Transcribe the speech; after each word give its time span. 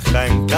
Vida 0.00 0.49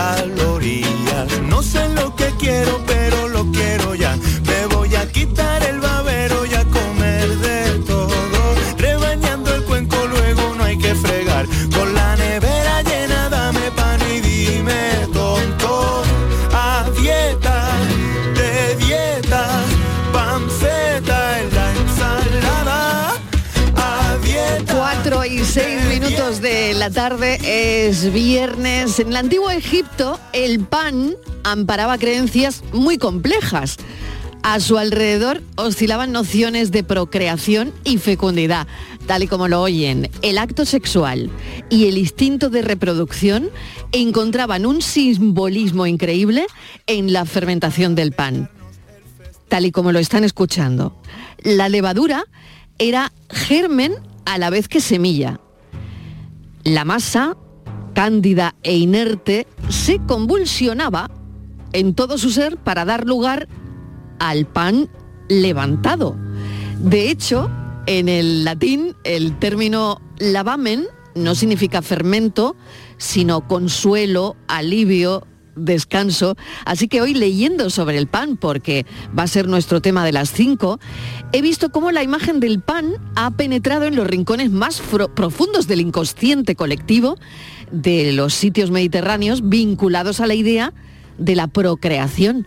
amparaba 31.52 31.98
creencias 31.98 32.62
muy 32.72 32.98
complejas. 32.98 33.76
A 34.42 34.58
su 34.58 34.76
alrededor 34.76 35.40
oscilaban 35.54 36.10
nociones 36.10 36.72
de 36.72 36.82
procreación 36.82 37.72
y 37.84 37.98
fecundidad, 37.98 38.66
tal 39.06 39.22
y 39.22 39.28
como 39.28 39.46
lo 39.46 39.62
oyen. 39.62 40.10
El 40.22 40.38
acto 40.38 40.64
sexual 40.64 41.30
y 41.70 41.86
el 41.86 41.96
instinto 41.96 42.50
de 42.50 42.62
reproducción 42.62 43.50
encontraban 43.92 44.66
un 44.66 44.82
simbolismo 44.82 45.86
increíble 45.86 46.46
en 46.88 47.12
la 47.12 47.24
fermentación 47.24 47.94
del 47.94 48.12
pan 48.12 48.50
tal 49.52 49.66
y 49.66 49.70
como 49.70 49.92
lo 49.92 49.98
están 49.98 50.24
escuchando. 50.24 50.96
La 51.42 51.68
levadura 51.68 52.24
era 52.78 53.12
germen 53.28 53.92
a 54.24 54.38
la 54.38 54.48
vez 54.48 54.66
que 54.66 54.80
semilla. 54.80 55.40
La 56.64 56.86
masa, 56.86 57.36
cándida 57.94 58.54
e 58.62 58.78
inerte, 58.78 59.46
se 59.68 59.98
convulsionaba 59.98 61.10
en 61.72 61.94
todo 61.94 62.18
su 62.18 62.30
ser 62.30 62.56
para 62.56 62.84
dar 62.84 63.06
lugar 63.06 63.48
al 64.18 64.46
pan 64.46 64.88
levantado. 65.28 66.16
De 66.78 67.10
hecho, 67.10 67.50
en 67.86 68.08
el 68.08 68.44
latín 68.44 68.94
el 69.04 69.38
término 69.38 70.00
lavamen 70.18 70.86
no 71.14 71.34
significa 71.34 71.82
fermento, 71.82 72.56
sino 72.96 73.46
consuelo, 73.46 74.36
alivio, 74.48 75.26
descanso. 75.56 76.36
Así 76.64 76.88
que 76.88 77.00
hoy 77.00 77.14
leyendo 77.14 77.70
sobre 77.70 77.98
el 77.98 78.06
pan, 78.06 78.36
porque 78.36 78.86
va 79.16 79.24
a 79.24 79.28
ser 79.28 79.48
nuestro 79.48 79.80
tema 79.80 80.04
de 80.04 80.12
las 80.12 80.32
5, 80.32 80.78
he 81.32 81.42
visto 81.42 81.70
cómo 81.70 81.92
la 81.92 82.02
imagen 82.02 82.40
del 82.40 82.60
pan 82.60 82.94
ha 83.16 83.30
penetrado 83.32 83.84
en 83.84 83.96
los 83.96 84.06
rincones 84.06 84.50
más 84.50 84.82
profundos 85.14 85.66
del 85.66 85.80
inconsciente 85.80 86.56
colectivo 86.56 87.18
de 87.70 88.12
los 88.12 88.34
sitios 88.34 88.70
mediterráneos 88.70 89.48
vinculados 89.48 90.20
a 90.20 90.26
la 90.26 90.34
idea 90.34 90.72
de 91.22 91.36
la 91.36 91.46
procreación. 91.46 92.46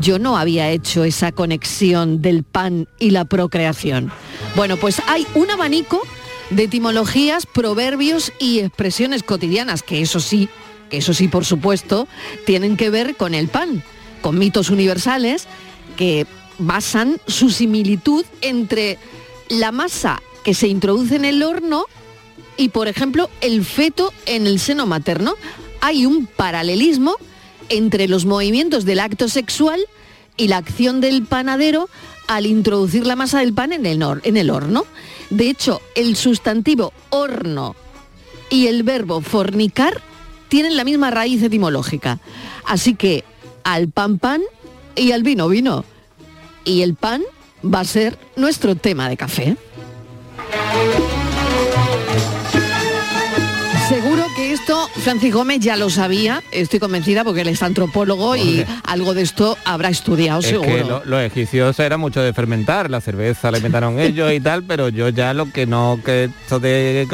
Yo 0.00 0.18
no 0.18 0.36
había 0.36 0.70
hecho 0.70 1.04
esa 1.04 1.32
conexión 1.32 2.22
del 2.22 2.44
pan 2.44 2.88
y 2.98 3.10
la 3.10 3.24
procreación. 3.24 4.12
Bueno, 4.54 4.76
pues 4.76 5.02
hay 5.06 5.26
un 5.34 5.50
abanico 5.50 6.00
de 6.50 6.64
etimologías, 6.64 7.46
proverbios 7.46 8.32
y 8.38 8.60
expresiones 8.60 9.22
cotidianas, 9.22 9.82
que 9.82 10.00
eso 10.00 10.20
sí, 10.20 10.48
que 10.90 10.98
eso 10.98 11.14
sí, 11.14 11.28
por 11.28 11.44
supuesto, 11.44 12.08
tienen 12.44 12.76
que 12.76 12.90
ver 12.90 13.16
con 13.16 13.34
el 13.34 13.48
pan, 13.48 13.82
con 14.20 14.38
mitos 14.38 14.70
universales 14.70 15.46
que 15.96 16.26
basan 16.58 17.18
su 17.26 17.50
similitud 17.50 18.24
entre 18.42 18.98
la 19.48 19.72
masa 19.72 20.22
que 20.44 20.54
se 20.54 20.68
introduce 20.68 21.16
en 21.16 21.24
el 21.24 21.42
horno 21.42 21.86
y, 22.56 22.68
por 22.70 22.88
ejemplo, 22.88 23.30
el 23.40 23.64
feto 23.64 24.12
en 24.26 24.46
el 24.46 24.58
seno 24.60 24.86
materno. 24.86 25.34
Hay 25.80 26.06
un 26.06 26.26
paralelismo 26.26 27.16
entre 27.70 28.08
los 28.08 28.26
movimientos 28.26 28.84
del 28.84 29.00
acto 29.00 29.28
sexual 29.28 29.80
y 30.36 30.48
la 30.48 30.58
acción 30.58 31.00
del 31.00 31.24
panadero 31.24 31.88
al 32.26 32.46
introducir 32.46 33.06
la 33.06 33.16
masa 33.16 33.40
del 33.40 33.54
pan 33.54 33.72
en 33.72 33.86
el, 33.86 34.50
horno. 34.50 34.84
De 35.30 35.48
hecho, 35.48 35.80
el 35.94 36.16
sustantivo 36.16 36.92
horno 37.10 37.74
y 38.50 38.66
el 38.66 38.82
verbo 38.82 39.20
fornicar 39.20 40.00
tienen 40.48 40.76
la 40.76 40.84
misma 40.84 41.10
raíz 41.10 41.42
etimológica. 41.42 42.20
Así 42.64 42.94
que 42.94 43.24
al 43.64 43.88
pan 43.88 44.18
pan 44.18 44.42
y 44.94 45.12
al 45.12 45.22
vino 45.22 45.48
vino. 45.48 45.84
Y 46.64 46.82
el 46.82 46.94
pan 46.94 47.22
va 47.64 47.80
a 47.80 47.84
ser 47.84 48.18
nuestro 48.36 48.74
tema 48.74 49.08
de 49.08 49.16
café. 49.16 49.56
Esto 54.70 54.88
Francis 55.00 55.34
Gómez 55.34 55.58
ya 55.58 55.74
lo 55.76 55.90
sabía, 55.90 56.44
estoy 56.52 56.78
convencida 56.78 57.24
porque 57.24 57.40
él 57.40 57.48
es 57.48 57.60
antropólogo 57.60 58.36
y 58.36 58.64
algo 58.84 59.14
de 59.14 59.22
esto 59.22 59.58
habrá 59.64 59.88
estudiado 59.88 60.38
Es 60.38 60.46
seguro. 60.46 60.68
que 60.68 60.84
lo- 60.84 61.04
los 61.04 61.22
egipcios 61.22 61.76
era 61.80 61.96
mucho 61.96 62.20
de 62.22 62.32
fermentar, 62.32 62.88
la 62.88 63.00
cerveza 63.00 63.50
la 63.50 63.56
inventaron 63.58 63.98
ellos 63.98 64.32
y 64.32 64.38
tal, 64.38 64.62
pero 64.62 64.88
yo 64.88 65.08
ya 65.08 65.34
lo 65.34 65.50
que 65.50 65.66
no, 65.66 65.98
que 66.04 66.30
esto 66.44 66.60
de 66.60 67.04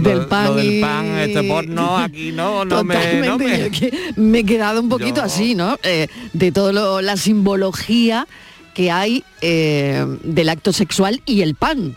Del 0.00 0.18
lo, 0.20 0.28
pan 0.30 0.46
lo 0.46 0.54
del 0.54 0.72
y- 0.72 0.80
pan, 0.80 1.06
este 1.18 1.42
porno, 1.42 1.98
aquí 1.98 2.32
no, 2.32 2.64
no 2.64 2.82
me, 2.82 2.94
no 2.94 3.36
Totalmente, 3.36 3.44
me- 3.44 3.58
yo 3.58 3.70
que 3.78 4.12
me 4.16 4.38
he 4.38 4.44
quedado 4.44 4.80
un 4.80 4.88
poquito 4.88 5.20
así, 5.20 5.54
¿no? 5.54 5.78
Eh, 5.82 6.08
de 6.32 6.50
toda 6.50 7.02
la 7.02 7.16
simbología 7.18 8.26
que 8.72 8.90
hay 8.90 9.22
eh, 9.42 10.02
del 10.24 10.48
acto 10.48 10.72
sexual 10.72 11.20
y 11.26 11.42
el 11.42 11.56
pan. 11.56 11.94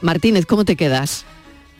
Martínez, 0.00 0.46
¿cómo 0.46 0.64
te 0.64 0.74
quedas? 0.74 1.26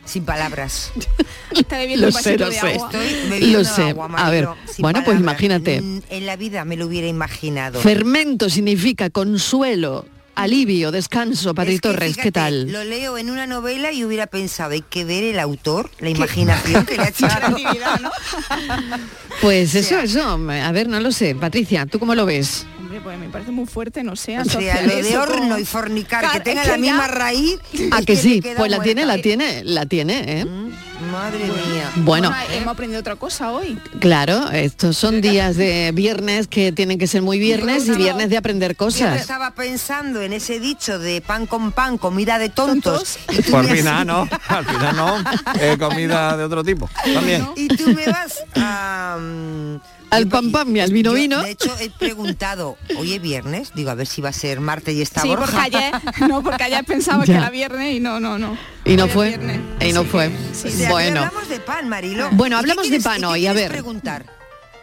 Sin 0.05 0.25
palabras. 0.25 0.91
Está 1.55 1.77
bebiendo 1.77 2.07
Lo 2.07 2.09
un 2.09 2.13
vasito 2.13 2.29
sé, 2.31 2.37
lo 2.37 2.49
de 2.49 2.59
sé. 2.59 2.59
agua. 2.75 2.89
Estoy 2.91 3.29
bebiendo 3.29 3.59
Lo 3.59 3.65
sé. 3.65 3.81
agua, 3.83 4.09
A 4.17 4.29
ver, 4.29 4.47
bueno, 4.79 5.01
pues 5.05 5.19
imagínate. 5.19 5.81
Mm, 5.81 6.01
En 6.09 6.25
la 6.25 6.35
vida 6.35 6.65
me 6.65 6.75
lo 6.77 6.87
hubiera 6.87 7.07
imaginado. 7.07 7.79
Fermento 7.79 8.49
significa 8.49 9.09
consuelo, 9.09 10.05
alivio, 10.35 10.91
descanso. 10.91 11.53
Patri 11.55 11.75
Es 11.75 11.81
que, 11.81 11.89
Torres, 11.89 12.17
¿qué 12.17 12.31
tal? 12.31 12.69
Lo 12.71 12.83
leo 12.83 13.17
en 13.17 13.29
una 13.29 13.47
novela 13.47 13.91
y 13.93 14.03
hubiera 14.03 14.27
pensado, 14.27 14.71
hay 14.71 14.81
que 14.81 15.05
ver 15.05 15.23
el 15.23 15.39
autor, 15.39 15.89
la 15.99 16.09
imaginación 16.09 16.85
que 16.85 16.97
le 16.97 17.03
ha 17.03 17.07
echado. 17.09 17.49
¿no? 17.57 18.11
Pues 19.41 19.75
eso, 19.75 19.99
eso. 19.99 20.21
A 20.49 20.71
ver, 20.71 20.87
no 20.87 20.99
lo 20.99 21.11
sé. 21.11 21.35
Patricia, 21.35 21.85
¿tú 21.85 21.99
cómo 21.99 22.15
lo 22.15 22.25
ves? 22.25 22.65
Pues 23.01 23.17
me 23.19 23.29
parece 23.29 23.51
muy 23.51 23.65
fuerte, 23.65 24.03
no 24.03 24.15
sé, 24.15 24.39
O 24.39 24.45
sea, 24.45 24.81
lo 24.81 24.95
de 24.95 25.17
horno 25.17 25.57
y 25.59 25.65
fornicar, 25.65 26.21
Claro, 26.21 26.33
que 26.33 26.37
es 26.39 26.43
tenga 26.43 26.61
que 26.63 26.67
la 26.69 26.75
ya- 26.75 26.81
misma 26.81 27.07
raíz. 27.07 27.59
¿A 27.91 27.99
es 27.99 28.05
que 28.05 28.13
me 28.13 28.19
sí? 28.19 28.41
Pues 28.41 28.55
la 28.71 28.77
muerta. 28.77 28.83
tiene, 28.83 29.05
la 29.05 29.17
tiene, 29.17 29.63
la 29.63 29.85
tiene, 29.85 30.41
¿eh? 30.41 30.45
Mm, 30.45 30.71
Madre 31.11 31.39
mía. 31.45 31.91
Bueno, 31.97 32.31
hemos 32.51 32.73
aprendido 32.73 32.99
otra 33.01 33.15
cosa 33.17 33.51
hoy. 33.51 33.77
claro, 33.99 34.49
estos 34.51 34.95
son 34.97 35.19
días 35.21 35.57
de 35.57 35.91
viernes 35.93 36.47
que 36.47 36.71
tienen 36.71 36.97
que 36.97 37.07
ser 37.07 37.21
muy 37.21 37.39
viernes 37.39 37.87
y 37.87 37.91
viernes 37.91 38.29
de 38.29 38.37
aprender 38.37 38.71
Yo 38.71 38.77
cosas. 38.77 39.19
estaba 39.19 39.51
pensando 39.51 40.21
en 40.21 40.31
ese 40.33 40.59
dicho 40.59 40.99
de 40.99 41.19
pan 41.21 41.45
con 41.45 41.71
pan, 41.73 41.97
comida 41.97 42.39
de 42.39 42.49
tontos. 42.49 43.17
Por 43.51 43.65
has- 43.65 43.71
final 43.71 44.07
no, 44.07 44.27
al 44.47 44.65
final 44.65 44.95
no, 44.95 45.17
eh, 45.59 45.75
comida 45.77 46.37
de 46.37 46.43
otro 46.45 46.63
tipo, 46.63 46.89
también. 47.13 47.47
Y 47.55 47.67
tú 47.67 47.89
me 47.89 48.05
vas 48.07 48.43
a... 48.55 49.17
mm, 49.19 49.75
Al 50.13 50.27
pan 50.27 50.51
pan 50.51 50.75
y 50.75 50.79
al 50.79 50.91
vino 50.93 51.11
yo, 51.11 51.15
vino. 51.17 51.41
De 51.43 51.51
hecho, 51.51 51.75
he 51.79 51.89
preguntado, 51.89 52.77
hoy 52.97 53.13
es 53.13 53.21
viernes, 53.21 53.71
digo, 53.75 53.89
a 53.89 53.95
ver 53.95 54.07
si 54.07 54.21
va 54.21 54.29
a 54.29 54.33
ser 54.33 54.59
martes 54.59 54.95
y 54.95 55.01
está 55.01 55.21
Sí, 55.21 55.27
Borja. 55.29 55.45
porque 55.45 55.59
ayer, 55.77 55.93
no, 56.29 56.43
porque 56.43 56.63
ayer 56.63 56.83
pensaba 56.85 57.25
Ya. 57.25 57.33
que 57.33 57.39
era 57.39 57.49
viernes 57.49 57.95
y 57.95 57.99
no, 57.99 58.19
no, 58.19 58.37
no. 58.37 58.57
Y 58.85 58.95
no 58.95 59.05
Hoy 59.05 59.09
fue. 59.09 59.27
viernes. 59.29 59.59
Y 59.81 59.93
no 59.93 60.03
fue. 60.03 60.27
O 60.27 60.53
sea, 60.55 60.71
que 60.71 60.87
bueno. 60.87 61.19
hablamos 61.21 61.49
de 61.49 61.59
pan, 61.59 61.89
Marilo. 61.89 62.29
Bueno, 62.31 62.55
¿Y 62.55 62.59
qué 62.59 62.71
hablamos 62.71 62.89
de 62.89 62.99
pan 63.01 63.23
hoy, 63.25 63.47
a 63.47 63.53
ver. 63.53 63.69
preguntar? 63.71 64.25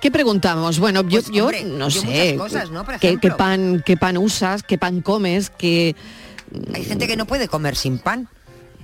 ¿Qué 0.01 0.11
preguntamos? 0.11 0.79
Bueno, 0.79 1.03
yo, 1.03 1.21
Pues, 1.23 1.31
yo 1.35 1.45
hombre, 1.45 1.63
no 1.65 1.89
yo 1.91 2.01
sé. 2.01 2.35
cosas, 2.37 2.71
¿no? 2.71 2.85
Por 2.85 2.99
¿qué, 2.99 3.19
pan, 3.37 3.83
¿Qué 3.85 3.97
pan 3.99 4.17
usas? 4.17 4.63
¿Qué 4.63 4.79
pan 4.79 5.03
comes? 5.03 5.51
¿Qué, 5.51 5.95
Hay 6.75 6.85
gente 6.85 7.07
que 7.07 7.17
no 7.17 7.27
puede 7.27 7.49
comer 7.49 7.77
sin 7.77 7.99
pan. 7.99 8.27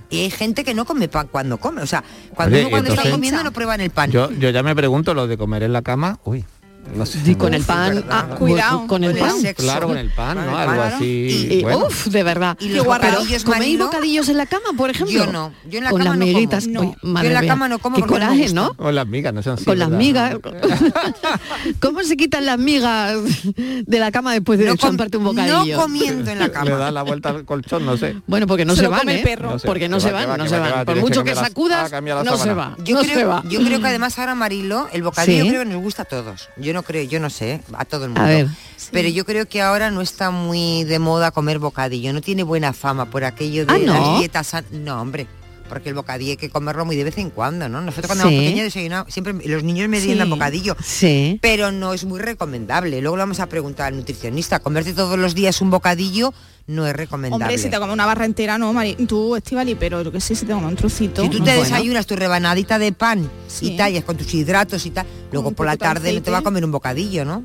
Y 0.09 0.21
hay 0.21 0.29
gente 0.29 0.63
que 0.63 0.73
no 0.73 0.85
come 0.85 1.07
pan 1.07 1.27
cuando 1.31 1.57
come. 1.57 1.81
O 1.81 1.87
sea, 1.87 2.03
cuando 2.33 2.55
Oye, 2.55 2.65
uno 2.65 2.71
cuando 2.71 2.89
está 2.93 3.09
comiendo 3.09 3.43
no 3.43 3.51
prueban 3.51 3.81
el 3.81 3.89
pan. 3.89 4.11
Yo, 4.11 4.31
yo 4.31 4.49
ya 4.49 4.63
me 4.63 4.75
pregunto 4.75 5.13
lo 5.13 5.27
de 5.27 5.37
comer 5.37 5.63
en 5.63 5.73
la 5.73 5.81
cama. 5.81 6.19
Uy, 6.23 6.45
no 6.95 7.05
sé. 7.05 7.19
y 7.25 7.35
con 7.35 7.53
el 7.53 7.63
pan? 7.63 7.95
verdad. 7.95 8.27
ah, 8.31 8.35
Cuidado, 8.35 8.87
con 8.87 9.03
el 9.03 9.15
pan. 9.17 9.39
sexo. 9.39 9.63
Claro, 9.63 9.87
con 9.87 9.97
el 9.97 10.09
pan, 10.09 10.45
¿no? 10.45 10.57
Algo 10.57 10.81
así. 10.81 11.47
Y, 11.51 11.61
bueno. 11.61 11.85
uf, 11.87 12.07
de 12.07 12.23
verdad. 12.23 12.57
Y 12.59 12.69
los 12.69 12.85
Pero, 12.87 12.93
bocadillos, 13.17 13.43
¿Coméis 13.43 13.79
bocadillos 13.79 14.29
en 14.29 14.37
la 14.37 14.45
cama, 14.45 14.69
por 14.75 14.89
ejemplo? 14.89 15.13
Yo 15.25 15.31
no, 15.31 15.51
yo 15.69 15.77
en 15.79 15.83
la 15.83 15.89
con 15.91 15.99
cama 16.03 16.15
las 16.15 16.67
no 16.67 16.79
como. 16.79 16.95
yo 17.03 17.27
en 17.27 17.33
la 17.33 17.41
mía. 17.41 17.49
cama 17.49 17.67
no 17.69 17.79
como 17.79 17.95
Qué 17.97 18.03
coraje. 18.03 18.53
¿no? 18.53 18.73
Con 18.75 18.95
las 18.95 19.07
migas, 19.07 19.33
no 19.33 19.41
sean 19.43 19.55
así, 19.55 19.65
con 19.65 19.77
las 19.79 19.89
migas. 19.89 20.37
¿Cómo 21.81 22.03
se 22.03 22.17
quitan 22.17 22.45
las 22.45 22.57
migas 22.57 23.17
de 23.55 23.99
la 23.99 24.11
cama 24.11 24.33
después 24.33 24.59
de 24.59 24.75
champarte 24.77 25.17
un 25.17 25.25
bocadillo? 25.25 25.75
no 25.77 25.81
comiendo 25.81 26.31
en 26.31 26.39
la 26.39 26.47
Le 26.47 26.53
da 26.53 26.59
cama. 26.63 26.91
la 26.91 27.03
vuelta 27.03 27.29
al 27.29 27.45
colchón, 27.45 27.85
no 27.85 27.97
sé. 27.97 28.15
Bueno, 28.27 28.47
porque 28.47 28.65
no 28.65 28.75
Se 28.75 28.87
van, 28.87 29.07
¿eh? 29.09 29.37
porque 29.65 29.89
no 29.89 29.99
se 29.99 30.11
van, 30.11 30.29
va, 30.29 30.37
no 30.37 30.47
se 30.47 30.57
van. 30.59 30.71
va, 30.71 30.85
Por 30.85 30.97
mucho 30.97 31.23
que 31.23 31.35
sacudas, 31.35 31.91
ah, 31.91 32.01
no 32.01 32.37
se 32.37 32.53
va. 32.53 32.75
Yo, 32.83 32.95
no 32.95 33.01
creo, 33.03 33.15
se 33.15 33.23
va. 33.25 33.43
yo 33.49 33.59
creo 33.59 33.79
que 33.79 33.87
además 33.87 34.17
ahora 34.19 34.35
Marilo, 34.35 34.87
el 34.91 35.03
bocadillo 35.03 35.43
Sí. 35.43 35.49
creo 35.49 35.63
que 35.63 35.69
nos 35.69 35.81
gusta 35.81 36.03
a 36.03 36.05
todos. 36.05 36.49
Yo 36.57 36.73
no 36.77 36.83
creo, 36.83 37.03
yo 37.03 37.19
no 37.19 37.29
sé, 37.29 37.61
a 37.73 37.85
todo 37.85 38.05
el 38.05 38.11
mundo. 38.11 38.21
A 38.23 38.27
ver. 38.27 38.47
Pero 38.91 39.09
yo 39.09 39.25
creo 39.25 39.47
que 39.47 39.61
ahora 39.63 39.89
no 39.89 40.01
está 40.01 40.29
muy 40.29 40.83
de 40.83 40.99
moda 40.99 41.31
comer 41.31 41.57
bocadillo, 41.59 42.13
no 42.13 42.21
tiene 42.21 42.43
buena 42.43 42.71
fama 42.73 43.09
por 43.09 43.23
aquello 43.23 43.65
de 43.65 43.73
Ah, 43.73 43.77
¿no? 43.79 43.93
las 44.11 44.19
dietas. 44.19 44.47
san- 44.47 44.65
No, 44.71 45.01
hombre. 45.01 45.25
Porque 45.67 45.89
el 45.89 45.95
bocadillo 45.95 46.31
hay 46.31 46.37
que 46.37 46.49
comerlo 46.49 46.85
muy 46.85 46.95
de 46.95 47.03
vez 47.03 47.17
en 47.17 47.29
cuando, 47.29 47.67
¿no? 47.67 47.81
Nosotros 47.81 48.05
cuando 48.07 48.23
Sí. 48.23 48.29
éramos 48.29 48.43
pequeños 48.45 48.63
desayunábamos, 48.65 49.13
siempre 49.13 49.33
los 49.33 49.63
niños 49.63 49.89
me 49.89 49.99
Sí. 49.99 50.29
bocadillo, 50.29 50.77
Sí. 50.81 51.39
pero 51.41 51.71
no 51.73 51.93
es 51.93 52.05
muy 52.05 52.21
recomendable. 52.21 53.01
Luego 53.01 53.17
lo 53.17 53.23
vamos 53.23 53.41
a 53.41 53.47
preguntar 53.47 53.87
al 53.87 53.97
nutricionista. 53.97 54.59
Comerte 54.59 54.93
todos 54.93 55.19
los 55.19 55.35
días 55.35 55.59
un 55.59 55.69
bocadillo 55.69 56.33
no 56.67 56.85
es 56.85 56.93
recomendable. 56.95 57.43
Hombre, 57.45 57.57
si 57.57 57.69
te 57.69 57.77
comes 57.79 57.93
una 57.93 58.05
barra 58.05 58.25
entera, 58.25 58.57
no, 58.57 58.71
Mari, 58.73 58.95
tú, 59.07 59.35
Estivali, 59.35 59.75
pero 59.75 60.01
yo 60.03 60.11
que 60.11 60.19
sé, 60.21 60.35
si 60.35 60.45
te 60.45 60.53
comes 60.53 60.69
un 60.69 60.75
trocito. 60.75 61.21
Si 61.23 61.29
tú 61.29 61.37
te 61.37 61.43
bueno. 61.55 61.63
desayunas 61.63 62.05
tu 62.05 62.15
rebanadita 62.15 62.77
de 62.77 62.91
pan 62.91 63.29
Sí. 63.47 63.73
y 63.73 63.77
tallas 63.77 64.03
con 64.03 64.17
tus 64.17 64.33
hidratos 64.33 64.85
y 64.85 64.91
tal, 64.91 65.05
luego 65.31 65.49
un 65.49 65.55
por 65.55 65.65
la 65.65 65.77
tarde 65.77 66.13
no 66.13 66.21
te 66.21 66.29
va 66.31 66.39
a 66.39 66.41
comer 66.41 66.63
un 66.65 66.71
bocadillo, 66.71 67.25
¿no? 67.25 67.43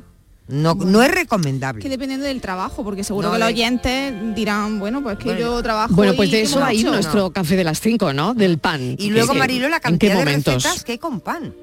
No, 0.49 0.75
no 0.75 1.01
es 1.01 1.07
Que 1.09 1.15
recomendable. 1.15 1.87
dependiendo 1.87 2.25
del 2.25 2.41
trabajo, 2.41 2.83
porque 2.83 3.05
seguro 3.05 3.29
No, 3.29 3.33
que 3.35 3.39
los 3.39 3.47
oyentes 3.47 4.13
dirán, 4.35 4.77
bueno, 4.77 5.01
pues 5.01 5.17
que 5.17 5.23
Bueno. 5.23 5.39
yo 5.39 5.63
trabajo. 5.63 5.93
Bueno, 5.95 6.13
pues 6.17 6.31
de 6.31 6.41
eso 6.41 6.61
hay 6.61 6.79
mucho. 6.79 6.91
nuestro 6.91 7.31
café 7.31 7.55
de 7.55 7.63
las 7.63 7.79
5, 7.79 8.11
¿no? 8.11 8.33
Del 8.33 8.57
pan. 8.57 8.95
Y 8.99 9.09
luego, 9.09 9.27
¿En 9.31 9.33
qué- 9.35 9.39
Marilo, 9.39 9.69
la 9.69 9.77
¿En 9.77 9.81
qué 9.81 9.89
cantidad 9.89 10.11
de 10.15 10.19
momentos? 10.19 10.55
recetas 10.55 10.83
que 10.83 10.91
hay 10.91 10.97
con 10.97 11.21
pan. 11.21 11.53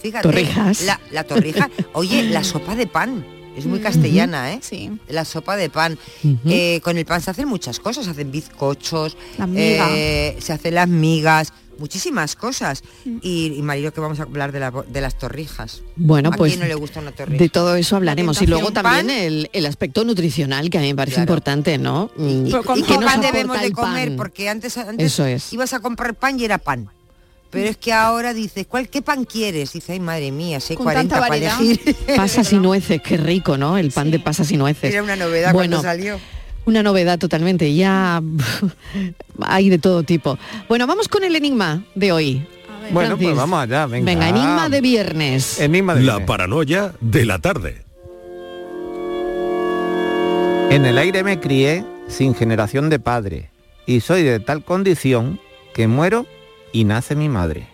Fíjate. 0.00 0.22
Torrijas. 0.22 0.82
La, 0.82 1.00
la 1.10 1.24
torrija. 1.24 1.68
Oye, 1.94 2.22
la 2.30 2.44
sopa 2.44 2.76
de 2.76 2.86
pan. 2.86 3.24
Es 3.56 3.66
muy 3.66 3.78
Mm. 3.80 3.82
castellana, 3.82 4.52
¿eh? 4.52 4.58
Sí. 4.62 4.90
La 5.08 5.24
sopa 5.24 5.56
de 5.56 5.70
pan. 5.70 5.98
Eh, 6.46 6.80
con 6.84 6.98
el 6.98 7.04
pan 7.06 7.20
se 7.22 7.30
hacen 7.30 7.48
muchas 7.48 7.80
cosas. 7.80 8.04
Se 8.04 8.10
hacen 8.10 8.30
bizcochos. 8.30 9.16
Las 9.38 9.48
migas. 9.48 9.90
eh, 9.92 10.36
se 10.40 10.52
hacen 10.52 10.74
las 10.74 10.88
migas. 10.88 11.52
Muchísimas 11.78 12.36
cosas. 12.36 12.82
Mm. 13.04 13.18
Y, 13.20 13.52
y 13.58 13.60
Marilo, 13.62 13.92
que 13.92 14.00
vamos 14.00 14.18
a 14.18 14.22
hablar 14.22 14.50
de, 14.50 14.60
la- 14.60 14.70
de 14.70 15.00
las 15.02 15.18
torrijas. 15.18 15.82
Bueno, 15.96 16.30
¿A 16.30 16.32
pues 16.32 16.52
quién 16.52 16.60
no 16.60 16.66
le 16.66 16.74
gusta 16.74 17.00
una 17.00 17.12
torrija? 17.12 17.38
de 17.42 17.48
todo 17.50 17.76
eso 17.76 17.96
hablaremos. 17.96 18.40
Y 18.40 18.46
luego 18.46 18.70
también 18.70 19.10
el, 19.10 19.50
el 19.52 19.66
aspecto 19.66 20.02
nutricional, 20.04 20.70
que 20.70 20.78
a 20.78 20.80
mí 20.80 20.86
me 20.88 20.94
parece 20.96 21.16
Claro. 21.16 21.24
importante, 21.32 21.76
¿no? 21.76 22.10
Mm, 22.16 22.46
¿Y, 22.46 22.50
con 22.50 22.78
y 22.78 22.82
qué 22.82 22.94
pan 22.94 23.20
debemos 23.20 23.60
de 23.60 23.72
comer? 23.72 24.08
pan? 24.08 24.16
Porque 24.16 24.48
antes, 24.48 24.76
antes 24.78 25.12
Eso 25.12 25.26
es. 25.26 25.52
ibas 25.52 25.74
a 25.74 25.80
comprar 25.80 26.14
pan 26.14 26.40
y 26.40 26.44
era 26.46 26.56
pan. 26.56 26.88
Pero 27.50 27.68
es 27.68 27.76
que 27.76 27.92
ahora 27.92 28.34
dices, 28.34 28.66
¿cuál, 28.68 28.88
¿qué 28.88 29.02
pan 29.02 29.24
quieres? 29.24 29.72
Dice, 29.72 29.92
ay 29.92 30.00
madre 30.00 30.30
mía, 30.32 30.58
Con 30.74 30.84
40 30.84 31.14
tanta 31.14 31.20
para 31.28 31.36
elegir. 31.36 31.96
Pasas 32.16 32.52
y 32.52 32.58
nueces, 32.58 33.00
qué 33.00 33.16
rico, 33.16 33.56
¿no? 33.56 33.78
El 33.78 33.90
pan 33.92 34.06
Sí. 34.06 34.10
de 34.12 34.18
pasas 34.18 34.50
y 34.50 34.56
nueces. 34.56 34.92
Era 34.92 35.02
una 35.02 35.16
novedad 35.16 35.52
Bueno, 35.52 35.76
cuando 35.78 35.82
salió. 35.82 36.18
Una 36.66 36.82
novedad 36.82 37.18
totalmente, 37.18 37.72
ya 37.74 38.20
hay 39.42 39.68
de 39.70 39.78
todo 39.78 40.02
tipo. 40.02 40.38
Bueno, 40.68 40.86
vamos 40.86 41.08
con 41.08 41.22
el 41.24 41.34
enigma 41.36 41.84
de 41.94 42.12
hoy. 42.12 42.34
Ver. 42.82 42.92
Bueno, 42.92 43.08
Francis. 43.10 43.26
pues 43.28 43.36
vamos 43.36 43.62
allá, 43.62 43.86
venga. 43.86 44.04
Venga, 44.12 44.28
enigma 44.28 44.68
de 44.68 44.80
viernes. 44.80 45.60
Enigma 45.60 45.94
de 45.94 46.00
La 46.02 46.12
viernes. 46.14 46.26
paranoia 46.26 46.92
de 47.00 47.24
la 47.24 47.38
tarde. 47.38 47.82
En 50.70 50.84
el 50.84 50.98
aire 50.98 51.22
me 51.22 51.38
crié 51.40 51.84
sin 52.08 52.34
generación 52.34 52.90
de 52.90 52.98
padre 52.98 53.50
y 53.86 54.00
soy 54.00 54.22
de 54.24 54.40
tal 54.40 54.64
condición 54.64 55.40
que 55.74 55.86
muero 55.86 56.26
y 56.76 56.84
nace 56.84 57.16
mi 57.16 57.28
madre. 57.30 57.66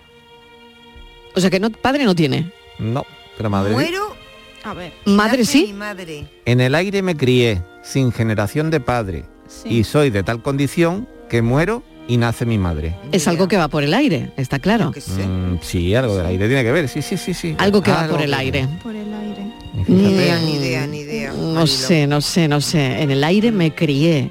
O 1.35 1.41
sea 1.41 1.51
que 1.51 1.59
no, 1.59 1.71
padre 1.71 2.05
no 2.05 2.15
tiene. 2.15 2.53
No, 2.79 3.05
pero 3.37 3.51
madre. 3.51 3.73
Muero 3.73 4.15
A 4.63 4.75
ver. 4.75 4.93
Madre 5.07 5.45
sí. 5.45 5.65
Mi 5.69 5.73
madre. 5.73 6.27
En 6.45 6.61
el 6.61 6.75
aire 6.77 7.03
me 7.03 7.17
crié 7.17 7.63
sin 7.83 8.13
generación 8.13 8.71
de 8.71 8.79
padre 8.79 9.25
Sí. 9.49 9.69
y 9.81 9.85
soy 9.85 10.11
de 10.11 10.23
tal 10.23 10.41
condición 10.41 11.09
que 11.29 11.43
muero 11.43 11.83
y 12.07 12.17
nace 12.17 12.47
mi 12.47 12.59
madre. 12.59 12.95
Es 13.11 13.27
algo 13.27 13.49
que 13.49 13.57
va 13.57 13.67
por 13.69 13.83
el 13.83 13.93
aire, 13.93 14.33
está 14.37 14.59
claro. 14.61 14.91
Mm, 14.93 15.57
sí, 15.63 15.95
algo 15.97 16.17
del 16.17 16.27
aire 16.27 16.47
tiene 16.47 16.63
que 16.63 16.73
ver, 16.73 16.89
sí, 16.89 17.03
sí, 17.03 17.17
sí, 17.17 17.35
sí. 17.35 17.55
Algo 17.59 17.83
que 17.83 17.91
va 17.91 18.07
por 18.07 18.23
el 18.23 18.31
que- 18.31 18.37
aire. 18.37 18.69
Por 18.83 18.95
el 18.95 19.13
aire. 19.13 19.43
Ni 19.89 20.13
idea, 20.13 20.39
ni 20.39 20.55
idea, 20.57 20.87
ni 20.87 20.99
idea. 21.01 21.33
No 21.33 21.67
sé, 21.67 22.07
no 22.07 22.21
sé, 22.21 22.47
no 22.47 22.61
sé. 22.61 23.03
En 23.03 23.11
el 23.11 23.25
aire 23.25 23.51
me 23.51 23.75
crié. 23.75 24.31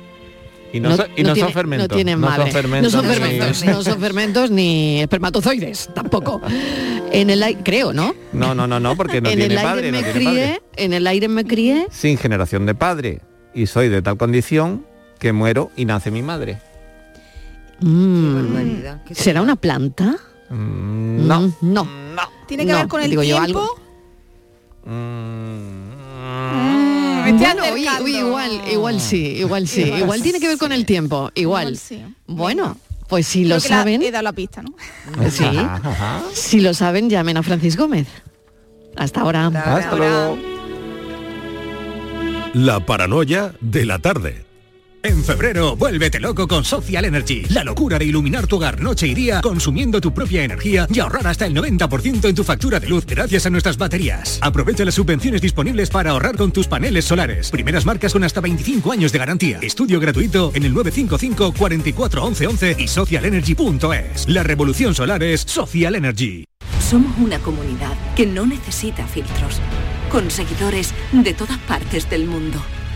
Y 0.74 0.80
no, 0.80 0.92
y 0.94 1.24
no 1.24 1.34
tiene- 1.34 1.40
son 1.42 1.52
fermentos. 1.54 1.90
No 1.90 1.96
tienen 1.96 2.22
no 2.22 2.28
madre. 2.28 2.44
son 2.44 2.52
fermentos. 2.54 2.94
no 2.94 3.00
son 3.02 3.08
ni- 3.10 3.14
fermentos, 3.16 3.66
no 3.66 3.84
son 3.84 4.00
fermentos 4.00 4.52
ni 4.52 5.02
espermatozoides, 5.02 5.90
tampoco. 5.94 6.42
En 7.12 7.30
el 7.30 7.44
aire, 7.44 7.60
creo, 7.64 7.92
¿no? 7.92 8.16
No, 8.32 8.56
no, 8.56 8.68
no, 8.68 8.80
no, 8.80 8.96
porque 8.96 9.20
no 9.22 9.30
en 9.30 9.38
tiene 9.38 9.54
el 9.54 9.58
aire 9.60 9.70
padre, 9.70 9.92
no 9.92 9.98
me 9.98 10.04
tiene 10.04 10.20
crié, 10.20 10.46
padre. 10.48 10.62
en 10.78 10.94
el 10.94 11.08
aire 11.08 11.28
me 11.28 11.44
crié. 11.46 11.88
Sin 11.92 12.18
generación 12.18 12.66
de 12.66 12.74
padre 12.74 13.20
y 13.54 13.68
soy 13.68 13.90
de 13.90 14.02
tal 14.02 14.16
condición 14.18 14.86
que 15.20 15.34
muero 15.34 15.72
y 15.76 15.84
nace 15.86 16.10
mi 16.10 16.22
madre. 16.22 16.60
Mm, 17.82 18.36
barbaridad. 18.36 19.04
¿Qué 19.06 19.14
¿Será 19.16 19.42
una 19.42 19.58
planta? 19.58 20.16
Mm, 20.50 21.28
no. 21.28 21.42
Mm, 21.42 21.54
no. 21.64 21.88
Tiene 22.48 22.66
que 22.66 22.72
No, 22.72 22.78
ver 22.78 22.88
con 22.88 23.02
el 23.02 23.10
digo 23.10 23.24
yo, 23.24 23.38
tiempo. 23.44 23.60
algo. 23.60 23.82
Mm, 24.86 26.91
Me 27.24 27.30
estoy 27.32 27.46
Bueno, 27.46 27.62
oye, 27.74 27.88
acercando. 27.88 28.04
oye, 28.06 28.20
igual, 28.20 28.62
igual 28.72 29.02
sí, 29.02 29.18
igual 29.38 29.68
sí. 29.68 29.82
Igual 29.82 30.00
Igual 30.02 30.22
tiene 30.24 30.40
que 30.40 30.48
ver 30.48 30.58
con 30.58 30.72
el 30.72 30.86
tiempo, 30.86 31.32
igual. 31.36 31.64
Igual 31.74 31.78
sí. 31.78 32.04
Bueno, 32.28 32.78
pues 33.08 33.28
si 33.28 33.46
lo 33.46 33.60
que 33.62 33.70
la- 33.70 33.78
saben, 33.78 34.02
he 34.02 34.12
dado 34.12 34.24
la 34.24 34.34
pista, 34.34 34.62
¿no? 34.62 34.74
sí. 35.30 35.44
ajá, 35.46 35.82
ajá. 35.84 36.24
Si 36.34 36.60
lo 36.62 36.74
saben, 36.74 37.10
llamen 37.10 37.38
a 37.38 37.44
Francis 37.44 37.76
Gómez. 37.78 38.08
Hasta 38.96 39.22
ahora. 39.22 39.48
Hasta 39.48 39.78
Hasta 39.78 39.96
luego. 39.96 40.38
La 42.54 42.86
paranoia 42.86 43.54
de 43.62 43.86
la 43.86 44.00
tarde. 44.00 44.46
En 45.04 45.24
febrero, 45.24 45.76
vuélvete 45.76 46.20
loco 46.20 46.48
con 46.48 46.64
Social 46.64 47.06
Energy. 47.06 47.46
La 47.50 47.64
locura 47.64 47.98
de 47.98 48.06
iluminar 48.06 48.46
tu 48.46 48.58
hogar 48.58 48.80
noche 48.80 49.08
y 49.08 49.16
día 49.16 49.42
consumiendo 49.42 50.00
tu 50.00 50.14
propia 50.14 50.44
energía 50.44 50.86
y 50.94 51.00
ahorrar 51.00 51.26
hasta 51.26 51.48
el 51.48 51.56
90% 51.56 52.30
en 52.30 52.36
tu 52.36 52.44
factura 52.44 52.80
de 52.80 52.88
luz 52.88 53.06
gracias 53.08 53.48
a 53.48 53.50
nuestras 53.50 53.78
baterías. 53.78 54.38
Aprovecha 54.42 54.86
las 54.86 54.94
subvenciones 54.94 55.42
disponibles 55.42 55.90
para 55.90 56.12
ahorrar 56.12 56.38
con 56.38 56.52
tus 56.52 56.68
paneles 56.68 57.06
solares. 57.06 57.50
Primeras 57.50 57.86
marcas 57.86 58.14
con 58.14 58.24
hasta 58.24 58.42
25 58.42 58.92
años 58.92 59.12
de 59.12 59.20
garantía. 59.20 59.60
Estudio 59.62 60.00
gratuito 60.00 60.52
en 60.54 60.66
el 60.66 60.74
955 60.74 61.54
44 61.58 62.24
11 62.24 62.48
11 62.48 62.76
y 62.78 62.88
socialenergy.es. 62.88 64.30
La 64.30 64.44
revolución 64.44 64.94
solar 64.94 65.24
es 65.24 65.42
Social 65.42 65.96
Energy. 65.96 66.46
Somos 66.80 67.18
una 67.18 67.40
comunidad 67.40 67.96
que 68.16 68.28
no 68.28 68.46
necesita 68.46 69.08
filtros, 69.08 69.60
con 70.12 70.30
seguidores 70.30 70.94
de 71.12 71.34
todas 71.34 71.58
partes 71.60 72.08
del 72.10 72.28
mundo. 72.28 72.62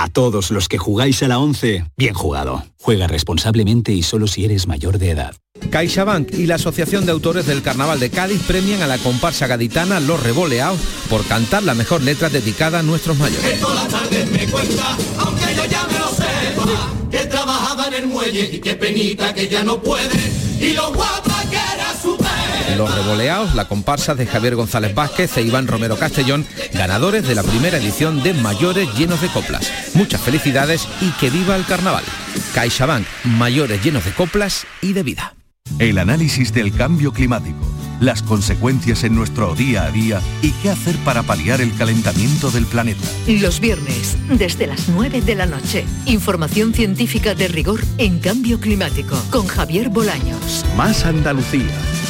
A 0.00 0.06
todos 0.06 0.52
los 0.52 0.68
que 0.68 0.78
jugáis 0.78 1.24
a 1.24 1.28
la 1.28 1.40
11, 1.40 1.84
bien 1.96 2.14
jugado. 2.14 2.64
Juega 2.80 3.08
responsablemente 3.08 3.90
y 3.90 4.04
solo 4.04 4.28
si 4.28 4.44
eres 4.44 4.68
mayor 4.68 4.98
de 4.98 5.10
edad. 5.10 5.34
CaixaBank 5.72 6.34
y 6.34 6.46
la 6.46 6.54
Asociación 6.54 7.04
de 7.04 7.10
Autores 7.10 7.46
del 7.46 7.62
Carnaval 7.62 7.98
de 7.98 8.08
Cádiz 8.08 8.40
premian 8.46 8.80
a 8.82 8.86
la 8.86 8.98
comparsa 8.98 9.48
gaditana 9.48 9.98
Los 9.98 10.22
Revoleados 10.22 10.78
por 11.10 11.24
cantar 11.24 11.64
la 11.64 11.74
mejor 11.74 12.00
letra 12.02 12.28
dedicada 12.28 12.78
a 12.78 12.82
nuestros 12.84 13.18
mayores. 13.18 13.60
me 14.30 14.46
cuenta, 14.46 14.96
aunque 15.18 15.56
yo 15.56 15.64
ya 15.64 15.84
me 15.88 15.98
lo 15.98 16.10
sepa, 16.10 16.92
que 17.10 17.26
trabajaba 17.26 17.88
en 17.88 17.94
el 17.94 18.06
muelle 18.06 18.50
y 18.52 18.60
qué 18.60 18.74
penita 18.74 19.34
que 19.34 19.48
ya 19.48 19.64
no 19.64 19.82
puede, 19.82 20.16
y 20.60 20.74
lo 20.74 20.94
guapa 20.94 21.42
que 21.50 21.56
era 21.56 21.87
su 21.87 21.87
Los 22.76 22.94
Revoleados, 22.94 23.54
la 23.54 23.66
comparsa 23.66 24.14
de 24.14 24.26
Javier 24.26 24.54
González 24.54 24.94
Vázquez 24.94 25.36
e 25.36 25.42
Iván 25.42 25.66
Romero 25.66 25.96
Castellón, 25.96 26.46
ganadores 26.72 27.26
de 27.26 27.34
la 27.34 27.42
primera 27.42 27.78
edición 27.78 28.22
de 28.22 28.34
Mayores 28.34 28.88
Llenos 28.96 29.20
de 29.20 29.28
Coplas. 29.28 29.70
Muchas 29.94 30.20
felicidades 30.20 30.86
y 31.00 31.10
que 31.12 31.30
viva 31.30 31.56
el 31.56 31.64
carnaval. 31.64 32.04
CaixaBank, 32.54 33.06
mayores 33.24 33.82
llenos 33.82 34.04
de 34.04 34.12
coplas 34.12 34.66
y 34.80 34.92
de 34.92 35.02
vida. 35.02 35.34
El 35.78 35.98
análisis 35.98 36.52
del 36.52 36.72
cambio 36.72 37.12
climático, 37.12 37.60
las 38.00 38.22
consecuencias 38.22 39.04
en 39.04 39.14
nuestro 39.14 39.54
día 39.54 39.84
a 39.84 39.90
día 39.90 40.20
y 40.42 40.52
qué 40.52 40.70
hacer 40.70 40.96
para 41.04 41.22
paliar 41.22 41.60
el 41.60 41.74
calentamiento 41.76 42.50
del 42.50 42.66
planeta. 42.66 43.06
Los 43.26 43.60
viernes, 43.60 44.16
desde 44.28 44.66
las 44.66 44.88
9 44.88 45.20
de 45.20 45.34
la 45.34 45.46
noche, 45.46 45.84
información 46.06 46.74
científica 46.74 47.34
de 47.34 47.48
rigor 47.48 47.80
en 47.98 48.18
cambio 48.18 48.58
climático 48.60 49.16
con 49.30 49.46
Javier 49.46 49.88
Bolaños. 49.90 50.64
Más 50.76 51.04
Andalucía, 51.04 51.74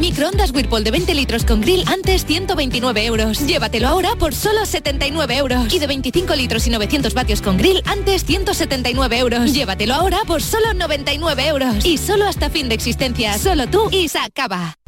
Microondas 0.00 0.50
Whirlpool 0.50 0.82
de 0.82 0.90
20 0.90 1.14
litros 1.14 1.44
con 1.44 1.60
grill 1.60 1.84
antes 1.86 2.26
129 2.26 3.06
euros. 3.06 3.46
Llévatelo 3.46 3.86
ahora 3.86 4.16
por 4.16 4.34
solo 4.34 4.66
79 4.66 5.36
euros. 5.36 5.72
Y 5.72 5.78
de 5.78 5.86
25 5.86 6.34
litros 6.34 6.66
y 6.66 6.70
900 6.70 7.14
vatios 7.14 7.40
con 7.40 7.58
grill 7.58 7.80
antes 7.86 8.24
179 8.24 9.18
euros. 9.18 9.52
Llévatelo 9.52 9.94
ahora 9.94 10.18
por 10.26 10.42
solo 10.42 10.74
99 10.74 11.46
euros. 11.46 11.84
Y 11.84 11.96
solo 11.96 12.26
hasta 12.26 12.50
fin 12.50 12.68
de 12.68 12.74
existencia. 12.74 13.38
Solo 13.38 13.68
tú 13.68 13.88
y 13.92 14.08
Sacaba. 14.08 14.78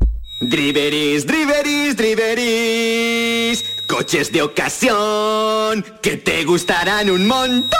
Driveris, 0.40 1.25
driveris, 1.25 1.97
driveris. 1.97 3.64
Coches 3.87 4.33
de 4.33 4.43
ocasión 4.43 5.85
que 6.02 6.16
te 6.16 6.45
gustarán 6.45 7.11
un 7.11 7.28
montón. 7.28 7.78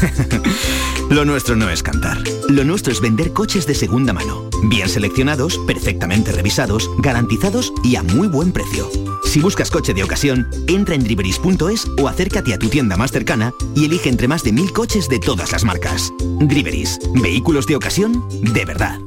Lo 1.10 1.24
nuestro 1.24 1.56
no 1.56 1.68
es 1.68 1.82
cantar. 1.82 2.18
Lo 2.48 2.64
nuestro 2.64 2.92
es 2.92 3.00
vender 3.00 3.32
coches 3.32 3.66
de 3.66 3.74
segunda 3.74 4.12
mano. 4.12 4.48
Bien 4.64 4.88
seleccionados, 4.88 5.58
perfectamente 5.66 6.32
revisados, 6.32 6.90
garantizados 6.98 7.72
y 7.84 7.96
a 7.96 8.02
muy 8.02 8.28
buen 8.28 8.52
precio. 8.52 8.90
Si 9.24 9.40
buscas 9.40 9.70
coche 9.70 9.94
de 9.94 10.04
ocasión, 10.04 10.48
entra 10.68 10.94
en 10.94 11.04
driveris.es 11.04 11.86
o 12.00 12.08
acércate 12.08 12.54
a 12.54 12.58
tu 12.58 12.68
tienda 12.68 12.96
más 12.96 13.12
cercana 13.12 13.52
y 13.74 13.84
elige 13.84 14.08
entre 14.08 14.28
más 14.28 14.42
de 14.42 14.52
mil 14.52 14.72
coches 14.72 15.08
de 15.08 15.18
todas 15.18 15.52
las 15.52 15.64
marcas. 15.64 16.12
Driveris. 16.40 16.98
Vehículos 17.14 17.66
de 17.66 17.76
ocasión 17.76 18.24
de 18.30 18.64
verdad. 18.64 19.00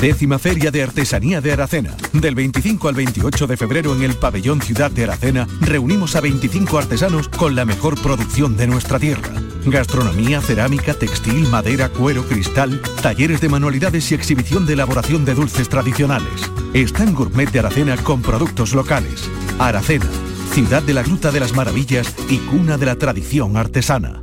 Décima 0.00 0.38
Feria 0.38 0.70
de 0.70 0.84
Artesanía 0.84 1.40
de 1.40 1.52
Aracena. 1.52 1.96
Del 2.12 2.36
25 2.36 2.88
al 2.88 2.94
28 2.94 3.48
de 3.48 3.56
febrero 3.56 3.96
en 3.96 4.04
el 4.04 4.14
Pabellón 4.14 4.62
Ciudad 4.62 4.92
de 4.92 5.02
Aracena 5.02 5.48
reunimos 5.60 6.14
a 6.14 6.20
25 6.20 6.78
artesanos 6.78 7.28
con 7.28 7.56
la 7.56 7.64
mejor 7.64 8.00
producción 8.00 8.56
de 8.56 8.68
nuestra 8.68 9.00
tierra. 9.00 9.32
Gastronomía, 9.66 10.40
cerámica, 10.40 10.94
textil, 10.94 11.48
madera, 11.48 11.88
cuero, 11.88 12.22
cristal, 12.22 12.80
talleres 13.02 13.40
de 13.40 13.48
manualidades 13.48 14.12
y 14.12 14.14
exhibición 14.14 14.66
de 14.66 14.74
elaboración 14.74 15.24
de 15.24 15.34
dulces 15.34 15.68
tradicionales. 15.68 16.48
Está 16.74 17.02
en 17.02 17.14
Gourmet 17.14 17.50
de 17.50 17.58
Aracena 17.58 17.96
con 17.96 18.22
productos 18.22 18.74
locales. 18.74 19.28
Aracena, 19.58 20.06
ciudad 20.52 20.82
de 20.84 20.94
la 20.94 21.02
Gruta 21.02 21.32
de 21.32 21.40
las 21.40 21.54
Maravillas 21.54 22.14
y 22.28 22.36
cuna 22.38 22.78
de 22.78 22.86
la 22.86 22.94
tradición 22.94 23.56
artesana. 23.56 24.22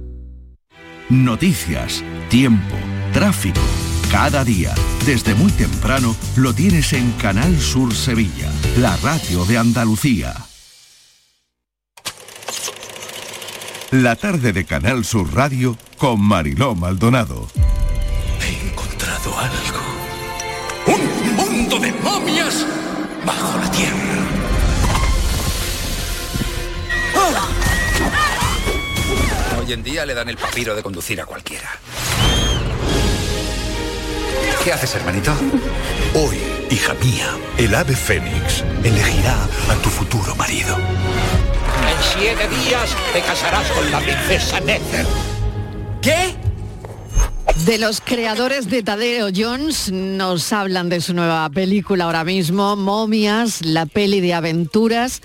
Noticias, 1.09 2.01
tiempo, 2.29 2.75
tráfico. 3.11 3.61
Cada 4.15 4.45
día, 4.45 4.73
desde 5.05 5.35
muy 5.35 5.51
temprano, 5.51 6.15
lo 6.37 6.53
tienes 6.53 6.93
en 6.93 7.11
Canal 7.21 7.59
Sur 7.59 7.93
Sevilla, 7.93 8.49
la 8.77 8.95
radio 8.95 9.43
de 9.43 9.57
Andalucía. 9.57 10.33
La 13.91 14.15
tarde 14.15 14.53
de 14.53 14.63
Canal 14.63 15.03
Sur 15.03 15.35
Radio 15.35 15.77
con 15.97 16.21
Mariló 16.21 16.75
Maldonado. 16.75 17.49
He 18.39 18.69
encontrado 18.69 19.37
algo. 19.37 19.81
Un 20.87 21.35
mundo 21.35 21.77
de 21.77 21.91
momias 21.91 22.65
bajo 23.25 23.59
la 23.59 23.69
tierra. 23.69 23.97
Hoy 29.59 29.73
en 29.73 29.83
día 29.83 30.05
le 30.05 30.13
dan 30.13 30.29
el 30.29 30.37
papiro 30.37 30.73
de 30.73 30.81
conducir 30.81 31.19
a 31.19 31.25
cualquiera. 31.25 31.69
¿Qué 34.65 34.73
haces, 34.73 34.95
hermanito? 34.95 35.31
Hoy, 36.15 36.37
hija 36.71 36.95
mía, 36.95 37.37
el 37.59 37.75
ave 37.75 37.95
fénix 37.95 38.63
elegirá 38.83 39.43
a 39.69 39.75
tu 39.83 39.91
futuro 39.91 40.35
marido. 40.35 40.75
En 40.75 42.19
siete 42.19 42.47
días 42.49 42.89
te 43.13 43.21
casarás 43.21 43.71
con 43.73 43.91
la 43.91 43.99
princesa 43.99 44.59
Nether. 44.61 45.05
¿Qué? 46.01 46.33
De 47.67 47.77
los 47.77 48.01
creadores 48.01 48.67
de 48.67 48.81
Tadeo 48.81 49.27
Jones 49.35 49.91
nos 49.91 50.51
hablan 50.51 50.89
de 50.89 50.99
su 50.99 51.13
nueva 51.13 51.47
película 51.51 52.05
ahora 52.05 52.23
mismo, 52.23 52.75
Momias, 52.75 53.63
la 53.63 53.85
peli 53.85 54.19
de 54.19 54.33
aventuras. 54.33 55.21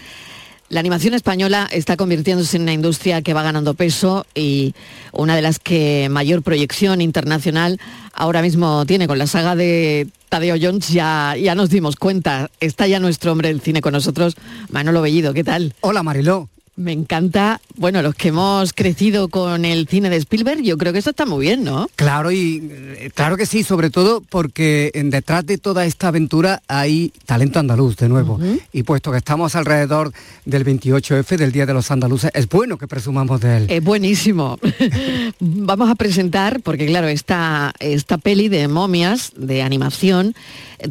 La 0.71 0.79
animación 0.79 1.15
española 1.15 1.69
está 1.73 1.97
convirtiéndose 1.97 2.57
en 2.57 2.63
una 2.63 2.73
industria 2.73 3.23
que 3.23 3.35
va 3.35 3.43
ganando 3.43 3.75
peso 3.75 4.25
y 4.37 4.73
una 5.11 5.35
de 5.35 5.43
las 5.43 5.59
que 5.59 6.07
mayor 6.09 6.45
proyección 6.45 7.01
internacional 7.01 7.81
ahora 8.13 8.41
mismo 8.41 8.87
tiene. 8.87 9.09
Con 9.09 9.19
la 9.19 9.27
saga 9.27 9.57
de 9.57 10.07
Tadeo 10.29 10.55
Jones 10.63 10.91
ya, 10.91 11.35
ya 11.37 11.57
nos 11.57 11.71
dimos 11.71 11.97
cuenta. 11.97 12.53
Está 12.61 12.87
ya 12.87 13.01
nuestro 13.01 13.33
hombre 13.33 13.49
del 13.49 13.61
cine 13.61 13.81
con 13.81 13.95
nosotros, 13.95 14.37
Manolo 14.69 15.03
Bellido. 15.03 15.35
¿Qué 15.35 15.43
tal? 15.43 15.75
Hola 15.81 16.05
Mariló. 16.05 16.49
Me 16.81 16.93
encanta, 16.93 17.61
bueno, 17.77 18.01
los 18.01 18.15
que 18.15 18.29
hemos 18.29 18.73
crecido 18.73 19.29
con 19.29 19.67
el 19.67 19.87
cine 19.87 20.09
de 20.09 20.17
Spielberg, 20.17 20.63
yo 20.63 20.79
creo 20.79 20.95
que 20.95 21.01
eso 21.01 21.11
está 21.11 21.27
muy 21.27 21.45
bien, 21.45 21.63
¿no? 21.63 21.91
Claro, 21.95 22.33
y 22.33 22.71
eh, 22.73 23.11
claro 23.15 23.37
que 23.37 23.45
sí, 23.45 23.65
sobre 23.65 23.91
todo 23.91 24.23
porque 24.23 24.91
en 24.95 25.11
detrás 25.11 25.45
de 25.45 25.59
toda 25.59 25.85
esta 25.85 26.09
aventura 26.09 26.63
hay 26.69 27.13
talento 27.27 27.59
andaluz, 27.59 27.99
de 27.99 28.09
nuevo. 28.09 28.41
Y 28.73 28.85
puesto 28.85 29.13
que 29.13 29.19
estamos 29.19 29.57
alrededor 29.57 30.11
del 30.47 30.65
28F, 30.65 31.37
del 31.37 31.53
Día 31.53 31.67
de 31.67 31.75
los 31.75 31.91
Andaluces, 31.91 32.31
es 32.33 32.49
bueno 32.49 32.79
que 32.79 32.89
presumamos 32.89 33.43
de 33.43 33.59
él. 33.59 33.67
Es 33.69 33.85
buenísimo. 33.85 34.59
Vamos 35.39 35.91
a 35.91 35.97
presentar, 35.97 36.61
porque 36.63 36.87
claro, 36.87 37.09
esta, 37.09 37.75
esta 37.79 38.17
peli 38.17 38.49
de 38.49 38.69
momias, 38.69 39.33
de 39.37 39.61
animación, 39.61 40.35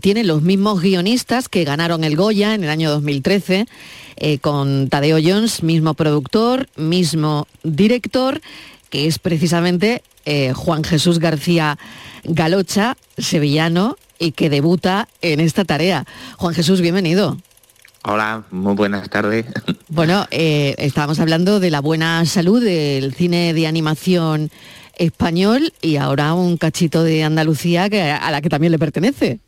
tiene 0.02 0.24
los 0.24 0.42
mismos 0.42 0.82
guionistas 0.82 1.50
que 1.50 1.64
ganaron 1.64 2.04
el 2.04 2.16
Goya 2.16 2.54
en 2.54 2.64
el 2.64 2.70
año 2.70 2.90
2013 2.90 3.66
eh, 4.18 4.40
con 4.40 4.90
Tadeo 4.90 5.18
Jones, 5.24 5.64
mismo 5.64 5.94
productor, 5.94 6.68
mismo 6.76 7.48
director, 7.64 8.42
que 8.90 9.08
es 9.08 9.20
precisamente 9.20 10.04
eh, 10.26 10.54
Juan 10.54 10.84
Jesús 10.84 11.20
García 11.20 11.78
Galocha, 12.24 12.98
sevillano, 13.18 13.98
y 14.20 14.34
que 14.34 14.50
debuta 14.50 15.08
en 15.22 15.40
esta 15.40 15.64
tarea. 15.64 16.06
Juan 16.38 16.54
Jesús, 16.54 16.82
bienvenido. 16.82 17.38
Hola, 18.04 18.44
muy 18.52 18.76
buenas 18.76 19.10
tardes. 19.10 19.46
Bueno, 19.92 20.28
eh, 20.30 20.76
estábamos 20.78 21.20
hablando 21.20 21.60
de 21.60 21.72
la 21.72 21.82
buena 21.82 22.24
salud 22.26 22.64
del 22.64 23.16
cine 23.16 23.56
de 23.56 23.66
animación 23.66 24.52
español 24.96 25.74
y 25.82 25.96
ahora 25.96 26.36
un 26.36 26.58
cachito 26.58 27.04
de 27.04 27.24
Andalucía 27.24 27.90
que, 27.90 28.04
a 28.04 28.30
la 28.30 28.40
que 28.42 28.50
también 28.50 28.72
le 28.72 28.78
pertenece. 28.78 29.40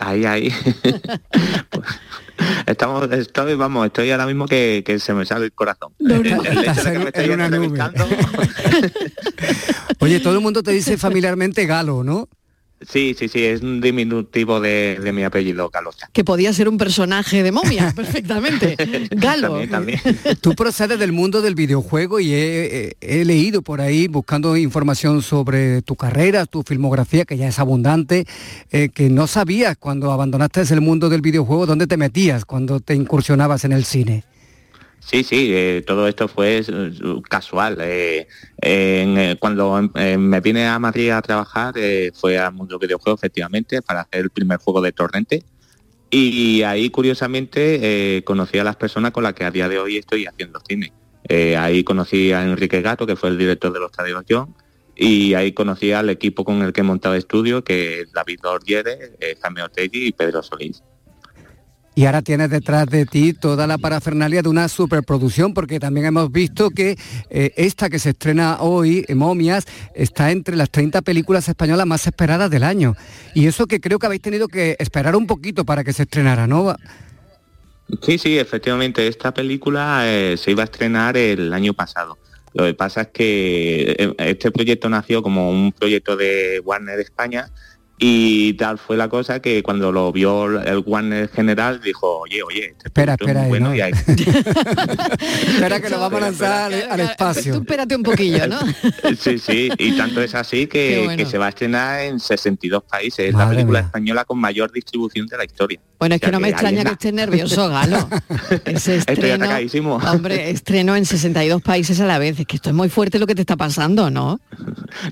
Ahí, 0.00 0.24
ahí. 0.24 0.52
Pues, 1.70 1.86
estamos, 2.66 3.10
estoy, 3.12 3.54
vamos, 3.54 3.86
estoy 3.86 4.10
ahora 4.10 4.26
mismo 4.26 4.46
que, 4.46 4.82
que 4.84 4.98
se 4.98 5.12
me 5.14 5.24
sale 5.26 5.44
el 5.46 5.52
corazón. 5.52 5.92
El- 5.98 6.26
el 6.26 6.26
hecho 6.64 6.82
de 6.84 6.92
que 6.92 6.98
me 6.98 7.04
estéis 7.06 7.28
en 7.28 7.32
una 7.34 7.48
nube. 7.48 7.66
entrevistando, 7.66 8.06
Oye, 10.00 10.20
todo 10.20 10.34
el 10.34 10.40
mundo 10.40 10.62
te 10.62 10.70
dice 10.72 10.96
familiarmente 10.96 11.66
Galo, 11.66 12.02
¿no? 12.02 12.28
Sí, 12.88 13.14
sí, 13.18 13.28
sí, 13.28 13.44
es 13.44 13.60
un 13.62 13.80
diminutivo 13.80 14.58
de, 14.60 14.98
de 15.02 15.12
mi 15.12 15.22
apellido, 15.22 15.68
Calocha. 15.68 16.08
Que 16.12 16.24
podía 16.24 16.52
ser 16.52 16.68
un 16.68 16.78
personaje 16.78 17.42
de 17.42 17.52
momia, 17.52 17.92
perfectamente. 17.96 18.74
Galo. 19.10 19.66
También, 19.66 20.00
también. 20.00 20.38
Tú 20.40 20.54
procedes 20.54 20.98
del 20.98 21.12
mundo 21.12 21.42
del 21.42 21.54
videojuego 21.54 22.20
y 22.20 22.32
he, 22.32 22.88
he- 23.00 23.20
he 23.20 23.24
leído 23.24 23.60
por 23.62 23.80
ahí 23.80 24.08
buscando 24.08 24.56
información 24.56 25.22
sobre 25.22 25.82
tu 25.82 25.94
carrera, 25.96 26.46
tu 26.46 26.62
filmografía, 26.62 27.24
que 27.26 27.36
ya 27.36 27.48
es 27.48 27.58
abundante, 27.58 28.26
eh, 28.70 28.88
que 28.88 29.10
no 29.10 29.26
sabías 29.26 29.76
cuando 29.76 30.10
abandonaste 30.12 30.60
el 30.70 30.80
mundo 30.80 31.08
del 31.10 31.20
videojuego 31.20 31.66
dónde 31.66 31.86
te 31.86 31.96
metías 31.96 32.44
cuando 32.44 32.80
te 32.80 32.94
incursionabas 32.94 33.64
en 33.64 33.72
el 33.72 33.84
cine. 33.84 34.24
Sí, 35.00 35.24
sí, 35.24 35.50
eh, 35.52 35.82
todo 35.86 36.06
esto 36.06 36.28
fue 36.28 36.58
eh, 36.58 36.92
casual. 37.28 37.78
eh, 37.80 38.26
cuando 39.40 39.90
me 39.94 40.40
vine 40.40 40.68
a 40.68 40.78
Madrid 40.78 41.10
a 41.10 41.22
trabajar, 41.22 41.74
fue 42.14 42.38
al 42.38 42.52
mundo 42.52 42.78
videojuego, 42.78 43.16
efectivamente, 43.16 43.82
para 43.82 44.02
hacer 44.02 44.20
el 44.20 44.30
primer 44.30 44.58
juego 44.58 44.80
de 44.80 44.92
Torrente. 44.92 45.42
Y 46.10 46.62
ahí, 46.62 46.90
curiosamente, 46.90 48.22
conocí 48.24 48.58
a 48.58 48.64
las 48.64 48.76
personas 48.76 49.12
con 49.12 49.22
las 49.22 49.32
que 49.32 49.44
a 49.44 49.50
día 49.50 49.68
de 49.68 49.78
hoy 49.78 49.96
estoy 49.96 50.26
haciendo 50.26 50.60
cine. 50.68 50.92
Ahí 51.56 51.82
conocí 51.82 52.32
a 52.32 52.42
Enrique 52.42 52.82
Gato, 52.82 53.06
que 53.06 53.16
fue 53.16 53.30
el 53.30 53.38
director 53.38 53.72
de 53.72 53.80
Los 53.80 53.90
Estadios 53.90 54.24
John, 54.28 54.54
y 54.96 55.34
ahí 55.34 55.52
conocí 55.52 55.92
al 55.92 56.10
equipo 56.10 56.44
con 56.44 56.62
el 56.62 56.72
que 56.72 56.82
he 56.82 56.84
montado 56.84 57.14
estudio, 57.14 57.64
que 57.64 58.02
es 58.02 58.12
David 58.12 58.44
Ordiere, 58.44 59.16
Jaime 59.40 59.62
Ortegui 59.62 60.08
y 60.08 60.12
Pedro 60.12 60.42
Solís. 60.42 60.82
Y 62.00 62.06
ahora 62.06 62.22
tienes 62.22 62.48
detrás 62.48 62.86
de 62.86 63.04
ti 63.04 63.34
toda 63.34 63.66
la 63.66 63.76
parafernalia 63.76 64.40
de 64.40 64.48
una 64.48 64.70
superproducción, 64.70 65.52
porque 65.52 65.78
también 65.78 66.06
hemos 66.06 66.32
visto 66.32 66.70
que 66.70 66.96
eh, 67.28 67.52
esta 67.56 67.90
que 67.90 67.98
se 67.98 68.08
estrena 68.08 68.62
hoy, 68.62 69.04
eh, 69.06 69.14
Momias, 69.14 69.66
está 69.94 70.30
entre 70.30 70.56
las 70.56 70.70
30 70.70 71.02
películas 71.02 71.46
españolas 71.46 71.86
más 71.86 72.06
esperadas 72.06 72.50
del 72.50 72.64
año. 72.64 72.96
Y 73.34 73.48
eso 73.48 73.66
que 73.66 73.80
creo 73.80 73.98
que 73.98 74.06
habéis 74.06 74.22
tenido 74.22 74.48
que 74.48 74.76
esperar 74.78 75.14
un 75.14 75.26
poquito 75.26 75.66
para 75.66 75.84
que 75.84 75.92
se 75.92 76.04
estrenara, 76.04 76.46
¿no? 76.46 76.74
Sí, 78.00 78.16
sí, 78.16 78.38
efectivamente, 78.38 79.06
esta 79.06 79.34
película 79.34 80.04
eh, 80.06 80.38
se 80.38 80.52
iba 80.52 80.62
a 80.62 80.64
estrenar 80.64 81.18
el 81.18 81.52
año 81.52 81.74
pasado. 81.74 82.16
Lo 82.54 82.64
que 82.64 82.72
pasa 82.72 83.02
es 83.02 83.08
que 83.08 84.14
este 84.16 84.50
proyecto 84.50 84.88
nació 84.88 85.22
como 85.22 85.50
un 85.50 85.70
proyecto 85.70 86.16
de 86.16 86.62
Warner 86.64 86.98
España 86.98 87.50
y 88.02 88.54
tal 88.54 88.78
fue 88.78 88.96
la 88.96 89.08
cosa 89.10 89.40
que 89.42 89.62
cuando 89.62 89.92
lo 89.92 90.10
vio 90.10 90.46
el 90.60 90.78
Warner 90.86 91.28
general 91.28 91.80
dijo, 91.82 92.20
oye, 92.20 92.42
oye, 92.42 92.70
este 92.70 92.88
Espera, 92.88 93.12
es 93.14 93.20
espera, 93.20 93.40
muy 93.40 93.44
ahí, 93.44 93.48
bueno 93.50 93.68
¿no? 93.68 93.74
y 93.76 93.80
hay- 93.82 93.92
Espera 95.54 95.80
que 95.80 95.90
lo 95.90 96.00
vamos 96.00 96.18
a 96.22 96.24
lanzar 96.26 96.72
al, 96.72 96.90
al 96.90 97.00
espacio. 97.00 97.54
Tú 97.54 97.60
espérate 97.60 97.94
un 97.96 98.02
poquillo, 98.02 98.46
¿no? 98.46 98.58
Sí, 99.18 99.38
sí, 99.38 99.68
y 99.78 99.92
tanto 99.96 100.22
es 100.22 100.34
así 100.34 100.66
que, 100.66 101.02
bueno. 101.04 101.16
que 101.22 101.26
se 101.30 101.36
va 101.38 101.46
a 101.46 101.48
estrenar 101.50 102.00
en 102.02 102.20
62 102.20 102.82
países. 102.84 103.26
Es 103.28 103.32
Madre 103.34 103.46
la 103.48 103.50
película 103.56 103.78
mía. 103.80 103.86
española 103.86 104.24
con 104.24 104.38
mayor 104.38 104.72
distribución 104.72 105.26
de 105.26 105.36
la 105.36 105.44
historia. 105.44 105.80
Bueno, 105.98 106.14
es 106.14 106.20
que 106.22 106.30
no 106.30 106.40
me 106.40 106.46
ahí 106.48 106.52
extraña 106.52 106.84
que 106.84 106.92
estés 106.92 107.12
nervioso, 107.12 107.68
Galo. 107.68 108.08
Ese 108.64 108.96
Estoy 108.96 109.14
estreno, 109.14 109.44
atacadísimo. 109.44 109.96
hombre, 109.96 110.50
estreno 110.50 110.96
en 110.96 111.04
62 111.04 111.60
países 111.60 112.00
a 112.00 112.06
la 112.06 112.18
vez. 112.18 112.40
Es 112.40 112.46
que 112.46 112.56
esto 112.56 112.70
es 112.70 112.74
muy 112.74 112.88
fuerte 112.88 113.18
lo 113.18 113.26
que 113.26 113.34
te 113.34 113.42
está 113.42 113.56
pasando, 113.56 114.10
¿no? 114.10 114.40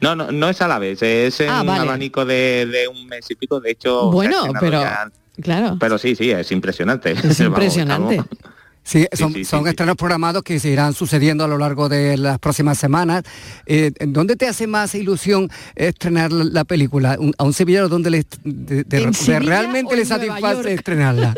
No, 0.01 0.17
no, 0.17 0.33
no 0.33 0.49
es 0.49 0.63
a 0.63 0.69
la 0.69 0.79
vez, 0.79 1.03
es 1.03 1.41
en 1.41 1.51
Ah, 1.51 1.61
un 1.61 1.67
vale. 1.67 1.83
abanico 1.83 2.25
de, 2.25 2.65
de 2.67 2.78
un 2.87 3.07
mes 3.09 3.29
y 3.31 3.35
pico. 3.35 3.59
De 3.61 3.71
hecho, 3.73 4.11
Bueno, 4.13 4.45
pero- 4.61 4.81
ya- 4.83 5.11
Claro. 5.41 5.77
Pero 5.79 5.99
sí, 5.99 6.17
sí, 6.17 6.31
es 6.33 6.51
impresionante. 6.51 7.13
Es 7.13 7.23
Vamos, 7.23 7.41
impresionante. 7.41 8.17
estamos- 8.17 8.58
Sí, 8.89 9.07
son, 9.13 9.35
sí, 9.35 9.41
sí, 9.41 9.45
son 9.45 9.65
sí. 9.65 9.69
estrenos 9.69 9.97
programados 9.97 10.43
que 10.43 10.59
se 10.59 10.71
irán 10.71 10.95
sucediendo 10.95 11.45
a 11.45 11.49
lo 11.49 11.59
largo 11.59 11.91
de 11.91 12.17
las 12.17 12.39
próximas 12.39 12.79
semanas. 12.79 13.23
Eh, 13.67 13.93
¿en 13.99 14.15
¿Dónde 14.15 14.35
te 14.35 14.49
hace 14.49 14.67
más 14.67 14.95
ilusión 14.95 15.51
estrenar 15.77 16.33
la, 16.33 16.45
la 16.45 16.65
película? 16.65 17.17
Un- 17.19 17.35
¿A 17.37 17.45
un 17.45 17.53
sevillano 17.53 17.89
donde 17.91 18.09
le, 18.09 18.25
de- 18.45 18.85
de- 18.85 19.03
¿En 19.03 19.11
de 19.13 19.39
realmente 19.41 19.95
le 19.95 20.07
satisface 20.07 20.73
estrenarla? 20.73 21.35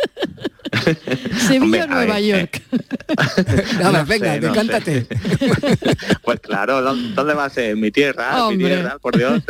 Sevilla 1.49 1.65
Hombre, 1.65 1.83
o 1.83 1.87
Nueva 1.89 2.15
ver, 2.15 2.25
York. 2.25 2.63
Nada, 3.81 3.99
No 4.01 4.07
venga, 4.07 4.35
sé, 4.35 4.41
no 4.41 4.49
decántate. 4.49 5.07
Pues 6.23 6.39
claro, 6.41 6.81
¿dó- 6.83 6.95
¿dónde 6.95 7.35
va 7.35 7.47
a 7.47 7.51
ser? 7.51 7.77
Mi 7.77 7.91
tierra, 7.91 8.35
mi 8.35 8.41
Hombre. 8.43 8.67
tierra, 8.77 8.99
por 9.01 9.17
Dios. 9.19 9.43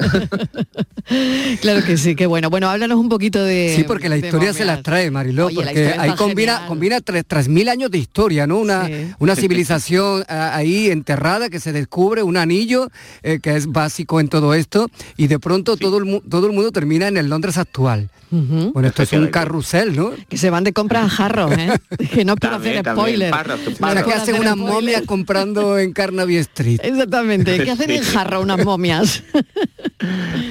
Claro 1.61 1.85
que 1.85 1.97
sí, 1.99 2.15
qué 2.15 2.27
bueno. 2.27 2.49
Bueno, 2.51 2.71
háblanos 2.71 2.99
un 2.99 3.09
poquito 3.09 3.43
de. 3.45 3.75
Sí, 3.77 3.85
porque 3.85 4.09
la 4.09 4.17
historia 4.17 4.53
se 4.55 4.65
las 4.65 4.83
trae, 4.83 5.11
Mariló, 5.11 5.47
Oye, 5.47 5.57
la 5.57 5.63
porque 5.65 5.81
historia 5.81 6.03
ahí 6.03 6.11
combina, 6.17 6.53
genial. 6.53 6.69
combina 6.69 7.01
tres, 7.01 7.25
tres 7.27 7.49
mil 7.49 7.69
años 7.91 7.93
de 7.93 7.99
historia, 7.99 8.47
¿no? 8.47 8.59
Una, 8.59 8.87
Sí. 8.87 9.13
una 9.19 9.37
civilización 9.37 10.25
ah, 10.29 10.55
ahí 10.57 10.91
enterrada 10.91 11.49
que 11.51 11.61
se 11.61 11.73
descubre, 11.73 12.23
un 12.23 12.37
anillo 12.37 12.89
eh, 13.23 13.41
que 13.43 13.57
es 13.57 13.67
básico 13.67 14.21
en 14.21 14.29
todo 14.29 14.55
esto, 14.55 14.89
y 15.17 15.27
de 15.27 15.39
pronto 15.39 15.77
todo, 15.77 15.99
el, 15.99 16.23
todo 16.29 16.47
el 16.47 16.53
mundo 16.53 16.71
termina 16.73 17.09
en 17.09 17.17
el 17.17 17.29
Londres 17.29 17.59
actual. 17.59 18.11
Ujú. 18.33 18.71
Bueno, 18.73 18.89
esto 18.89 19.03
es 19.03 19.13
un 19.13 19.27
carrusel, 19.27 19.97
¿no? 19.97 20.13
Que 20.29 20.39
se 20.39 20.51
van 20.51 20.63
de 20.63 20.73
compras 20.73 21.05
a 21.05 21.09
jarros, 21.09 21.53
¿eh? 21.59 21.73
Que 22.15 22.25
no 22.25 22.37
También, 22.37 22.79
hacer 22.79 22.93
spoiler. 22.95 23.31
No 23.33 23.55
es 23.71 23.79
Para 23.79 24.03
por 24.05 24.13
que 24.13 24.19
hacen 24.19 24.37
unas 24.37 24.57
momias 24.57 25.03
comprando 25.05 25.77
en 25.79 25.93
Carnaby 25.93 26.37
Street. 26.37 26.79
Exactamente, 26.83 27.59
¿qué 27.65 27.71
hacen 27.73 27.91
en 27.91 28.03
jarro 28.05 28.41
unas 28.41 28.65
momias? 28.65 29.25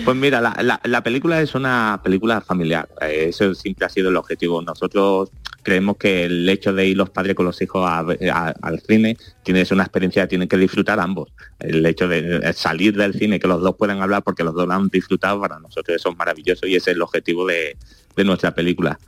Pues 0.06 0.16
mira, 0.16 0.42
la, 0.42 0.56
la- 0.62 0.80
la 0.84 1.02
película 1.04 1.42
es 1.42 1.56
una 1.56 2.00
película 2.04 2.40
familiar. 2.42 2.88
Eh, 3.02 3.28
Eso 3.30 3.54
siempre 3.56 3.86
ha 3.86 3.90
sido 3.90 4.10
el 4.10 4.16
objetivo. 4.16 4.62
Nosotros 4.62 5.30
creemos 5.64 5.98
que 5.98 6.26
el 6.26 6.48
hecho 6.50 6.72
de 6.74 6.88
ir 6.88 6.98
los 6.98 7.10
padres 7.10 7.29
con 7.36 7.46
los 7.46 7.62
hijos 7.62 7.86
a 7.88 8.00
a- 8.00 8.54
al 8.62 8.80
cine 8.82 9.18
tiene 9.44 9.62
que 9.62 9.66
ser 9.66 9.76
una 9.76 9.84
experiencia 9.84 10.28
tienen 10.28 10.48
que 10.48 10.58
disfrutar 10.58 11.00
ambos. 11.00 11.30
El 11.60 11.86
hecho 11.86 12.08
de 12.08 12.52
salir 12.54 12.96
del 12.98 13.14
cine, 13.14 13.40
que 13.40 13.48
los 13.48 13.62
dos 13.62 13.76
puedan 13.78 14.02
hablar 14.02 14.24
porque 14.24 14.44
los 14.44 14.54
dos 14.54 14.68
lo 14.68 14.74
han 14.74 14.88
disfrutado, 14.90 15.40
para 15.42 15.60
nosotros 15.60 15.96
eso 15.96 16.10
es 16.10 16.18
maravilloso 16.18 16.66
y 16.68 16.76
ese 16.76 16.92
es 16.92 16.96
el 16.96 17.02
objetivo 17.02 17.46
de, 17.46 17.78
de 18.16 18.24
nuestra 18.24 18.54
película. 18.54 19.00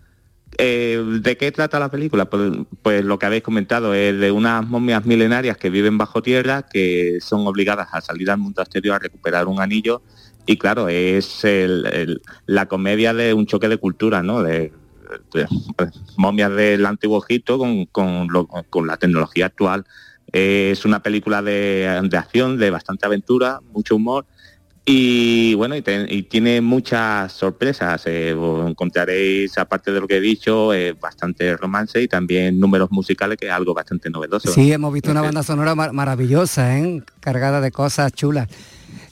Eh, 0.57 1.01
¿De 1.21 1.37
qué 1.37 1.51
trata 1.53 1.79
la 1.79 1.89
película? 1.89 2.25
Pues, 2.29 2.51
pues 2.81 3.05
lo 3.05 3.17
que 3.17 3.25
habéis 3.25 3.41
comentado 3.41 3.93
es 3.93 4.19
de 4.19 4.31
unas 4.31 4.67
momias 4.67 5.05
milenarias 5.05 5.55
que 5.57 5.69
viven 5.69 5.97
bajo 5.97 6.21
tierra, 6.21 6.63
que 6.63 7.19
son 7.21 7.47
obligadas 7.47 7.87
a 7.93 8.01
salir 8.01 8.29
al 8.29 8.37
mundo 8.37 8.61
exterior 8.61 8.95
a 8.95 8.99
recuperar 8.99 9.47
un 9.47 9.61
anillo 9.61 10.01
y 10.45 10.57
claro, 10.57 10.89
es 10.89 11.45
el- 11.45 12.21
la 12.47 12.65
comedia 12.67 13.13
de 13.13 13.33
un 13.33 13.45
choque 13.45 13.69
de 13.69 13.77
cultura, 13.77 14.23
¿no? 14.23 14.43
De- 14.43 14.73
momias 16.17 16.51
del 16.55 16.85
antiguo 16.85 17.23
Egipto 17.23 17.57
con, 17.57 17.85
con 17.87 18.27
lo- 18.29 18.47
con 18.47 18.87
la 18.87 18.97
tecnología 18.97 19.47
actual. 19.47 19.85
Es 20.31 20.85
una 20.85 21.01
película 21.01 21.41
de, 21.41 21.99
de 22.03 22.17
acción, 22.17 22.57
de 22.57 22.69
bastante 22.69 23.05
aventura, 23.05 23.59
mucho 23.73 23.95
humor 23.97 24.25
y 24.83 25.53
bueno, 25.53 25.75
y, 25.75 25.81
te- 25.83 26.07
y 26.09 26.23
tiene 26.23 26.59
muchas 26.59 27.31
sorpresas. 27.33 28.01
eh, 28.07 28.31
encontraréis, 28.67 29.57
aparte 29.57 29.91
de 29.91 29.99
lo 29.99 30.07
que 30.07 30.17
he 30.17 30.21
dicho, 30.21 30.73
eh, 30.73 30.93
bastante 30.93 31.55
romance 31.55 32.01
y 32.01 32.07
también 32.07 32.59
números 32.59 32.89
musicales, 32.91 33.37
que 33.37 33.45
es 33.45 33.51
algo 33.51 33.73
bastante 33.75 34.09
novedoso. 34.09 34.51
Sí, 34.51 34.71
hemos 34.71 34.91
visto 34.93 35.11
una 35.11 35.21
banda 35.21 35.43
sonora 35.43 35.75
mar- 35.75 35.93
maravillosa, 35.93 36.79
¿eh? 36.79 37.03
cargada 37.19 37.61
de 37.61 37.71
cosas 37.71 38.11
chulas. 38.13 38.47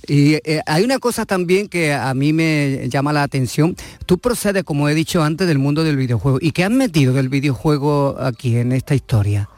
Y 0.10 0.34
eh, 0.44 0.62
hay 0.66 0.84
una 0.84 0.98
cosa 1.00 1.26
también 1.26 1.68
que 1.70 1.94
a 1.94 2.14
mí 2.16 2.34
me 2.34 2.88
llama 2.90 3.14
la 3.14 3.24
atención. 3.24 3.76
Tú 4.08 4.18
procedes, 4.18 4.64
como 4.64 4.90
he 4.90 4.96
dicho 4.96 5.22
antes, 5.24 5.48
del 5.48 5.60
mundo 5.60 5.84
del 5.84 5.98
videojuego. 5.98 6.40
¿Y 6.42 6.52
qué 6.52 6.64
has 6.64 6.72
metido 6.72 7.14
del 7.14 7.30
videojuego 7.30 8.18
aquí 8.20 8.58
en 8.58 8.72
esta 8.72 8.96
historia? 8.96 9.50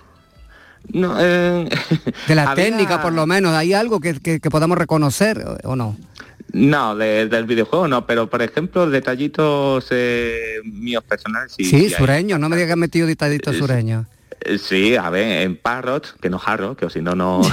No, 0.91 1.15
eh, 1.19 1.69
De 2.27 2.35
la 2.35 2.53
técnica, 2.53 3.01
por 3.01 3.13
lo 3.13 3.25
menos. 3.25 3.53
¿Hay 3.53 3.71
algo 3.73 3.99
que, 3.99 4.19
que- 4.19 4.39
que 4.39 4.49
podamos 4.49 4.77
reconocer 4.77 5.43
o- 5.63 5.75
no? 5.75 5.95
No, 6.53 6.97
de- 6.97 7.27
del 7.27 7.45
videojuego 7.45 7.87
no, 7.87 8.05
pero 8.05 8.29
por 8.29 8.41
ejemplo, 8.41 8.89
detallitos 8.89 9.87
eh, 9.91 10.55
míos 10.65 11.01
personales 11.07 11.53
sí. 11.55 11.63
Sí, 11.63 11.69
sí 11.69 11.85
hay. 11.85 11.89
sureño. 11.91 12.37
No 12.37 12.49
me 12.49 12.57
digas 12.57 12.67
que 12.67 12.73
has 12.73 12.77
metido 12.77 13.07
detallitos 13.07 13.55
sureños. 13.55 14.05
Eh, 14.45 14.57
Sí, 14.57 14.95
a 14.95 15.09
ver, 15.09 15.41
en 15.43 15.55
Parrot, 15.55 16.19
que 16.19 16.29
no 16.29 16.39
Jarro, 16.39 16.75
que 16.75 16.85
o 16.85 16.89
si 16.89 17.01
no, 17.01 17.15
no... 17.15 17.41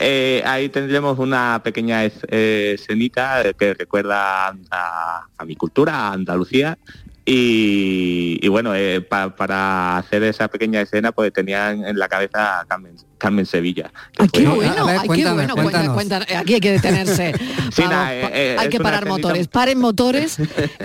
Eh, 0.00 0.42
ahí 0.46 0.68
tendremos 0.68 1.18
una 1.18 1.60
pequeña 1.62 2.04
es- 2.04 2.26
eh, 2.28 2.76
escenita 2.78 3.42
que 3.58 3.74
recuerda 3.74 4.48
a, 4.70 5.26
a 5.38 5.44
mi 5.44 5.56
cultura, 5.56 6.08
a 6.08 6.12
Andalucía. 6.12 6.78
Y, 7.24 8.40
y 8.42 8.48
bueno, 8.48 8.74
eh, 8.74 9.00
pa- 9.00 9.34
para 9.36 9.96
hacer 9.96 10.24
esa 10.24 10.48
pequeña 10.48 10.80
escena, 10.80 11.12
pues 11.12 11.32
tenían 11.32 11.84
en 11.84 11.96
la 11.96 12.08
cabeza 12.08 12.60
a 12.60 12.64
Carmen, 12.64 12.96
Carmen 13.16 13.46
Sevilla. 13.46 13.92
que 14.16 14.22
Ay, 14.24 14.28
qué 14.32 14.40
fue- 14.46 14.54
bueno, 14.56 14.86
ver, 14.86 14.96
ay, 15.02 15.08
qué 15.08 15.30
bueno, 15.32 15.54
cuéntanos. 15.94 16.26
aquí 16.36 16.54
hay 16.54 16.60
que 16.60 16.72
detenerse. 16.72 17.32
Sí, 17.72 17.82
Vamos, 17.82 17.90
nada, 17.96 18.14
eh, 18.14 18.54
pa- 18.56 18.62
hay 18.62 18.68
que 18.68 18.80
parar 18.80 19.06
motores, 19.06 19.46
paren 19.48 19.78
motores, 19.78 20.36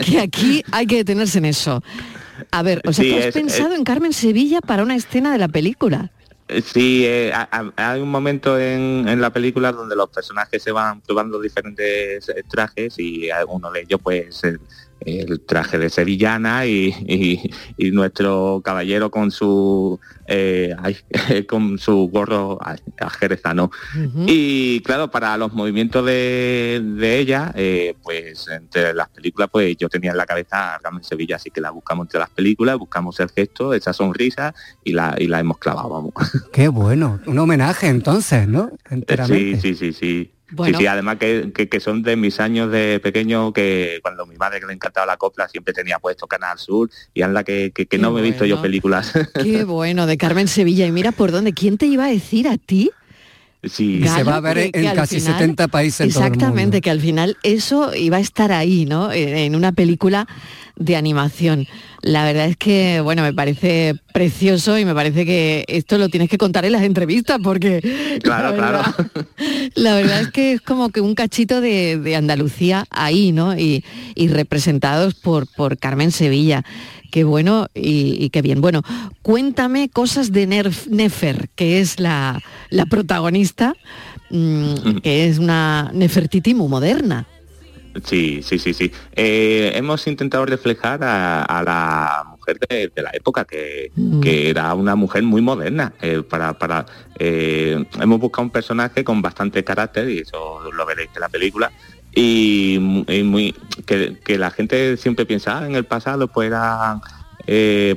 que 0.05 0.19
aquí 0.21 0.63
hay 0.71 0.85
que 0.85 0.97
detenerse 0.97 1.39
en 1.39 1.45
eso. 1.45 1.83
A 2.51 2.61
ver, 2.63 2.81
o 2.85 2.93
sea, 2.93 3.03
Sí, 3.03 3.11
¿tú 3.11 3.17
has 3.17 3.25
es- 3.25 3.33
pensado 3.33 3.71
es- 3.73 3.77
en 3.79 3.83
Carmen 3.83 4.13
Sevilla 4.13 4.61
para 4.61 4.83
una 4.83 4.95
escena 4.95 5.31
de 5.31 5.37
la 5.37 5.47
película? 5.47 6.11
Eh, 6.47 6.61
Sí, 6.61 7.03
eh, 7.05 7.31
ha- 7.33 7.49
ha- 7.51 7.91
hay 7.91 8.01
un 8.01 8.09
momento 8.09 8.57
en, 8.59 9.05
en 9.07 9.19
la 9.19 9.31
película 9.31 9.71
donde 9.73 9.95
los 9.95 10.09
personajes 10.09 10.63
se 10.63 10.71
van 10.71 11.01
probando 11.01 11.41
diferentes 11.41 12.29
eh, 12.29 12.43
trajes 12.49 12.97
y 12.99 13.25
eh, 13.29 13.33
uno 13.47 13.69
de 13.71 13.81
ellos 13.81 13.99
pues 14.01 14.41
el, 15.01 15.41
traje 15.41 15.77
de 15.77 15.89
sevillana 15.89 16.65
y, 16.65 16.93
y- 17.07 17.51
y 17.77 17.91
nuestro 17.91 18.61
caballero 18.63 19.09
con 19.11 19.31
su 19.31 19.99
eh, 20.27 20.75
con 21.47 21.77
su 21.77 22.09
gorro 22.11 22.59
ajerezano. 22.99 23.71
Y 24.25 24.81
claro, 24.81 25.09
para 25.09 25.37
los 25.37 25.53
movimientos 25.53 26.05
de, 26.05 26.81
de 26.83 27.19
ella, 27.19 27.51
eh, 27.55 27.95
pues 28.03 28.47
entre 28.49 28.93
las 28.93 29.09
películas, 29.09 29.49
pues 29.51 29.77
yo 29.77 29.87
tenía 29.89 30.11
en 30.11 30.17
la 30.17 30.25
cabeza 30.25 30.75
a 30.75 30.79
Carmen 30.79 31.03
Sevilla, 31.03 31.37
así 31.37 31.49
que 31.49 31.61
la 31.61 31.71
buscamos 31.71 32.05
entre 32.05 32.19
las 32.19 32.29
películas, 32.29 32.77
buscamos 32.77 33.19
el 33.19 33.29
gesto, 33.29 33.73
esa 33.73 33.93
sonrisa 33.93 34.53
y 34.83 34.93
la, 34.93 35.15
y 35.17 35.27
la 35.27 35.39
hemos 35.39 35.57
clavado, 35.59 35.89
vamos. 35.89 36.13
Qué 36.51 36.67
bueno, 36.67 37.19
un 37.25 37.39
homenaje 37.39 37.87
entonces, 37.87 38.47
¿no? 38.47 38.69
Sí, 38.69 38.93
Enteramente. 38.95 39.61
sí, 39.61 39.75
sí, 39.75 39.93
sí. 39.93 40.31
Bueno. 40.49 40.77
Sí, 40.77 40.83
sí, 40.83 40.87
además 40.87 41.17
que, 41.17 41.51
que- 41.53 41.67
que 41.67 41.79
son 41.79 42.03
de 42.03 42.15
mis 42.15 42.39
años 42.39 42.71
de 42.71 42.99
pequeño, 43.01 43.51
que 43.51 43.99
cuando 44.01 44.25
mi 44.25 44.35
madre 44.37 44.59
que 44.61 44.65
le 44.65 44.73
encantaba 44.73 45.05
la 45.05 45.17
copla 45.17 45.47
siempre 45.49 45.73
tenía 45.73 45.99
puesto 45.99 46.25
Canal 46.27 46.57
Sur 46.57 46.89
y 47.13 47.21
anda 47.21 47.43
que, 47.43 47.71
que, 47.75 47.85
que 47.85 47.97
no 47.97 48.11
me 48.11 48.21
he 48.21 48.23
visto 48.23 48.45
yo 48.45 48.61
películas. 48.61 49.11
Qué 49.43 49.63
bueno, 49.65 50.05
de 50.05 50.17
Carmen 50.17 50.47
Sevilla. 50.47 50.85
Y 50.85 50.91
mira 50.91 51.11
por 51.11 51.31
dónde, 51.31 51.53
¿quién 51.53 51.77
te 51.77 51.85
iba 51.85 52.05
a 52.05 52.09
decir 52.09 52.47
a 52.47 52.57
ti? 52.57 52.91
sí. 53.63 54.01
Se 54.07 54.23
va 54.23 54.37
a 54.37 54.39
ver 54.39 54.71
que- 54.71 54.79
en 54.87 54.95
casi 54.95 55.19
final- 55.19 55.33
70 55.39 55.67
países 55.67 55.99
en 56.01 56.11
todo 56.13 56.21
el 56.21 56.27
Exactamente, 56.27 56.79
que 56.79 56.89
al 56.91 57.01
final 57.01 57.35
eso 57.43 57.93
iba 57.93 58.15
a 58.17 58.21
estar 58.21 58.51
ahí, 58.53 58.85
¿no? 58.85 59.11
Eh, 59.11 59.45
En 59.45 59.55
una 59.55 59.73
película 59.73 60.27
de 60.77 60.95
animación. 60.95 61.67
La 62.01 62.23
verdad 62.23 62.45
es 62.47 62.55
que, 62.57 63.01
bueno, 63.01 63.23
me 63.23 63.33
parece 63.33 63.95
precioso 64.13 64.77
y 64.77 64.85
me 64.85 64.93
parece 64.93 65.25
que 65.25 65.65
esto 65.67 65.97
lo 65.97 66.09
tienes 66.09 66.29
que 66.29 66.37
contar 66.37 66.63
en 66.65 66.71
las 66.73 66.83
entrevistas 66.83 67.39
porque 67.43 67.81
Claro, 68.23 68.55
la, 68.55 68.71
verdad, 68.71 68.95
la 69.75 69.95
verdad 69.95 70.21
es 70.21 70.31
que 70.31 70.53
es 70.53 70.61
como 70.61 70.89
que 70.89 71.01
un 71.01 71.15
cachito 71.15 71.59
de, 71.59 71.97
de 71.97 72.15
Andalucía 72.15 72.85
ahí, 72.91 73.31
¿no? 73.31 73.57
Y, 73.57 73.83
y 74.15 74.27
representados 74.27 75.15
por, 75.15 75.47
por 75.47 75.77
Carmen 75.77 76.11
Sevilla. 76.11 76.63
Qué 77.11 77.23
bueno 77.23 77.67
y, 77.73 78.17
y 78.23 78.29
qué 78.29 78.41
bien. 78.41 78.61
Bueno, 78.61 78.83
cuéntame 79.21 79.89
cosas 79.89 80.31
de 80.31 80.47
Nerf- 80.47 80.87
Nefer, 80.87 81.49
que 81.55 81.79
es 81.79 81.99
la, 81.99 82.41
la 82.69 82.85
protagonista, 82.85 83.73
mm, 84.29 84.97
que 85.01 85.27
es 85.27 85.39
una 85.39 85.89
Nefertiti 85.93 86.53
muy 86.53 86.67
moderna. 86.67 87.25
Sí, 88.03 88.41
sí, 88.43 88.59
sí, 88.59 88.73
sí. 88.73 88.91
Eh, 89.15 89.71
hemos 89.75 90.05
intentado 90.07 90.45
reflejar 90.45 91.03
a, 91.03 91.43
a 91.43 91.63
la 91.63 92.23
mujer 92.29 92.59
de, 92.69 92.91
de 92.95 93.01
la 93.01 93.11
época, 93.13 93.45
que, 93.45 93.91
que 94.21 94.49
era 94.49 94.73
una 94.73 94.95
mujer 94.95 95.23
muy 95.23 95.41
moderna. 95.41 95.93
eh, 96.01 96.21
para, 96.27 96.53
para, 96.57 96.85
eh, 97.19 97.83
hemos 97.99 98.19
buscado 98.19 98.43
un 98.43 98.51
personaje 98.51 99.03
con 99.03 99.21
bastante 99.21 99.63
carácter, 99.63 100.09
y 100.09 100.19
eso 100.19 100.71
lo 100.71 100.85
veréis 100.85 101.09
en 101.15 101.21
la 101.21 101.29
película, 101.29 101.71
y, 102.13 102.77
mu- 102.79 103.05
y 103.07 103.23
muy 103.23 103.55
que, 103.85 104.17
que 104.23 104.37
la 104.37 104.49
gente 104.51 104.97
siempre 104.97 105.25
piensa, 105.25 105.59
"Ah, 105.59 105.65
en 105.67 105.75
el 105.75 105.85
pasado 105.85 106.27
pues 106.27 106.47
eran 106.47 106.99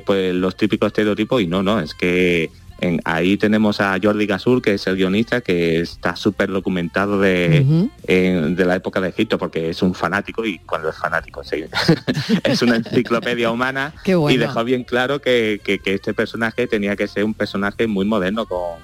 pues 0.05 0.33
los 0.33 0.55
típicos 0.55 0.87
estereotipos, 0.87 1.41
y 1.41 1.47
no, 1.47 1.61
no, 1.63 1.79
es 1.79 1.93
que 1.93 2.49
en- 2.81 2.99
ahí 3.05 3.37
tenemos 3.37 3.79
a 3.79 3.97
Jordi 4.01 4.25
Gasur, 4.25 4.61
que 4.61 4.73
es 4.73 4.85
el 4.87 4.97
guionista, 4.97 5.39
que 5.41 5.79
está 5.79 6.15
súper 6.15 6.49
documentado 6.51 7.19
de, 7.19 7.87
en- 8.07 8.55
de 8.55 8.65
la 8.65 8.75
época 8.75 8.99
de 8.99 9.09
Egipto, 9.09 9.37
porque 9.37 9.69
es 9.69 9.81
un 9.81 9.93
fanático 9.93 10.45
y 10.45 10.57
cuando 10.59 10.89
es 10.89 10.97
fanático 10.97 11.43
sí. 11.43 11.63
es 12.43 12.61
una 12.61 12.75
enciclopedia 12.77 13.51
humana 13.51 13.93
bueno. 14.05 14.29
y 14.31 14.37
dejó 14.37 14.63
bien 14.63 14.83
claro 14.83 15.21
que, 15.21 15.61
que- 15.63 15.79
que 15.79 15.93
este 15.93 16.13
personaje 16.13 16.67
tenía 16.67 16.95
que 16.95 17.07
ser 17.07 17.23
un 17.23 17.33
personaje 17.33 17.87
muy 17.87 18.05
moderno 18.05 18.45
con, 18.45 18.79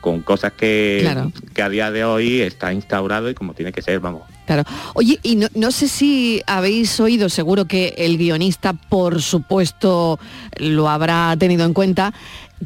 con 0.00 0.22
cosas 0.22 0.52
que, 0.52 0.98
Claro. 1.02 1.32
que 1.54 1.62
a 1.62 1.68
día 1.68 1.90
de 1.90 2.04
hoy 2.04 2.40
está 2.42 2.72
instaurado 2.72 3.30
y 3.30 3.34
como 3.34 3.54
tiene 3.54 3.72
que 3.72 3.82
ser, 3.82 3.98
vamos. 4.00 4.22
Claro. 4.46 4.62
Oye, 4.94 5.18
y 5.24 5.34
no, 5.34 5.48
no 5.56 5.72
sé 5.72 5.88
si 5.88 6.40
habéis 6.46 7.00
oído, 7.00 7.28
seguro 7.28 7.64
que 7.64 7.94
el 7.98 8.16
guionista, 8.16 8.74
por 8.74 9.20
supuesto, 9.20 10.20
lo 10.58 10.88
habrá 10.88 11.34
tenido 11.36 11.64
en 11.64 11.72
cuenta, 11.72 12.14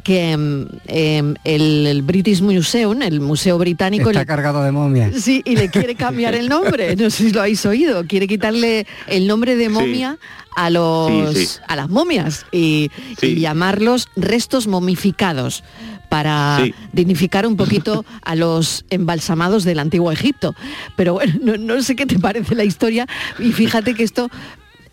que 0.03 0.35
mm, 0.37 0.65
em, 0.87 1.35
el, 1.43 1.87
el 1.87 2.01
British 2.01 2.41
Museum, 2.41 3.01
el 3.01 3.19
Museo 3.19 3.57
Británico, 3.57 4.09
Está 4.09 4.21
le- 4.21 4.25
cargado 4.25 4.63
de 4.63 4.71
momias. 4.71 5.15
Sí, 5.21 5.41
y 5.45 5.55
le 5.55 5.69
quiere 5.69 5.95
cambiar 5.95 6.33
el 6.35 6.47
nombre. 6.49 6.95
No 6.95 7.09
sé 7.09 7.25
si 7.25 7.31
lo 7.31 7.41
habéis 7.41 7.65
oído. 7.65 8.05
Quiere 8.07 8.27
quitarle 8.27 8.87
el 9.07 9.27
nombre 9.27 9.55
de 9.55 9.69
momia 9.69 10.17
a 10.55 10.69
los 10.69 11.33
Sí, 11.35 11.45
sí. 11.45 11.57
a 11.67 11.75
las 11.75 11.89
momias 11.89 12.45
y, 12.51 12.89
y 13.21 13.35
llamarlos 13.39 14.07
restos 14.15 14.67
momificados 14.67 15.63
para 16.09 16.59
Sí. 16.63 16.73
dignificar 16.91 17.47
un 17.47 17.55
poquito 17.55 18.03
a 18.23 18.35
los 18.35 18.83
embalsamados 18.89 19.63
del 19.63 19.79
antiguo 19.79 20.11
Egipto. 20.11 20.55
Pero 20.97 21.13
bueno, 21.13 21.33
no, 21.41 21.55
no 21.57 21.81
sé 21.81 21.95
qué 21.95 22.05
te 22.05 22.19
parece 22.19 22.53
la 22.55 22.65
historia 22.65 23.07
y 23.39 23.51
fíjate 23.53 23.93
que 23.93 24.03
esto 24.03 24.29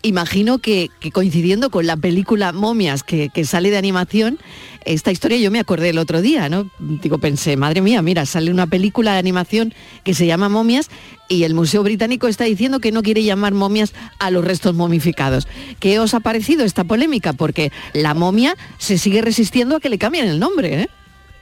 imagino 0.01 0.59
que, 0.59 0.89
que 1.01 1.11
coincidiendo 1.11 1.69
con 1.71 1.85
la 1.85 1.97
película 1.97 2.53
Momias 2.53 3.03
que, 3.03 3.27
que 3.33 3.43
sale 3.43 3.69
de 3.69 3.77
animación, 3.77 4.39
esta 4.85 5.11
historia 5.11 5.37
yo 5.37 5.51
me 5.51 5.59
acordé 5.59 5.89
el 5.89 5.97
otro 5.97 6.21
día, 6.21 6.49
¿no? 6.49 6.69
Digo, 6.79 7.17
pensé, 7.17 7.57
madre 7.57 7.81
mía, 7.81 8.01
mira, 8.01 8.25
sale 8.25 8.49
una 8.51 8.67
película 8.67 9.13
de 9.13 9.19
animación 9.19 9.73
que 10.03 10.13
se 10.13 10.25
llama 10.25 10.49
Momias 10.49 10.89
y 11.27 11.43
el 11.43 11.53
Museo 11.53 11.83
Británico 11.83 12.27
está 12.27 12.45
diciendo 12.45 12.79
que 12.79 12.91
no 12.91 13.03
quiere 13.03 13.23
llamar 13.23 13.53
momias 13.53 13.93
a 14.19 14.31
los 14.31 14.43
restos 14.45 14.73
momificados. 14.75 15.47
¿Qué 15.79 15.99
os 15.99 16.13
ha 16.13 16.19
parecido 16.21 16.63
esta 16.65 16.83
polémica? 16.85 17.33
Porque 17.33 17.71
la 17.93 18.13
momia 18.13 18.55
se 18.77 18.97
sigue 18.97 19.21
resistiendo 19.21 19.75
a 19.75 19.79
que 19.79 19.89
le 19.89 19.97
cambien 19.97 20.27
el 20.27 20.39
nombre, 20.39 20.81
¿eh? 20.81 20.89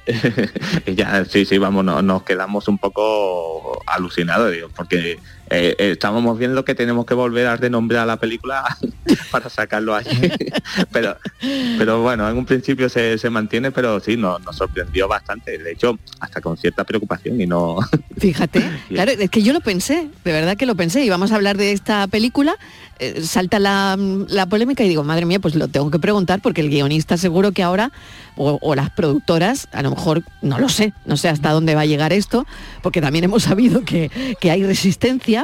Ya, 0.95 1.25
sí, 1.25 1.45
sí, 1.45 1.57
vamos, 1.57 1.83
no- 1.85 2.01
nos 2.01 2.23
quedamos 2.23 2.67
un 2.67 2.77
poco 2.77 3.81
alucinados, 3.85 4.51
digo, 4.51 4.69
porque 4.75 5.19
eh, 5.49 5.75
eh, 5.77 5.91
estábamos 5.91 6.37
viendo 6.37 6.65
que 6.65 6.75
tenemos 6.75 7.05
que 7.05 7.13
volver 7.13 7.47
a 7.47 7.55
renombrar 7.55 8.05
la 8.05 8.17
película 8.17 8.77
para 9.31 9.49
sacarlo 9.49 9.95
allí. 9.95 10.29
pero, 10.91 11.17
pero 11.77 12.01
bueno, 12.01 12.27
en 12.29 12.37
un 12.37 12.45
principio 12.45 12.89
se, 12.89 13.17
se 13.17 13.29
mantiene, 13.29 13.71
pero 13.71 13.99
sí, 13.99 14.17
nos, 14.17 14.41
nos 14.43 14.57
sorprendió 14.57 15.07
bastante. 15.07 15.57
De 15.57 15.71
hecho, 15.71 15.97
hasta 16.19 16.41
con 16.41 16.57
cierta 16.57 16.83
preocupación 16.83 17.39
y 17.39 17.45
no. 17.45 17.77
Fíjate, 18.17 18.61
claro, 18.89 19.11
es 19.11 19.29
que 19.29 19.41
yo 19.41 19.53
lo 19.53 19.61
pensé, 19.61 20.09
de 20.23 20.31
verdad 20.31 20.57
que 20.57 20.65
lo 20.65 20.75
pensé, 20.75 21.05
y 21.05 21.09
vamos 21.09 21.31
a 21.31 21.35
hablar 21.35 21.55
de 21.57 21.71
esta 21.71 22.07
película, 22.07 22.57
eh, 22.99 23.21
salta 23.21 23.59
la, 23.59 23.95
la 24.27 24.47
polémica 24.47 24.83
y 24.83 24.89
digo, 24.89 25.03
madre 25.03 25.25
mía, 25.25 25.39
pues 25.39 25.55
lo 25.55 25.67
tengo 25.67 25.91
que 25.91 25.99
preguntar 25.99 26.41
porque 26.41 26.61
el 26.61 26.69
guionista 26.69 27.15
seguro 27.15 27.51
que 27.51 27.63
ahora, 27.63 27.91
o, 28.35 28.57
o 28.61 28.75
las 28.75 28.89
productoras, 28.89 29.69
a 29.71 29.81
lo 29.81 29.91
mejor, 29.91 30.23
no 30.41 30.57
lo 30.57 30.67
sé, 30.67 30.93
no 31.05 31.15
sé 31.15 31.29
hasta 31.29 31.51
dónde 31.51 31.75
va 31.75 31.81
a 31.81 31.85
llegar 31.85 32.11
esto, 32.11 32.45
porque 32.81 33.01
también 33.01 33.23
hemos 33.25 33.43
sabido 33.43 33.85
que, 33.85 34.11
que 34.41 34.51
hay 34.51 34.63
resistencia 34.63 35.36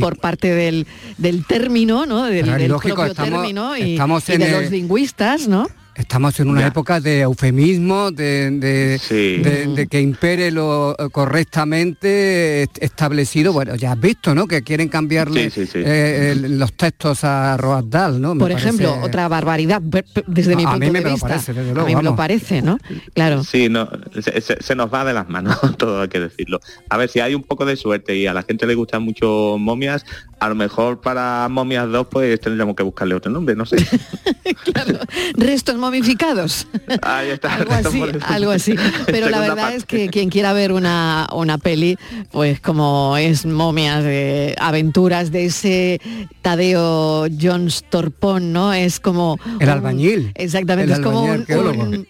por 0.00 0.18
parte 0.18 0.54
del, 0.54 0.86
del 1.18 1.44
término, 1.46 2.06
¿no? 2.06 2.24
Del, 2.24 2.46
lógico, 2.68 2.96
propio 2.96 3.12
estamos- 3.12 3.30
término 3.42 3.76
y, 3.76 3.92
estamos 3.92 4.28
y 4.28 4.32
en 4.32 4.40
de 4.40 4.46
el- 4.46 4.62
los 4.62 4.70
lingüistas, 4.70 5.48
¿no? 5.48 5.66
Estamos 6.00 6.40
en 6.40 6.48
una 6.48 6.66
época 6.66 6.98
de 7.00 7.20
eufemismo, 7.20 8.10
de, 8.10 8.50
de- 8.50 8.98
de- 9.42 9.66
de 9.76 9.86
que 9.86 10.00
impere 10.00 10.50
lo 10.50 10.92
eh, 10.98 11.08
correctamente 11.12 12.62
est- 12.62 12.78
establecido. 12.82 13.52
Bueno, 13.52 13.74
ya 13.76 13.92
has 13.92 14.00
visto, 14.00 14.34
¿no? 14.34 14.46
Que 14.46 14.62
quieren 14.62 14.88
cambiarle 14.88 15.50
Sí, 15.50 15.66
sí, 15.66 15.72
sí. 15.72 15.78
eh, 15.84 16.30
el- 16.32 16.58
los 16.58 16.72
textos 16.72 17.22
a 17.24 17.56
Roald 17.56 17.88
Dahl, 17.90 18.20
¿no? 18.20 18.34
Me 18.34 18.40
Por 18.40 18.50
ejemplo, 18.50 18.88
parece- 18.88 19.06
otra 19.06 19.28
barbaridad, 19.28 19.80
desde 20.26 20.56
mi 20.56 20.64
A 20.64 20.70
punto 20.70 20.86
mí 20.86 20.90
me 20.90 21.00
de 21.00 21.10
vista. 21.10 21.28
parece, 21.28 21.52
desde 21.52 21.78
a 21.80 21.84
mí 21.84 21.94
me 21.94 22.02
lo 22.02 22.16
parece, 22.16 22.62
¿no? 22.62 22.78
Claro. 23.14 23.44
Sí, 23.44 23.68
no, 23.68 23.88
se, 24.20 24.40
se- 24.40 24.62
se 24.62 24.74
nos 24.74 24.92
va 24.92 25.04
de 25.04 25.12
las 25.12 25.28
manos, 25.28 25.56
todo 25.78 26.02
hay 26.02 26.08
que 26.08 26.20
decirlo. 26.20 26.60
A 26.88 26.96
ver, 26.96 27.08
si 27.08 27.20
hay 27.20 27.34
un 27.34 27.42
poco 27.42 27.66
de 27.66 27.76
suerte 27.76 28.16
y 28.16 28.26
a 28.26 28.32
la 28.34 28.42
gente 28.42 28.66
le 28.66 28.74
gustan 28.74 29.02
mucho 29.02 29.56
momias, 29.58 30.04
a 30.40 30.48
lo 30.48 30.54
mejor 30.54 31.00
para 31.00 31.46
momias 31.50 31.88
2 31.90 32.06
pues 32.10 32.40
tendremos 32.40 32.74
que 32.74 32.82
buscarle 32.82 33.14
otro 33.14 33.30
nombre, 33.30 33.54
no 33.54 33.66
sé. 33.66 33.76
Restos 35.36 35.76
momificados. 35.90 36.66
Ahí 37.02 37.30
está. 37.30 37.54
algo 37.56 37.72
así, 37.74 38.02
algo 38.24 38.50
así. 38.52 38.74
Pero 39.06 39.28
la 39.28 39.40
verdad 39.40 39.56
parte. 39.56 39.76
es 39.76 39.84
que 39.84 40.08
quien 40.08 40.30
quiera 40.30 40.52
ver 40.52 40.72
una, 40.72 41.26
una 41.32 41.58
peli, 41.58 41.98
pues 42.30 42.60
como 42.60 43.16
es 43.16 43.44
momias 43.46 44.04
de 44.04 44.54
aventuras 44.58 45.30
de 45.30 45.46
ese 45.46 46.00
Tadeo 46.42 47.26
Jones 47.40 47.84
Torpón, 47.90 48.52
¿no? 48.52 48.72
Es 48.72 49.00
como... 49.00 49.38
El 49.58 49.66
un- 49.66 49.68
albañil. 49.68 50.32
Exactamente, 50.34 50.92
El 50.92 50.98
es 51.00 51.04
como 51.04 51.20
albañil 51.30 52.08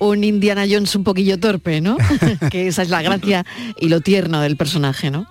un 0.00 0.22
Indiana 0.22 0.64
Jones 0.70 0.94
un 0.94 1.02
poquillo 1.02 1.40
torpe, 1.40 1.80
¿no? 1.80 1.96
que 2.50 2.68
esa 2.68 2.82
es 2.82 2.88
la 2.88 3.02
gracia 3.02 3.44
y 3.80 3.88
lo 3.88 4.00
tierno 4.00 4.40
del 4.40 4.56
personaje, 4.56 5.10
¿no? 5.10 5.26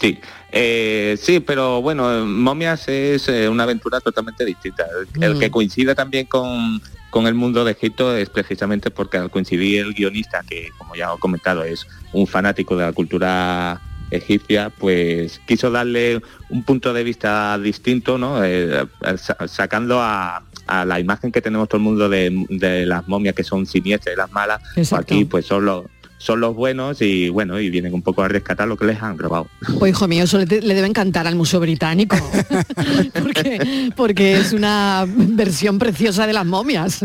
Sí, 0.00 0.18
eh, 0.52 1.16
sí, 1.20 1.40
pero 1.40 1.80
bueno, 1.82 2.24
Momias 2.26 2.88
es 2.88 3.28
eh, 3.28 3.48
una 3.48 3.62
aventura 3.62 4.00
totalmente 4.00 4.44
distinta. 4.44 4.86
El 5.20 5.36
Mm. 5.36 5.38
que 5.40 5.50
coincide 5.50 5.94
también 5.94 6.26
con, 6.26 6.80
con 7.10 7.26
el 7.26 7.34
mundo 7.34 7.64
de 7.64 7.72
Egipto 7.72 8.16
es 8.16 8.28
precisamente 8.28 8.90
porque 8.90 9.18
al 9.18 9.30
coincidir 9.30 9.80
el 9.80 9.94
guionista, 9.94 10.42
que 10.48 10.68
como 10.78 10.94
ya 10.96 11.12
he 11.14 11.18
comentado 11.20 11.64
es 11.64 11.86
un 12.12 12.26
fanático 12.26 12.76
de 12.76 12.84
la 12.86 12.92
cultura 12.92 13.80
egipcia, 14.10 14.70
pues 14.70 15.40
quiso 15.46 15.70
darle 15.70 16.20
un 16.50 16.62
punto 16.62 16.92
de 16.92 17.02
vista 17.04 17.58
distinto, 17.58 18.18
¿no? 18.18 18.44
Eh, 18.44 18.84
sa- 19.16 19.36
sacando 19.48 20.00
a, 20.00 20.42
a 20.66 20.84
la 20.84 21.00
imagen 21.00 21.32
que 21.32 21.40
tenemos 21.40 21.68
todo 21.68 21.78
el 21.78 21.84
mundo 21.84 22.08
de, 22.08 22.46
de 22.48 22.86
las 22.86 23.08
momias 23.08 23.34
que 23.34 23.42
son 23.44 23.66
siniestras 23.66 24.14
y 24.14 24.18
las 24.18 24.30
malas, 24.30 24.60
pues 24.74 24.86
Exacto. 24.88 25.14
aquí 25.14 25.24
pues 25.24 25.46
son 25.46 25.64
los 25.64 25.84
son 26.24 26.40
los 26.40 26.54
buenos 26.54 27.02
y 27.02 27.28
bueno, 27.28 27.60
y 27.60 27.68
vienen 27.68 27.92
un 27.92 28.00
poco 28.00 28.22
a 28.22 28.28
rescatar 28.28 28.66
lo 28.66 28.78
que 28.78 28.86
les 28.86 29.02
han 29.02 29.18
robado. 29.18 29.46
Pues 29.78 29.90
hijo 29.90 30.08
mío, 30.08 30.24
eso 30.24 30.38
le, 30.38 30.46
le 30.46 30.74
debe 30.74 30.86
encantar 30.86 31.26
al 31.26 31.34
Museo 31.36 31.60
Británico, 31.60 32.16
porque, 33.12 33.90
porque 33.94 34.38
es 34.38 34.52
una 34.54 35.04
versión 35.06 35.78
preciosa 35.78 36.26
de 36.26 36.32
las 36.32 36.46
momias. 36.46 37.04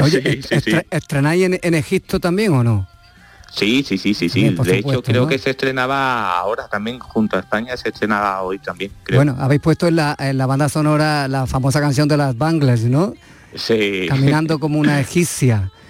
Oye, 0.00 0.22
Sí, 0.22 0.42
sí, 0.42 0.60
sí. 0.60 0.70
estre- 0.70 0.86
¿estrenáis 0.90 1.42
en, 1.44 1.58
en 1.60 1.74
Egipto 1.74 2.20
también 2.20 2.52
o 2.52 2.62
no? 2.62 2.86
Sí, 3.50 3.84
sí, 3.86 3.98
sí, 3.98 4.14
sí, 4.14 4.28
sí. 4.28 4.40
Bien, 4.42 4.54
de 4.56 4.78
hecho, 4.78 5.02
creo 5.02 5.22
¿no? 5.22 5.28
que 5.28 5.38
se 5.38 5.50
estrenaba 5.50 6.38
ahora 6.38 6.68
también 6.68 6.98
junto 7.00 7.36
a 7.36 7.40
España, 7.40 7.76
se 7.76 7.88
estrenaba 7.88 8.42
hoy 8.42 8.58
también, 8.60 8.92
creo. 9.02 9.18
Bueno, 9.18 9.36
habéis 9.40 9.60
puesto 9.60 9.88
en 9.88 9.96
la, 9.96 10.14
en 10.18 10.38
la 10.38 10.46
banda 10.46 10.68
sonora 10.68 11.26
la 11.28 11.46
famosa 11.46 11.80
canción 11.80 12.06
de 12.08 12.16
las 12.16 12.38
Bangles, 12.38 12.84
¿no? 12.84 13.12
sí. 13.54 14.06
Caminando 14.08 14.58
como 14.58 14.78
una 14.78 15.00
egipcia. 15.00 15.70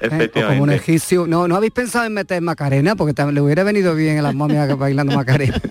¿eh? 0.00 0.06
O 0.06 0.08
como 0.10 0.16
un 0.16 0.20
Efectivamente. 0.22 0.74
egipcio. 0.76 1.26
No, 1.26 1.48
¿no 1.48 1.56
habéis 1.56 1.72
pensado 1.72 2.04
en 2.06 2.14
meter 2.14 2.40
Macarena? 2.42 2.96
Porque 2.96 3.14
también 3.14 3.34
le 3.36 3.40
hubiera 3.40 3.62
venido 3.64 3.94
bien 3.94 4.18
a 4.18 4.22
las 4.22 4.34
momias 4.34 4.76
bailando 4.78 5.14
Macarena. 5.14 5.60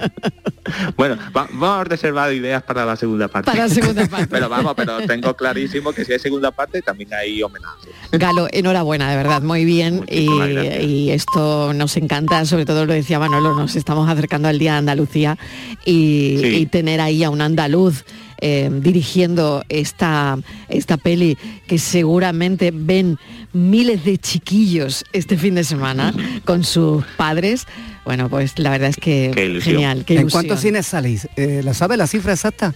Bueno, 0.97 1.15
va- 1.35 1.47
vamos 1.53 1.79
a 1.79 1.83
reservar 1.85 2.33
ideas 2.33 2.61
para 2.61 2.85
la 2.85 2.97
segunda 2.97 3.29
parte. 3.29 3.49
Para 3.51 3.67
la 3.67 3.73
segunda 3.73 4.05
parte. 4.05 4.27
pero 4.29 4.49
vamos, 4.49 4.73
pero 4.75 4.99
tengo 5.07 5.33
clarísimo 5.33 5.93
que 5.93 6.03
si 6.03 6.11
hay 6.11 6.19
segunda 6.19 6.51
parte 6.51 6.81
también 6.81 7.13
hay 7.13 7.41
homenaje. 7.41 7.87
Galo, 8.11 8.49
enhorabuena, 8.51 9.09
de 9.09 9.15
verdad, 9.15 9.41
muy 9.41 9.63
bien. 9.63 10.03
Y, 10.09 11.09
esto 11.11 11.71
nos 11.73 11.95
encanta, 11.95 12.43
sobre 12.45 12.65
todo 12.65 12.85
lo 12.85 12.91
decía 12.91 13.17
Manolo, 13.17 13.53
nos 13.55 13.77
estamos 13.77 14.09
acercando 14.09 14.49
al 14.49 14.59
Día 14.59 14.73
de 14.73 14.79
Andalucía 14.79 15.37
y, 15.85 16.37
Sí. 16.41 16.47
y 16.57 16.65
tener 16.65 16.99
ahí 16.99 17.23
a 17.23 17.29
un 17.29 17.39
andaluz 17.41 18.03
eh, 18.39 18.69
dirigiendo 18.71 19.63
esta, 19.69 20.37
esta 20.69 20.97
peli 20.97 21.37
que 21.67 21.77
seguramente 21.77 22.71
ven 22.73 23.17
miles 23.53 24.05
de 24.05 24.17
chiquillos 24.17 25.05
este 25.13 25.37
fin 25.37 25.55
de 25.55 25.63
semana 25.63 26.13
con 26.45 26.63
sus 26.63 27.03
padres. 27.17 27.65
Bueno, 28.05 28.29
pues 28.29 28.57
la 28.59 28.69
verdad 28.69 28.89
es 28.89 28.97
que 28.97 29.31
Qué 29.33 29.59
genial. 29.61 30.05
Qué 30.05 30.17
¿En 30.17 30.29
cuántos 30.29 30.61
cines 30.61 30.87
salís? 30.87 31.27
Eh, 31.35 31.61
¿La 31.63 31.73
sabe 31.73 31.97
la 31.97 32.07
cifra 32.07 32.33
exacta? 32.33 32.73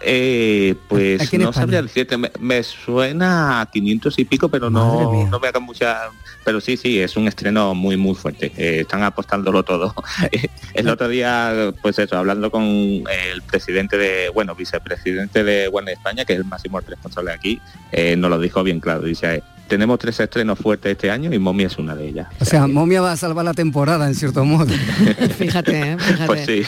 Eh, 0.00 0.74
pues 0.88 1.20
no 1.32 1.38
España. 1.38 1.52
sabría 1.52 1.82
decirte, 1.82 2.16
me, 2.16 2.30
me 2.40 2.62
suena 2.62 3.60
a 3.60 3.66
500 3.66 4.18
y 4.18 4.24
pico, 4.24 4.48
pero 4.48 4.70
no, 4.70 5.26
no 5.26 5.40
me 5.40 5.48
hagan 5.48 5.62
mucha... 5.62 6.10
Pero 6.44 6.60
sí, 6.60 6.76
sí, 6.76 7.00
es 7.00 7.16
un 7.16 7.28
estreno 7.28 7.74
muy, 7.74 7.96
muy 7.96 8.14
fuerte. 8.14 8.52
Eh, 8.56 8.80
están 8.80 9.02
apostándolo 9.02 9.62
todo. 9.64 9.94
el 10.74 10.88
otro 10.88 11.08
día, 11.08 11.74
pues 11.82 11.98
eso, 11.98 12.16
hablando 12.16 12.50
con 12.50 12.62
el 12.64 13.42
presidente 13.46 13.98
de, 13.98 14.30
bueno, 14.30 14.54
vicepresidente 14.54 15.44
de 15.44 15.68
Warner 15.68 15.94
España, 15.94 16.24
que 16.24 16.32
es 16.34 16.38
el 16.38 16.44
máximo 16.44 16.80
responsable 16.80 17.32
aquí, 17.32 17.60
eh, 17.92 18.16
nos 18.16 18.30
lo 18.30 18.38
dijo 18.38 18.62
bien 18.62 18.80
claro. 18.80 19.02
Dice, 19.02 19.36
eh, 19.36 19.42
tenemos 19.68 19.98
tres 19.98 20.18
estrenos 20.20 20.58
fuertes 20.58 20.92
este 20.92 21.10
año 21.10 21.32
y 21.32 21.38
Momia 21.38 21.66
es 21.66 21.76
una 21.76 21.94
de 21.94 22.08
ellas. 22.08 22.28
O 22.40 22.44
sea, 22.44 22.66
Momia 22.66 23.02
va 23.02 23.12
a 23.12 23.16
salvar 23.16 23.44
la 23.44 23.54
temporada, 23.54 24.06
en 24.06 24.14
cierto 24.14 24.44
modo. 24.44 24.72
Fíjate, 25.38 25.92
¿eh? 25.92 25.96
fíjate. 25.98 26.26
Pues 26.26 26.46
sí. 26.46 26.62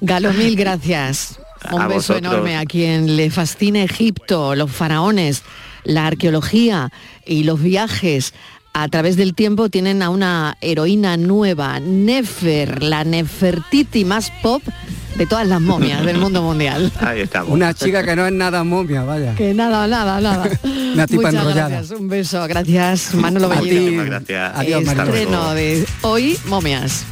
Galo, 0.00 0.32
mil 0.32 0.56
gracias. 0.56 1.38
Un 1.72 1.80
A 1.82 1.86
beso 1.88 2.12
vosotros. 2.14 2.18
enorme 2.32 2.56
a 2.56 2.64
quien 2.64 3.16
le 3.16 3.30
fascina 3.30 3.82
Egipto, 3.82 4.54
los 4.54 4.70
faraones, 4.70 5.42
la 5.84 6.06
arqueología 6.06 6.90
y 7.24 7.44
los 7.44 7.60
viajes. 7.62 8.34
A 8.72 8.88
través 8.88 9.16
del 9.16 9.34
tiempo 9.34 9.70
tienen 9.70 10.02
a 10.02 10.10
una 10.10 10.58
heroína 10.60 11.16
nueva, 11.16 11.80
Nefer, 11.80 12.82
la 12.82 13.04
Nefertiti 13.04 14.04
más 14.04 14.30
pop 14.42 14.62
de 15.16 15.24
todas 15.24 15.46
las 15.46 15.62
momias 15.62 16.04
del 16.04 16.18
mundo 16.18 16.42
mundial. 16.42 16.92
Ahí 17.00 17.22
estamos. 17.22 17.50
Una 17.50 17.72
chica 17.72 18.04
que 18.04 18.14
no 18.14 18.26
es 18.26 18.32
nada 18.34 18.62
momia, 18.64 19.02
vaya. 19.02 19.34
Que 19.34 19.54
nada, 19.54 19.86
nada, 19.86 20.20
nada. 20.20 20.46
Una 20.92 21.06
tipa 21.06 21.22
Muchas 21.28 21.34
enrollada. 21.42 21.68
gracias, 21.70 21.98
un 21.98 22.08
beso, 22.08 22.46
gracias 22.46 23.14
Manolo. 23.14 23.48
Bellido. 23.48 24.02
Adiós, 24.54 24.84
María. 24.84 25.02
Estreno 25.04 25.54
de 25.54 25.86
hoy, 26.02 26.38
momias. 26.46 27.04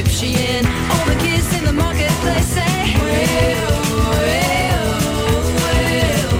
Egyptian. 0.00 0.64
All 0.90 1.04
the 1.04 1.14
kids 1.20 1.52
in 1.58 1.64
the 1.64 1.72
marketplace 1.74 2.46
say, 2.46 2.94
well, 2.96 3.70
well, 4.16 4.92
well, 5.60 6.30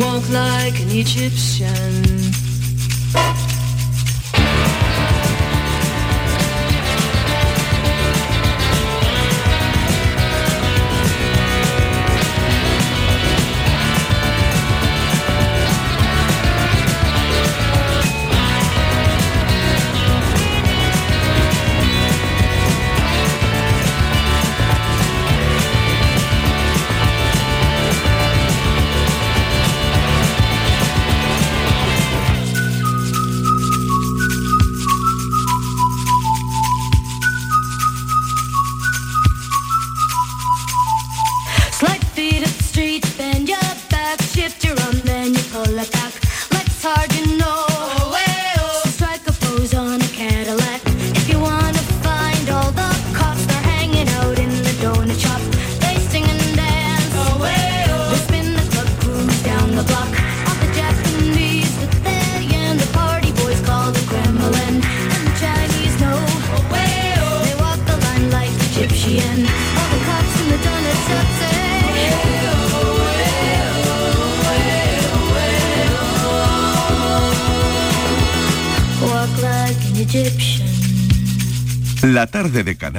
well. 0.00 0.10
Walk 0.16 0.24
like 0.30 0.80
an 0.80 0.90
Egyptian. 0.90 1.87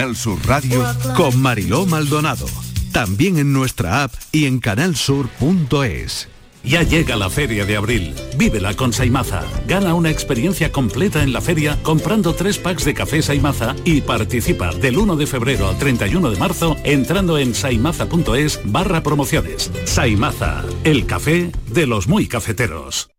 Canal 0.09 0.15
Sur 0.15 0.39
Radio 0.47 0.83
con 1.15 1.39
Mariló 1.39 1.85
Maldonado. 1.85 2.47
También 2.91 3.37
en 3.37 3.53
nuestra 3.53 4.01
app 4.01 4.11
y 4.31 4.45
en 4.45 4.57
canalsur.es. 4.59 6.29
Ya 6.63 6.81
llega 6.81 7.15
la 7.15 7.29
Feria 7.29 7.63
de 7.63 7.77
Abril. 7.77 8.15
Vívela 8.35 8.73
con 8.73 8.91
Saimaza. 8.91 9.43
Gana 9.67 9.93
una 9.93 10.09
experiencia 10.09 10.71
completa 10.71 11.21
en 11.21 11.31
la 11.31 11.41
feria 11.41 11.77
comprando 11.83 12.33
tres 12.33 12.57
packs 12.57 12.85
de 12.85 12.95
café 12.95 13.21
Saimaza 13.21 13.75
y 13.85 14.01
participa 14.01 14.73
del 14.73 14.97
1 14.97 15.15
de 15.15 15.27
febrero 15.27 15.69
al 15.69 15.77
31 15.77 16.31
de 16.31 16.39
marzo 16.39 16.75
entrando 16.83 17.37
en 17.37 17.53
saimaza.es 17.53 18.61
barra 18.65 19.03
promociones. 19.03 19.69
Saimaza, 19.85 20.63
el 20.85 21.05
café 21.05 21.51
de 21.67 21.85
los 21.85 22.07
muy 22.07 22.27
cafeteros. 22.27 23.11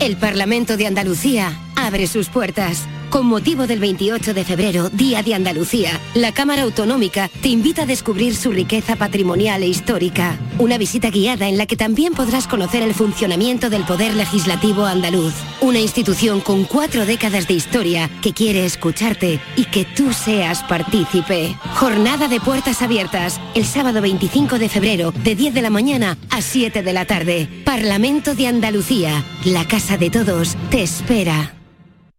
El 0.00 0.16
Parlamento 0.16 0.78
de 0.78 0.86
Andalucía 0.86 1.52
abre 1.76 2.06
sus 2.06 2.30
puertas. 2.30 2.88
Con 3.10 3.26
motivo 3.26 3.66
del 3.66 3.80
28 3.80 4.34
de 4.34 4.44
febrero, 4.44 4.90
Día 4.90 5.22
de 5.22 5.34
Andalucía, 5.34 5.98
la 6.14 6.32
Cámara 6.32 6.62
Autonómica 6.62 7.30
te 7.40 7.48
invita 7.48 7.82
a 7.82 7.86
descubrir 7.86 8.36
su 8.36 8.52
riqueza 8.52 8.96
patrimonial 8.96 9.62
e 9.62 9.66
histórica. 9.66 10.38
Una 10.58 10.76
visita 10.76 11.08
guiada 11.08 11.48
en 11.48 11.56
la 11.56 11.64
que 11.64 11.76
también 11.76 12.12
podrás 12.12 12.46
conocer 12.46 12.82
el 12.82 12.92
funcionamiento 12.92 13.70
del 13.70 13.84
Poder 13.84 14.14
Legislativo 14.14 14.84
andaluz. 14.84 15.32
Una 15.62 15.78
institución 15.78 16.42
con 16.42 16.64
cuatro 16.64 17.06
décadas 17.06 17.48
de 17.48 17.54
historia 17.54 18.10
que 18.20 18.34
quiere 18.34 18.66
escucharte 18.66 19.40
y 19.56 19.64
que 19.64 19.86
tú 19.86 20.12
seas 20.12 20.62
partícipe. 20.64 21.56
Jornada 21.76 22.28
de 22.28 22.40
puertas 22.40 22.82
abiertas, 22.82 23.40
el 23.54 23.64
sábado 23.64 24.02
25 24.02 24.58
de 24.58 24.68
febrero, 24.68 25.12
de 25.12 25.34
10 25.34 25.54
de 25.54 25.62
la 25.62 25.70
mañana 25.70 26.18
a 26.28 26.42
7 26.42 26.82
de 26.82 26.92
la 26.92 27.06
tarde. 27.06 27.48
Parlamento 27.64 28.34
de 28.34 28.48
Andalucía, 28.48 29.24
la 29.46 29.66
casa 29.66 29.96
de 29.96 30.10
todos, 30.10 30.56
te 30.70 30.82
espera. 30.82 31.57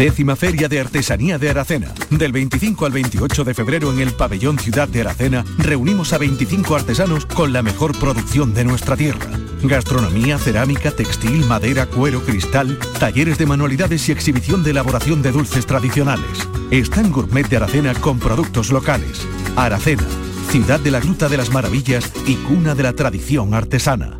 Décima 0.00 0.34
Feria 0.34 0.66
de 0.66 0.80
Artesanía 0.80 1.36
de 1.36 1.50
Aracena. 1.50 1.92
Del 2.08 2.32
25 2.32 2.86
al 2.86 2.92
28 2.92 3.44
de 3.44 3.52
febrero 3.52 3.92
en 3.92 4.00
el 4.00 4.12
Pabellón 4.12 4.58
Ciudad 4.58 4.88
de 4.88 5.02
Aracena 5.02 5.44
reunimos 5.58 6.14
a 6.14 6.18
25 6.18 6.74
artesanos 6.74 7.26
con 7.26 7.52
la 7.52 7.62
mejor 7.62 7.94
producción 7.98 8.54
de 8.54 8.64
nuestra 8.64 8.96
tierra. 8.96 9.28
Gastronomía, 9.62 10.38
cerámica, 10.38 10.90
textil, 10.90 11.44
madera, 11.44 11.84
cuero, 11.84 12.22
cristal, 12.24 12.78
talleres 12.98 13.36
de 13.36 13.44
manualidades 13.44 14.08
y 14.08 14.12
exhibición 14.12 14.62
de 14.62 14.70
elaboración 14.70 15.20
de 15.20 15.32
dulces 15.32 15.66
tradicionales. 15.66 16.48
Están 16.70 17.12
Gourmet 17.12 17.46
de 17.46 17.58
Aracena 17.58 17.92
con 17.92 18.18
productos 18.18 18.70
locales. 18.70 19.28
Aracena, 19.54 20.06
ciudad 20.48 20.80
de 20.80 20.92
la 20.92 21.00
Gruta 21.00 21.28
de 21.28 21.36
las 21.36 21.50
Maravillas 21.50 22.10
y 22.26 22.36
cuna 22.36 22.74
de 22.74 22.84
la 22.84 22.94
tradición 22.94 23.52
artesana. 23.52 24.19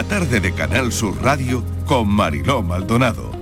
La 0.00 0.08
tarde 0.08 0.40
de 0.40 0.54
Canal 0.54 0.92
Sur 0.92 1.22
Radio 1.22 1.62
con 1.84 2.08
Mariló 2.08 2.62
Maldonado. 2.62 3.32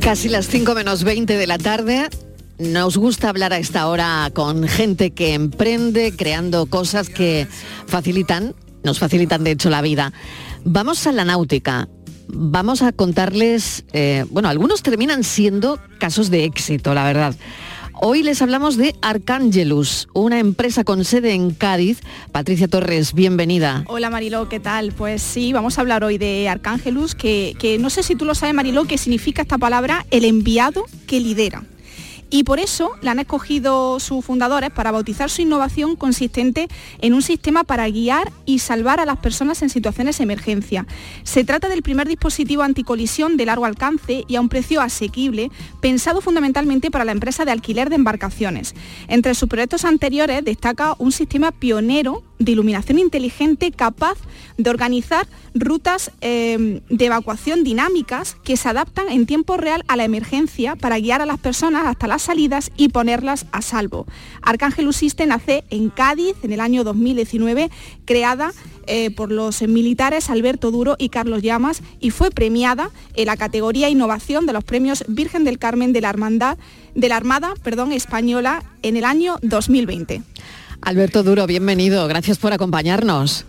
Casi 0.00 0.28
las 0.28 0.46
5 0.46 0.76
menos 0.76 1.02
20 1.02 1.36
de 1.36 1.46
la 1.48 1.58
tarde. 1.58 2.08
Nos 2.60 2.98
gusta 2.98 3.30
hablar 3.30 3.52
a 3.52 3.58
esta 3.58 3.88
hora 3.88 4.30
con 4.32 4.68
gente 4.68 5.10
que 5.10 5.34
emprende 5.34 6.14
creando 6.16 6.66
cosas 6.66 7.08
que 7.08 7.48
facilitan, 7.88 8.54
nos 8.84 9.00
facilitan 9.00 9.42
de 9.42 9.50
hecho 9.50 9.70
la 9.70 9.82
vida. 9.82 10.12
Vamos 10.64 11.04
a 11.08 11.10
la 11.10 11.24
náutica. 11.24 11.88
Vamos 12.28 12.82
a 12.82 12.92
contarles, 12.92 13.84
eh, 13.92 14.24
bueno, 14.30 14.48
algunos 14.48 14.84
terminan 14.84 15.24
siendo 15.24 15.80
casos 15.98 16.30
de 16.30 16.44
éxito, 16.44 16.94
la 16.94 17.02
verdad. 17.02 17.34
Hoy 18.02 18.22
les 18.22 18.40
hablamos 18.40 18.78
de 18.78 18.94
Arcángelus, 19.02 20.08
una 20.14 20.38
empresa 20.38 20.84
con 20.84 21.04
sede 21.04 21.34
en 21.34 21.50
Cádiz. 21.50 22.00
Patricia 22.32 22.66
Torres, 22.66 23.12
bienvenida. 23.12 23.84
Hola 23.88 24.08
Mariló, 24.08 24.48
¿qué 24.48 24.58
tal? 24.58 24.92
Pues 24.92 25.20
sí, 25.20 25.52
vamos 25.52 25.76
a 25.76 25.82
hablar 25.82 26.02
hoy 26.02 26.16
de 26.16 26.48
Arcángelus, 26.48 27.14
que, 27.14 27.54
que 27.58 27.78
no 27.78 27.90
sé 27.90 28.02
si 28.02 28.14
tú 28.14 28.24
lo 28.24 28.34
sabes 28.34 28.54
Mariló, 28.54 28.86
qué 28.86 28.96
significa 28.96 29.42
esta 29.42 29.58
palabra, 29.58 30.06
el 30.10 30.24
enviado 30.24 30.86
que 31.06 31.20
lidera. 31.20 31.62
Y 32.30 32.44
por 32.44 32.60
eso 32.60 32.92
la 33.02 33.10
han 33.10 33.18
escogido 33.18 33.98
sus 33.98 34.24
fundadores 34.24 34.70
para 34.70 34.92
bautizar 34.92 35.30
su 35.30 35.42
innovación 35.42 35.96
consistente 35.96 36.68
en 37.00 37.12
un 37.12 37.22
sistema 37.22 37.64
para 37.64 37.88
guiar 37.88 38.32
y 38.46 38.60
salvar 38.60 39.00
a 39.00 39.04
las 39.04 39.18
personas 39.18 39.60
en 39.62 39.68
situaciones 39.68 40.18
de 40.18 40.24
emergencia. 40.24 40.86
Se 41.24 41.42
trata 41.42 41.68
del 41.68 41.82
primer 41.82 42.06
dispositivo 42.06 42.62
anticolisión 42.62 43.36
de 43.36 43.46
largo 43.46 43.64
alcance 43.64 44.24
y 44.28 44.36
a 44.36 44.40
un 44.40 44.48
precio 44.48 44.80
asequible, 44.80 45.50
pensado 45.80 46.20
fundamentalmente 46.20 46.90
para 46.90 47.04
la 47.04 47.12
empresa 47.12 47.44
de 47.44 47.50
alquiler 47.50 47.90
de 47.90 47.96
embarcaciones. 47.96 48.74
Entre 49.08 49.34
sus 49.34 49.48
proyectos 49.48 49.84
anteriores 49.84 50.44
destaca 50.44 50.94
un 50.98 51.10
sistema 51.10 51.50
pionero 51.50 52.22
de 52.40 52.52
iluminación 52.52 52.98
inteligente 52.98 53.70
capaz 53.70 54.18
de 54.56 54.70
organizar 54.70 55.28
rutas 55.54 56.10
eh, 56.20 56.80
de 56.88 57.06
evacuación 57.06 57.62
dinámicas 57.62 58.36
que 58.42 58.56
se 58.56 58.68
adaptan 58.68 59.08
en 59.10 59.26
tiempo 59.26 59.56
real 59.56 59.84
a 59.88 59.96
la 59.96 60.04
emergencia 60.04 60.74
para 60.74 60.98
guiar 60.98 61.22
a 61.22 61.26
las 61.26 61.38
personas 61.38 61.86
hasta 61.86 62.08
las 62.08 62.22
salidas 62.22 62.72
y 62.76 62.88
ponerlas 62.88 63.46
a 63.52 63.62
salvo. 63.62 64.06
Arcángel 64.42 64.92
System 64.92 65.28
nace 65.28 65.64
en 65.70 65.90
Cádiz 65.90 66.34
en 66.42 66.52
el 66.52 66.60
año 66.60 66.82
2019, 66.82 67.70
creada 68.04 68.52
eh, 68.86 69.10
por 69.10 69.30
los 69.30 69.62
militares 69.62 70.30
Alberto 70.30 70.70
Duro 70.70 70.96
y 70.98 71.10
Carlos 71.10 71.42
Llamas 71.42 71.82
y 72.00 72.10
fue 72.10 72.30
premiada 72.30 72.90
en 73.14 73.26
la 73.26 73.36
categoría 73.36 73.90
Innovación 73.90 74.46
de 74.46 74.54
los 74.54 74.64
premios 74.64 75.04
Virgen 75.06 75.44
del 75.44 75.58
Carmen 75.58 75.92
de 75.92 76.00
la 76.00 76.08
Hermandad 76.08 76.58
de 76.94 77.08
la 77.08 77.16
Armada 77.16 77.54
perdón, 77.62 77.92
Española 77.92 78.64
en 78.82 78.96
el 78.96 79.04
año 79.04 79.36
2020. 79.42 80.22
Alberto 80.82 81.22
Duro, 81.22 81.46
bienvenido, 81.46 82.06
gracias 82.08 82.38
por 82.38 82.52
acompañarnos. 82.52 83.44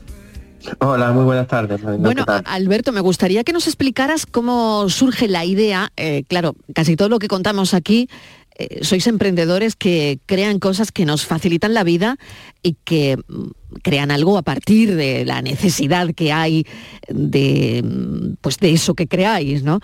Hola, 0.80 1.12
muy 1.12 1.24
buenas 1.24 1.48
tardes. 1.48 1.82
Bueno, 1.82 2.24
Alberto, 2.46 2.92
me 2.92 3.02
gustaría 3.02 3.44
que 3.44 3.54
nos 3.54 3.66
explicaras 3.66 4.26
cómo 4.26 4.90
surge 4.90 5.28
la 5.28 5.44
idea. 5.44 5.92
Eh, 5.98 6.24
claro, 6.28 6.56
casi 6.76 6.96
todo 6.96 7.10
lo 7.10 7.18
que 7.18 7.28
contamos 7.28 7.74
aquí, 7.74 8.10
eh, 8.58 8.84
sois 8.84 9.08
emprendedores 9.08 9.76
que 9.76 10.20
crean 10.28 10.60
cosas 10.60 10.92
que 10.92 11.06
nos 11.06 11.26
facilitan 11.26 11.74
la 11.74 11.84
vida 11.84 12.18
y 12.62 12.76
que 12.84 13.18
mm, 13.18 13.80
crean 13.82 14.12
algo 14.12 14.38
a 14.38 14.44
partir 14.44 14.96
de 14.96 15.26
la 15.26 15.42
necesidad 15.42 16.14
que 16.14 16.32
hay 16.32 16.68
de, 17.08 17.82
mm, 17.84 18.36
pues 18.42 18.58
de 18.58 18.74
eso 18.74 18.94
que 18.94 19.08
creáis, 19.08 19.64
¿no? 19.64 19.80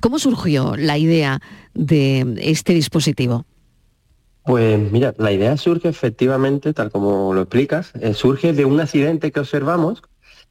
¿Cómo 0.00 0.18
surgió 0.18 0.76
la 0.76 0.98
idea 0.98 1.40
de 1.74 2.34
este 2.38 2.74
dispositivo? 2.74 3.44
Pues 4.46 4.78
mira, 4.92 5.12
la 5.18 5.32
idea 5.32 5.56
surge 5.56 5.88
efectivamente, 5.88 6.72
tal 6.72 6.92
como 6.92 7.34
lo 7.34 7.42
explicas, 7.42 7.90
eh, 8.00 8.14
surge 8.14 8.52
de 8.52 8.64
un 8.64 8.78
accidente 8.78 9.32
que 9.32 9.40
observamos. 9.40 10.02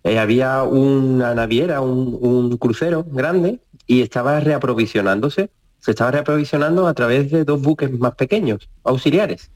Eh, 0.03 0.19
había 0.19 0.63
una 0.63 1.33
naviera, 1.33 1.79
un, 1.79 2.17
un, 2.19 2.57
crucero 2.57 3.05
grande, 3.09 3.61
y 3.87 4.01
estaba 4.01 4.41
reaprovisionándose. 4.41 5.49
Se 5.79 5.91
estaba 5.91 6.11
reaprovisionando 6.11 6.87
a 6.87 6.93
través 6.93 7.31
de 7.31 7.45
dos 7.45 7.61
buques 7.61 7.89
más 7.97 8.15
pequeños, 8.15 8.67
auxiliares. 8.83 9.49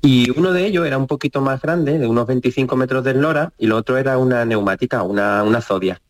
Y 0.00 0.30
uno 0.30 0.52
de 0.52 0.64
ellos 0.64 0.86
era 0.86 0.96
un 0.96 1.06
poquito 1.06 1.42
más 1.42 1.60
grande, 1.60 1.98
de 1.98 2.06
unos 2.06 2.26
25 2.26 2.76
metros 2.76 3.04
de 3.04 3.10
eslora, 3.10 3.52
y 3.58 3.66
el 3.66 3.72
otro 3.72 3.98
era 3.98 4.16
una 4.16 4.44
neumática, 4.46 5.02
una, 5.02 5.42
una 5.42 5.60
Zodia. 5.60 6.00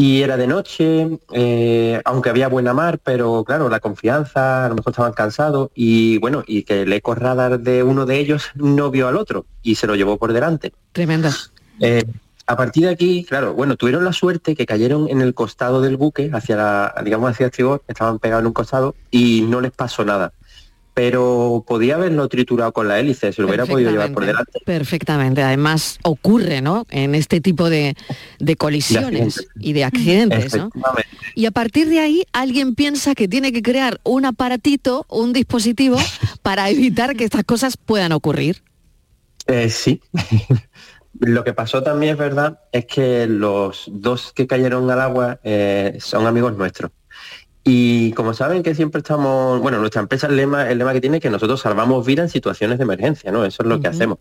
Y 0.00 0.22
era 0.22 0.36
de 0.36 0.46
noche, 0.46 1.18
eh, 1.32 2.00
aunque 2.04 2.30
había 2.30 2.46
buena 2.46 2.72
mar, 2.72 3.00
pero 3.02 3.42
claro, 3.42 3.68
la 3.68 3.80
confianza, 3.80 4.66
a 4.66 4.68
lo 4.68 4.76
mejor 4.76 4.92
estaban 4.92 5.12
cansados 5.12 5.70
y 5.74 6.18
bueno, 6.18 6.44
y 6.46 6.62
que 6.62 6.82
el 6.82 6.92
eco 6.92 7.16
radar 7.16 7.58
de 7.58 7.82
uno 7.82 8.06
de 8.06 8.20
ellos 8.20 8.52
no 8.54 8.92
vio 8.92 9.08
al 9.08 9.16
otro 9.16 9.44
y 9.60 9.74
se 9.74 9.88
lo 9.88 9.96
llevó 9.96 10.16
por 10.16 10.32
delante. 10.32 10.72
Tremenda. 10.92 11.34
Eh, 11.80 12.04
a 12.46 12.56
partir 12.56 12.84
de 12.84 12.90
aquí, 12.90 13.24
claro, 13.24 13.54
bueno, 13.54 13.74
tuvieron 13.74 14.04
la 14.04 14.12
suerte 14.12 14.54
que 14.54 14.66
cayeron 14.66 15.08
en 15.08 15.20
el 15.20 15.34
costado 15.34 15.80
del 15.80 15.96
buque, 15.96 16.30
hacia 16.32 16.56
la, 16.56 16.94
digamos 17.04 17.32
hacia 17.32 17.46
el 17.46 17.50
estribor, 17.50 17.82
estaban 17.88 18.20
pegados 18.20 18.42
en 18.42 18.46
un 18.46 18.52
costado 18.52 18.94
y 19.10 19.40
no 19.48 19.60
les 19.60 19.72
pasó 19.72 20.04
nada 20.04 20.32
pero 20.98 21.62
podía 21.64 21.94
haberlo 21.94 22.26
triturado 22.28 22.72
con 22.72 22.88
la 22.88 22.98
hélice, 22.98 23.32
se 23.32 23.40
lo 23.40 23.46
hubiera 23.46 23.66
podido 23.66 23.92
llevar 23.92 24.12
por 24.12 24.26
delante. 24.26 24.58
Perfectamente, 24.64 25.44
además 25.44 25.96
ocurre, 26.02 26.60
¿no? 26.60 26.86
En 26.90 27.14
este 27.14 27.40
tipo 27.40 27.70
de, 27.70 27.94
de 28.40 28.56
colisiones 28.56 29.46
y 29.60 29.74
de 29.74 29.84
accidentes, 29.84 30.56
¿no? 30.56 30.70
Y 31.36 31.46
a 31.46 31.52
partir 31.52 31.88
de 31.88 32.00
ahí 32.00 32.24
alguien 32.32 32.74
piensa 32.74 33.14
que 33.14 33.28
tiene 33.28 33.52
que 33.52 33.62
crear 33.62 34.00
un 34.02 34.24
aparatito, 34.24 35.06
un 35.08 35.32
dispositivo 35.32 35.98
para 36.42 36.68
evitar 36.68 37.14
que 37.14 37.22
estas 37.22 37.44
cosas 37.44 37.76
puedan 37.76 38.10
ocurrir. 38.10 38.64
Eh, 39.46 39.70
sí. 39.70 40.00
Lo 41.20 41.44
que 41.44 41.52
pasó 41.52 41.80
también 41.80 42.14
es 42.14 42.18
verdad, 42.18 42.58
es 42.72 42.86
que 42.86 43.28
los 43.28 43.84
dos 43.86 44.32
que 44.32 44.48
cayeron 44.48 44.90
al 44.90 45.00
agua 45.00 45.38
eh, 45.44 45.96
son 46.00 46.26
amigos 46.26 46.56
nuestros. 46.56 46.90
Y 47.70 48.12
como 48.12 48.32
saben 48.32 48.62
que 48.62 48.74
siempre 48.74 49.00
estamos, 49.00 49.60
bueno, 49.60 49.78
nuestra 49.78 50.00
empresa 50.00 50.26
el 50.26 50.36
lema, 50.36 50.70
el 50.70 50.78
lema 50.78 50.94
que 50.94 51.02
tiene 51.02 51.18
es 51.18 51.22
que 51.22 51.28
nosotros 51.28 51.60
salvamos 51.60 52.06
vida 52.06 52.22
en 52.22 52.30
situaciones 52.30 52.78
de 52.78 52.84
emergencia, 52.84 53.30
¿no? 53.30 53.44
Eso 53.44 53.62
es 53.62 53.68
lo 53.68 53.78
que 53.78 53.88
hacemos. 53.88 54.20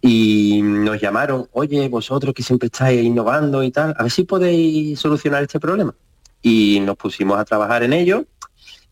Y 0.00 0.62
nos 0.62 1.00
llamaron, 1.00 1.48
oye, 1.52 1.88
vosotros 1.88 2.34
que 2.34 2.42
siempre 2.42 2.66
estáis 2.66 3.04
innovando 3.04 3.62
y 3.62 3.70
tal, 3.70 3.94
a 3.96 4.02
ver 4.02 4.10
si 4.10 4.24
podéis 4.24 4.98
solucionar 4.98 5.44
este 5.44 5.60
problema. 5.60 5.94
Y 6.42 6.80
nos 6.80 6.96
pusimos 6.96 7.38
a 7.38 7.44
trabajar 7.44 7.84
en 7.84 7.92
ello 7.92 8.24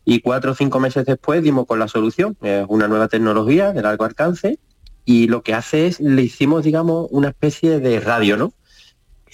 y 0.05 0.21
cuatro 0.21 0.53
o 0.53 0.55
cinco 0.55 0.79
meses 0.79 1.05
después 1.05 1.43
dimos 1.43 1.65
con 1.65 1.77
la 1.77 1.89
solución. 1.89 2.37
Es 2.41 2.65
una 2.69 2.87
nueva 2.87 3.09
tecnología 3.09 3.73
de 3.73 3.81
largo 3.81 4.05
alcance 4.05 4.57
y 5.03 5.27
lo 5.27 5.43
que 5.43 5.53
hace 5.53 5.87
es, 5.87 5.99
le 5.99 6.21
hicimos, 6.21 6.63
digamos, 6.63 7.07
una 7.11 7.27
especie 7.27 7.81
de 7.81 7.99
radio, 7.99 8.37
¿no? 8.37 8.53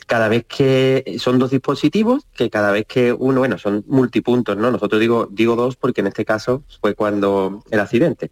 Cada 0.07 0.29
vez 0.29 0.45
que 0.45 1.17
son 1.19 1.37
dos 1.37 1.51
dispositivos, 1.51 2.25
que 2.33 2.49
cada 2.49 2.71
vez 2.71 2.85
que 2.87 3.13
uno, 3.13 3.39
bueno, 3.39 3.57
son 3.57 3.83
multipuntos, 3.87 4.57
¿no? 4.57 4.71
Nosotros 4.71 4.99
digo, 4.99 5.27
digo 5.29 5.55
dos 5.55 5.75
porque 5.75 6.01
en 6.01 6.07
este 6.07 6.25
caso 6.25 6.63
fue 6.81 6.95
cuando 6.95 7.63
el 7.69 7.79
accidente. 7.79 8.31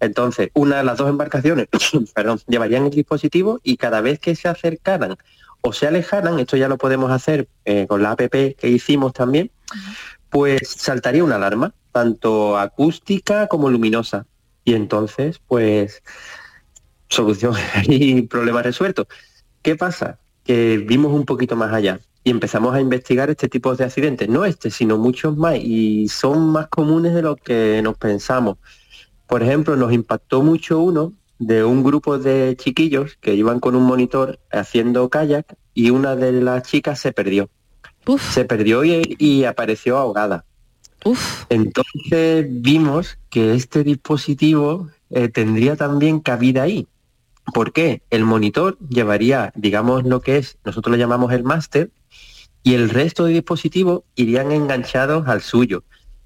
Entonces, 0.00 0.50
una 0.52 0.76
de 0.76 0.84
las 0.84 0.98
dos 0.98 1.08
embarcaciones, 1.08 1.68
perdón, 2.14 2.40
llevarían 2.46 2.84
el 2.84 2.90
dispositivo 2.90 3.58
y 3.62 3.78
cada 3.78 4.02
vez 4.02 4.18
que 4.20 4.36
se 4.36 4.48
acercaran 4.48 5.16
o 5.62 5.72
se 5.72 5.86
alejaran, 5.86 6.38
esto 6.38 6.58
ya 6.58 6.68
lo 6.68 6.76
podemos 6.76 7.10
hacer 7.10 7.48
eh, 7.64 7.86
con 7.88 8.02
la 8.02 8.10
app 8.10 8.20
que 8.20 8.68
hicimos 8.68 9.14
también, 9.14 9.50
pues 10.28 10.68
saltaría 10.68 11.24
una 11.24 11.36
alarma, 11.36 11.74
tanto 11.90 12.58
acústica 12.58 13.46
como 13.46 13.70
luminosa. 13.70 14.26
Y 14.62 14.74
entonces, 14.74 15.40
pues, 15.46 16.02
solución 17.08 17.54
y 17.84 18.22
problema 18.22 18.60
resuelto. 18.60 19.08
¿Qué 19.62 19.74
pasa? 19.74 20.18
Que 20.44 20.78
vimos 20.78 21.12
un 21.12 21.24
poquito 21.24 21.56
más 21.56 21.72
allá 21.72 22.00
y 22.22 22.30
empezamos 22.30 22.74
a 22.74 22.80
investigar 22.80 23.28
este 23.28 23.48
tipo 23.48 23.74
de 23.76 23.84
accidentes, 23.84 24.28
no 24.28 24.46
este, 24.46 24.70
sino 24.70 24.96
muchos 24.96 25.36
más, 25.36 25.56
y 25.56 26.08
son 26.08 26.48
más 26.48 26.68
comunes 26.68 27.12
de 27.14 27.22
lo 27.22 27.36
que 27.36 27.80
nos 27.82 27.98
pensamos. 27.98 28.56
Por 29.26 29.42
ejemplo, 29.42 29.76
nos 29.76 29.92
impactó 29.92 30.42
mucho 30.42 30.80
uno 30.80 31.12
de 31.38 31.64
un 31.64 31.82
grupo 31.82 32.18
de 32.18 32.56
chiquillos 32.56 33.18
que 33.20 33.34
iban 33.34 33.60
con 33.60 33.74
un 33.74 33.82
monitor 33.82 34.38
haciendo 34.50 35.08
kayak 35.10 35.56
y 35.74 35.90
una 35.90 36.16
de 36.16 36.32
las 36.32 36.62
chicas 36.62 36.98
se 36.98 37.12
perdió. 37.12 37.50
Se 38.32 38.44
perdió 38.44 38.84
y, 38.84 39.44
apareció 39.44 39.98
ahogada. 39.98 40.44
Entonces 41.50 42.46
vimos 42.48 43.18
que 43.28 43.54
este 43.54 43.82
dispositivo 43.84 44.88
eh, 45.10 45.28
tendría 45.28 45.76
también 45.76 46.20
cabida 46.20 46.62
ahí. 46.62 46.86
¿Por 47.52 47.72
qué? 47.72 48.02
El 48.10 48.24
monitor 48.24 48.78
llevaría, 48.88 49.52
digamos, 49.54 50.04
lo 50.04 50.20
que 50.20 50.38
es, 50.38 50.58
nosotros 50.64 50.92
le 50.92 50.98
llamamos 50.98 51.32
el 51.32 51.44
máster, 51.44 51.90
y 52.62 52.74
el 52.74 52.88
resto 52.88 53.26
de 53.26 53.34
dispositivos 53.34 54.02
irían 54.16 54.50
enganchados 54.50 55.28
al 55.28 55.42
suyo 55.42 55.84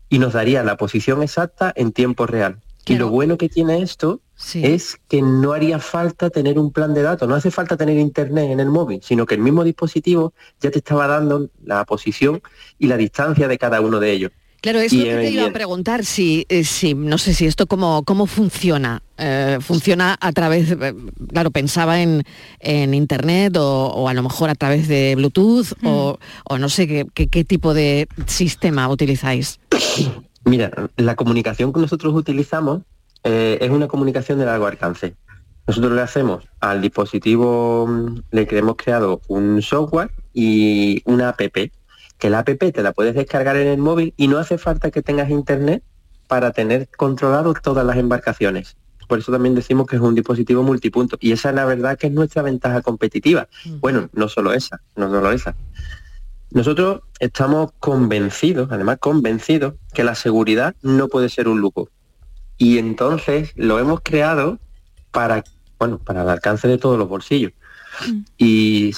y 0.09 0.19
nos 0.21 0.33
daría 0.33 0.63
la 0.63 0.77
posición 0.77 1.23
exacta 1.23 1.73
en 1.75 1.93
tiempo 1.93 2.27
real. 2.27 2.61
Y 2.87 2.97
lo 2.97 3.11
bueno 3.11 3.37
que 3.37 3.51
tiene 3.51 3.83
esto 3.83 4.23
es 4.55 4.99
que 5.09 5.21
no 5.21 5.53
haría 5.53 5.79
falta 5.79 6.31
tener 6.31 6.59
un 6.59 6.73
plan 6.73 6.95
de 6.95 7.03
datos, 7.03 7.29
no 7.29 7.35
hace 7.35 7.51
falta 7.51 7.77
tener 7.77 7.99
internet 7.99 8.51
en 8.51 8.61
el 8.61 8.69
móvil, 8.69 9.01
sino 9.03 9.27
que 9.27 9.35
el 9.35 9.43
mismo 9.43 9.63
dispositivo 9.63 10.33
ya 10.61 10.71
te 10.71 10.79
estaba 10.79 11.07
dando 11.07 11.51
la 11.63 11.85
posición 11.85 12.41
y 12.79 12.87
la 12.87 12.97
distancia 12.97 13.47
de 13.47 13.59
cada 13.59 13.83
uno 13.83 14.01
de 14.01 14.13
ellos. 14.13 14.33
Claro, 14.63 14.81
eso 14.81 14.97
que 14.97 15.03
te 15.05 15.31
iba 15.31 15.45
a 15.45 15.53
preguntar, 15.53 16.05
si, 16.05 16.47
eh, 16.49 16.65
si, 16.65 16.95
no 16.95 17.19
sé 17.19 17.35
si 17.35 17.47
esto 17.47 17.67
cómo, 17.67 18.03
cómo 18.05 18.27
funciona. 18.27 19.03
Eh, 19.19 19.59
funciona 19.61 20.17
a 20.21 20.33
través, 20.33 20.71
eh, 20.71 20.95
claro, 21.29 21.51
pensaba 21.51 22.01
en, 22.01 22.23
en 22.61 22.95
internet 22.95 23.57
o, 23.59 24.09
a 24.09 24.15
lo 24.15 24.23
mejor 24.23 24.49
a 24.49 24.55
través 24.55 24.87
de 24.87 25.15
Bluetooth 25.17 25.73
o, 25.85 26.19
o, 26.45 26.59
no 26.59 26.69
sé 26.69 26.87
qué, 26.87 27.29
qué, 27.29 27.45
tipo 27.45 27.75
de 27.75 28.09
sistema 28.27 28.89
utilizáis. 28.89 29.59
Mira, 30.45 30.71
la 30.97 31.17
comunicación 31.17 31.73
que 31.73 31.81
nosotros 31.81 32.15
utilizamos 32.15 32.83
es 33.25 33.69
una 33.69 33.89
comunicación 33.89 34.39
de 34.39 34.47
largo 34.47 34.67
alcance. 34.67 35.15
Nosotros 35.69 35.93
le 35.93 36.01
hacemos 36.01 36.49
al 36.61 36.81
dispositivo, 36.81 37.87
mm, 37.87 38.21
le 38.31 38.49
hemos 38.53 38.77
creado 38.77 39.21
un 39.29 39.61
software 39.61 40.11
y 40.33 41.03
una 41.05 41.29
app 41.29 41.43
que 42.19 42.31
la 42.31 42.39
app 42.39 42.49
te 42.59 42.83
la 42.83 42.93
puedes 42.93 43.15
descargar 43.15 43.57
en 43.57 43.67
el 43.67 43.79
móvil 43.79 44.15
y 44.17 44.29
no 44.29 44.39
hace 44.39 44.57
falta 44.57 44.91
que 44.91 45.03
tengas 45.03 45.29
internet 45.29 45.83
para 46.27 46.53
tener 46.53 46.89
controlado 46.97 47.53
todas 47.53 47.85
las 47.85 47.99
embarcaciones. 47.99 48.79
Por 49.09 49.19
eso 49.19 49.33
también 49.33 49.55
decimos 49.55 49.87
que 49.87 49.97
es 49.97 50.03
un 50.03 50.15
dispositivo 50.15 50.63
multipunto. 50.63 51.17
Y 51.19 51.33
esa 51.33 51.49
es 51.49 51.55
la 51.55 51.65
verdad 51.65 51.99
que 51.99 52.07
es 52.07 52.13
nuestra 52.13 52.43
ventaja 52.43 52.83
competitiva. 52.83 53.49
Bueno, 53.81 54.11
no 54.13 54.29
solo 54.29 54.53
esa, 54.53 54.81
no 54.97 55.11
solo 55.11 55.33
esa. 55.33 55.57
Nosotros 56.51 57.01
estamos 57.19 57.73
convencidos, 57.81 58.69
además 58.71 58.99
convencidos, 59.01 59.75
que 59.95 60.05
la 60.05 60.15
seguridad 60.15 60.77
no 60.83 61.09
puede 61.09 61.31
ser 61.31 61.49
un 61.49 61.61
lujo. 61.61 61.89
Y 62.59 62.79
entonces 62.79 63.53
lo 63.57 63.79
hemos 63.79 64.01
creado 64.03 64.59
para, 65.11 65.43
bueno, 65.79 65.99
para 65.99 66.23
el 66.23 66.29
alcance 66.29 66.69
de 66.69 66.79
todos 66.79 66.99
los 66.99 67.09
bolsillos. 67.09 67.53
Y 68.37 68.93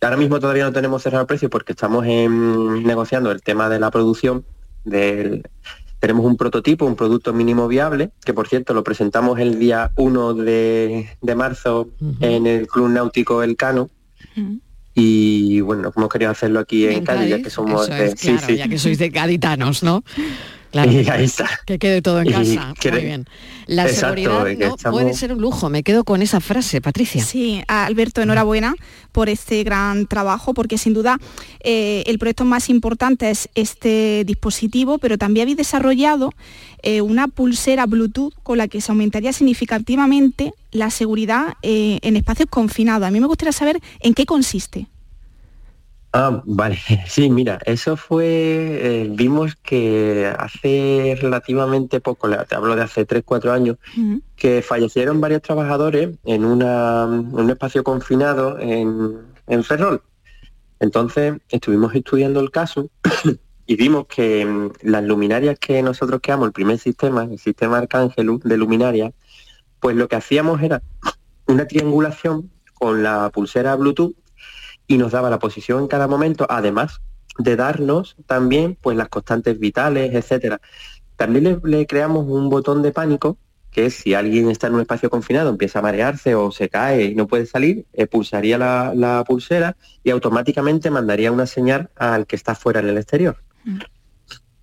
ahora 0.00 0.16
mismo 0.16 0.38
todavía 0.38 0.64
no 0.64 0.72
tenemos 0.72 1.02
cerrado 1.02 1.22
el 1.22 1.26
precio 1.26 1.50
porque 1.50 1.72
estamos 1.72 2.06
negociando 2.06 3.32
el 3.32 3.42
tema 3.42 3.68
de 3.68 3.80
la 3.80 3.90
producción 3.90 4.44
del, 4.84 5.42
tenemos 6.06 6.24
un 6.24 6.36
prototipo, 6.36 6.86
un 6.86 6.94
producto 6.94 7.32
mínimo 7.32 7.66
viable, 7.66 8.10
que 8.24 8.32
por 8.32 8.46
cierto 8.46 8.72
lo 8.74 8.84
presentamos 8.84 9.40
el 9.40 9.58
día 9.58 9.90
1 9.96 10.34
de, 10.34 11.08
de 11.20 11.34
marzo 11.34 11.88
en 12.20 12.46
el 12.46 12.68
Club 12.68 12.90
Náutico 12.90 13.42
El 13.42 13.56
Cano. 13.56 13.90
Y 14.94 15.60
bueno, 15.62 15.92
hemos 15.96 16.08
querido 16.08 16.30
hacerlo 16.30 16.60
aquí 16.60 16.86
en, 16.86 17.04
Cádiz, 17.04 17.28
ya 17.28 17.42
que 17.42 17.50
somos 17.50 17.88
es, 17.88 18.14
claro, 18.14 18.54
ya 18.54 18.68
que 18.68 18.78
sois 18.78 18.98
de 18.98 19.10
¿no? 19.82 20.04
Claro. 20.72 20.90
Y 20.92 21.08
ahí 21.08 21.24
está. 21.24 21.48
Que 21.66 21.78
quede 21.78 22.02
todo 22.02 22.20
en 22.20 22.28
Y 22.28 22.32
casa. 22.32 22.74
Muy 22.92 23.00
bien. 23.00 23.26
La 23.66 23.84
Exacto, 23.88 24.16
seguridad 24.22 24.68
no 24.68 24.74
estamos- 24.76 25.00
puede 25.00 25.14
ser 25.14 25.32
un 25.32 25.40
lujo. 25.40 25.68
Me 25.70 25.82
quedo 25.82 26.04
con 26.04 26.22
esa 26.22 26.40
frase, 26.40 26.80
Patricia. 26.80 27.22
Sí, 27.24 27.62
a 27.66 27.86
Alberto, 27.86 28.20
enhorabuena 28.22 28.74
por 29.12 29.28
este 29.28 29.64
gran 29.64 30.06
trabajo, 30.06 30.54
porque 30.54 30.76
sin 30.78 30.92
duda 30.94 31.18
eh, 31.64 32.02
el 32.06 32.18
proyecto 32.18 32.44
más 32.44 32.68
importante 32.68 33.30
es 33.30 33.48
este 33.54 34.24
dispositivo, 34.26 34.98
pero 34.98 35.18
también 35.18 35.44
habéis 35.44 35.56
desarrollado 35.56 36.32
eh, 36.82 37.00
una 37.00 37.26
pulsera 37.26 37.86
Bluetooth 37.86 38.34
con 38.42 38.58
la 38.58 38.68
que 38.68 38.80
se 38.80 38.92
aumentaría 38.92 39.32
significativamente 39.32 40.52
la 40.72 40.90
seguridad 40.90 41.54
eh, 41.62 41.98
en 42.02 42.16
espacios 42.16 42.48
confinados. 42.50 43.08
A 43.08 43.10
mí 43.10 43.18
me 43.20 43.26
gustaría 43.26 43.52
saber 43.52 43.80
en 44.00 44.14
qué 44.14 44.26
consiste. 44.26 44.86
Ah, 46.12 46.42
vale. 46.44 46.78
Sí, 47.06 47.30
mira, 47.30 47.58
eso 47.66 47.96
fue, 47.96 48.24
eh, 48.26 49.08
vimos 49.10 49.56
que 49.56 50.32
hace 50.38 51.16
relativamente 51.20 52.00
poco, 52.00 52.28
te 52.28 52.54
hablo 52.54 52.74
de 52.76 52.82
hace 52.82 53.04
3, 53.04 53.22
4 53.24 53.52
años, 53.52 53.76
que 54.34 54.62
fallecieron 54.62 55.20
varios 55.20 55.42
trabajadores 55.42 56.10
en, 56.24 56.44
una, 56.44 57.04
en 57.04 57.34
un 57.34 57.50
espacio 57.50 57.84
confinado 57.84 58.58
en, 58.58 59.18
en 59.46 59.64
Ferrol. 59.64 60.02
Entonces 60.80 61.34
estuvimos 61.48 61.94
estudiando 61.94 62.40
el 62.40 62.50
caso 62.50 62.90
y 63.66 63.76
vimos 63.76 64.06
que 64.06 64.44
mm, 64.44 64.70
las 64.82 65.04
luminarias 65.04 65.58
que 65.58 65.82
nosotros 65.82 66.20
creamos, 66.22 66.46
el 66.46 66.52
primer 66.52 66.78
sistema, 66.78 67.24
el 67.24 67.38
sistema 67.38 67.78
Arcángelus 67.78 68.40
de 68.42 68.56
luminarias, 68.56 69.12
pues 69.80 69.96
lo 69.96 70.08
que 70.08 70.16
hacíamos 70.16 70.62
era 70.62 70.82
una 71.46 71.66
triangulación 71.66 72.50
con 72.74 73.02
la 73.02 73.30
pulsera 73.30 73.74
Bluetooth 73.76 74.14
y 74.86 74.98
nos 74.98 75.12
daba 75.12 75.30
la 75.30 75.38
posición 75.38 75.80
en 75.80 75.88
cada 75.88 76.06
momento, 76.06 76.46
además 76.48 77.00
de 77.38 77.56
darnos 77.56 78.16
también 78.26 78.76
pues 78.80 78.96
las 78.96 79.08
constantes 79.08 79.58
vitales, 79.58 80.14
etcétera. 80.14 80.60
También 81.16 81.60
le, 81.64 81.86
creamos 81.86 82.26
un 82.28 82.48
botón 82.48 82.82
de 82.82 82.92
pánico 82.92 83.38
que 83.70 83.86
es 83.86 83.94
si 83.94 84.14
alguien 84.14 84.48
está 84.48 84.68
en 84.68 84.74
un 84.74 84.80
espacio 84.80 85.10
confinado, 85.10 85.50
empieza 85.50 85.80
a 85.80 85.82
marearse 85.82 86.34
o 86.34 86.50
se 86.50 86.70
cae 86.70 87.04
y 87.04 87.14
no 87.14 87.26
puede 87.26 87.44
salir, 87.44 87.84
pulsaría 88.10 88.56
la, 88.56 88.92
la 88.94 89.22
pulsera 89.26 89.76
y 90.02 90.10
automáticamente 90.10 90.90
mandaría 90.90 91.30
una 91.30 91.44
señal 91.44 91.90
al 91.94 92.26
que 92.26 92.36
está 92.36 92.54
fuera 92.54 92.80
en 92.80 92.88
el 92.88 92.96
exterior. 92.96 93.36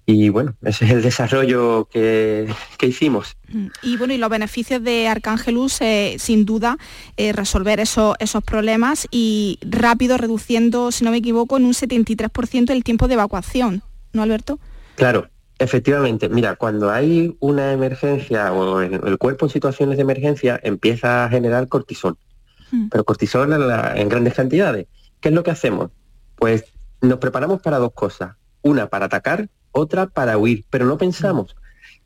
Y 0.06 0.28
bueno, 0.30 0.56
ese 0.64 0.84
es 0.84 0.92
el 0.92 1.02
desarrollo 1.02 1.88
que, 1.90 2.54
que 2.78 2.88
hicimos. 2.88 3.38
Mm. 3.48 3.68
Y 3.84 3.98
bueno, 3.98 4.14
y 4.14 4.18
los 4.18 4.30
beneficios 4.30 4.84
de 4.84 5.08
Arcángelus, 5.08 5.80
eh, 5.80 6.18
sin 6.20 6.46
duda, 6.46 6.78
eh, 7.16 7.32
resolver 7.32 7.80
esos, 7.80 8.16
esos 8.20 8.44
problemas 8.44 9.08
y 9.12 9.60
rápido 9.62 10.18
reduciendo, 10.18 10.92
si 10.92 11.06
no 11.06 11.12
me 11.12 11.18
equivoco, 11.18 11.56
en 11.56 11.64
un 11.66 11.74
73% 11.74 12.72
el 12.72 12.84
tiempo 12.84 13.08
de 13.08 13.14
evacuación, 13.14 13.82
¿no, 14.12 14.24
Alberto? 14.24 14.60
Claro, 14.96 15.30
efectivamente. 15.58 16.28
Mira, 16.28 16.58
cuando 16.58 16.92
hay 16.92 17.38
una 17.40 17.72
emergencia 17.72 18.52
o 18.52 18.82
el, 18.82 19.18
cuerpo 19.18 19.46
en 19.46 19.52
situaciones 19.52 19.96
de 19.98 20.02
emergencia 20.04 20.60
empieza 20.64 21.24
a 21.24 21.30
generar 21.30 21.70
cortisol, 21.70 22.18
pero 22.92 23.06
cortisol 23.06 23.54
en, 23.54 23.68
la- 23.68 23.94
en 23.96 24.10
grandes 24.10 24.34
cantidades. 24.34 24.88
¿Qué 25.22 25.30
es 25.30 25.34
lo 25.34 25.44
que 25.44 25.52
hacemos? 25.52 25.92
Pues 26.36 26.66
nos 27.00 27.20
preparamos 27.20 27.62
para 27.62 27.78
dos 27.78 27.94
cosas. 27.94 28.36
Una 28.64 28.88
para 28.88 29.06
atacar, 29.06 29.48
otra 29.74 30.08
para 30.08 30.38
huir, 30.38 30.64
pero 30.70 30.86
no 30.86 30.98
pensamos. 30.98 31.56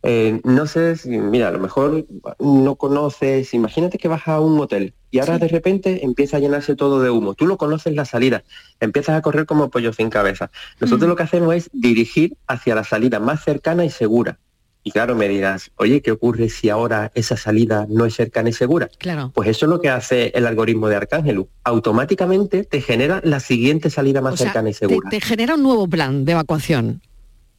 Eh, 0.04 0.42
no 0.44 0.68
sé 0.68 0.96
si, 0.96 1.10
mira, 1.10 1.48
a 1.48 1.52
lo 1.52 1.60
mejor 1.60 2.06
no 2.40 2.76
conoces, 2.76 3.54
imagínate 3.54 3.98
que 3.98 4.08
vas 4.08 4.28
a 4.28 4.40
un 4.40 4.56
motel 4.56 4.94
y 5.10 5.20
ahora 5.20 5.38
de 5.40 5.48
repente 5.48 6.06
empieza 6.06 6.38
a 6.38 6.40
llenarse 6.40 6.76
todo 6.76 7.02
de 7.02 7.10
humo. 7.10 7.34
Tú 7.34 7.46
no 7.48 7.58
conoces 7.58 7.94
la 7.96 8.06
salida, 8.06 8.44
empiezas 8.80 9.16
a 9.18 9.22
correr 9.22 9.46
como 9.46 9.70
pollo 9.70 9.92
sin 9.94 10.10
cabeza. 10.10 10.52
Nosotros 10.80 11.08
Mm. 11.08 11.10
lo 11.10 11.16
que 11.16 11.24
hacemos 11.24 11.56
es 11.56 11.70
dirigir 11.74 12.38
hacia 12.48 12.76
la 12.76 12.84
salida 12.84 13.20
más 13.20 13.44
cercana 13.44 13.86
y 13.86 13.90
segura. 13.90 14.38
Y 14.84 14.92
claro, 14.92 15.16
me 15.16 15.28
dirás, 15.28 15.72
oye, 15.76 16.02
¿qué 16.02 16.12
ocurre 16.12 16.48
si 16.48 16.70
ahora 16.70 17.12
esa 17.14 17.36
salida 17.36 17.86
no 17.90 18.06
es 18.06 18.16
cercana 18.16 18.50
y 18.50 18.54
segura? 18.54 18.90
Claro. 19.00 19.32
Pues 19.34 19.50
eso 19.50 19.66
es 19.66 19.70
lo 19.70 19.82
que 19.82 19.90
hace 19.90 20.32
el 20.36 20.46
algoritmo 20.46 20.88
de 20.88 20.96
Arcángelus. 20.96 21.48
Automáticamente 21.66 22.64
te 22.64 22.82
genera 22.82 23.20
la 23.26 23.40
siguiente 23.42 23.90
salida 23.90 24.22
más 24.22 24.36
O 24.36 24.38
sea, 24.38 24.46
cercana 24.48 24.70
y 24.70 24.74
te, 24.74 24.78
segura. 24.80 25.10
te 25.10 25.20
genera 25.20 25.56
un 25.56 25.64
nuevo 25.64 25.88
plan 25.90 26.24
de 26.24 26.34
evacuación. 26.34 27.02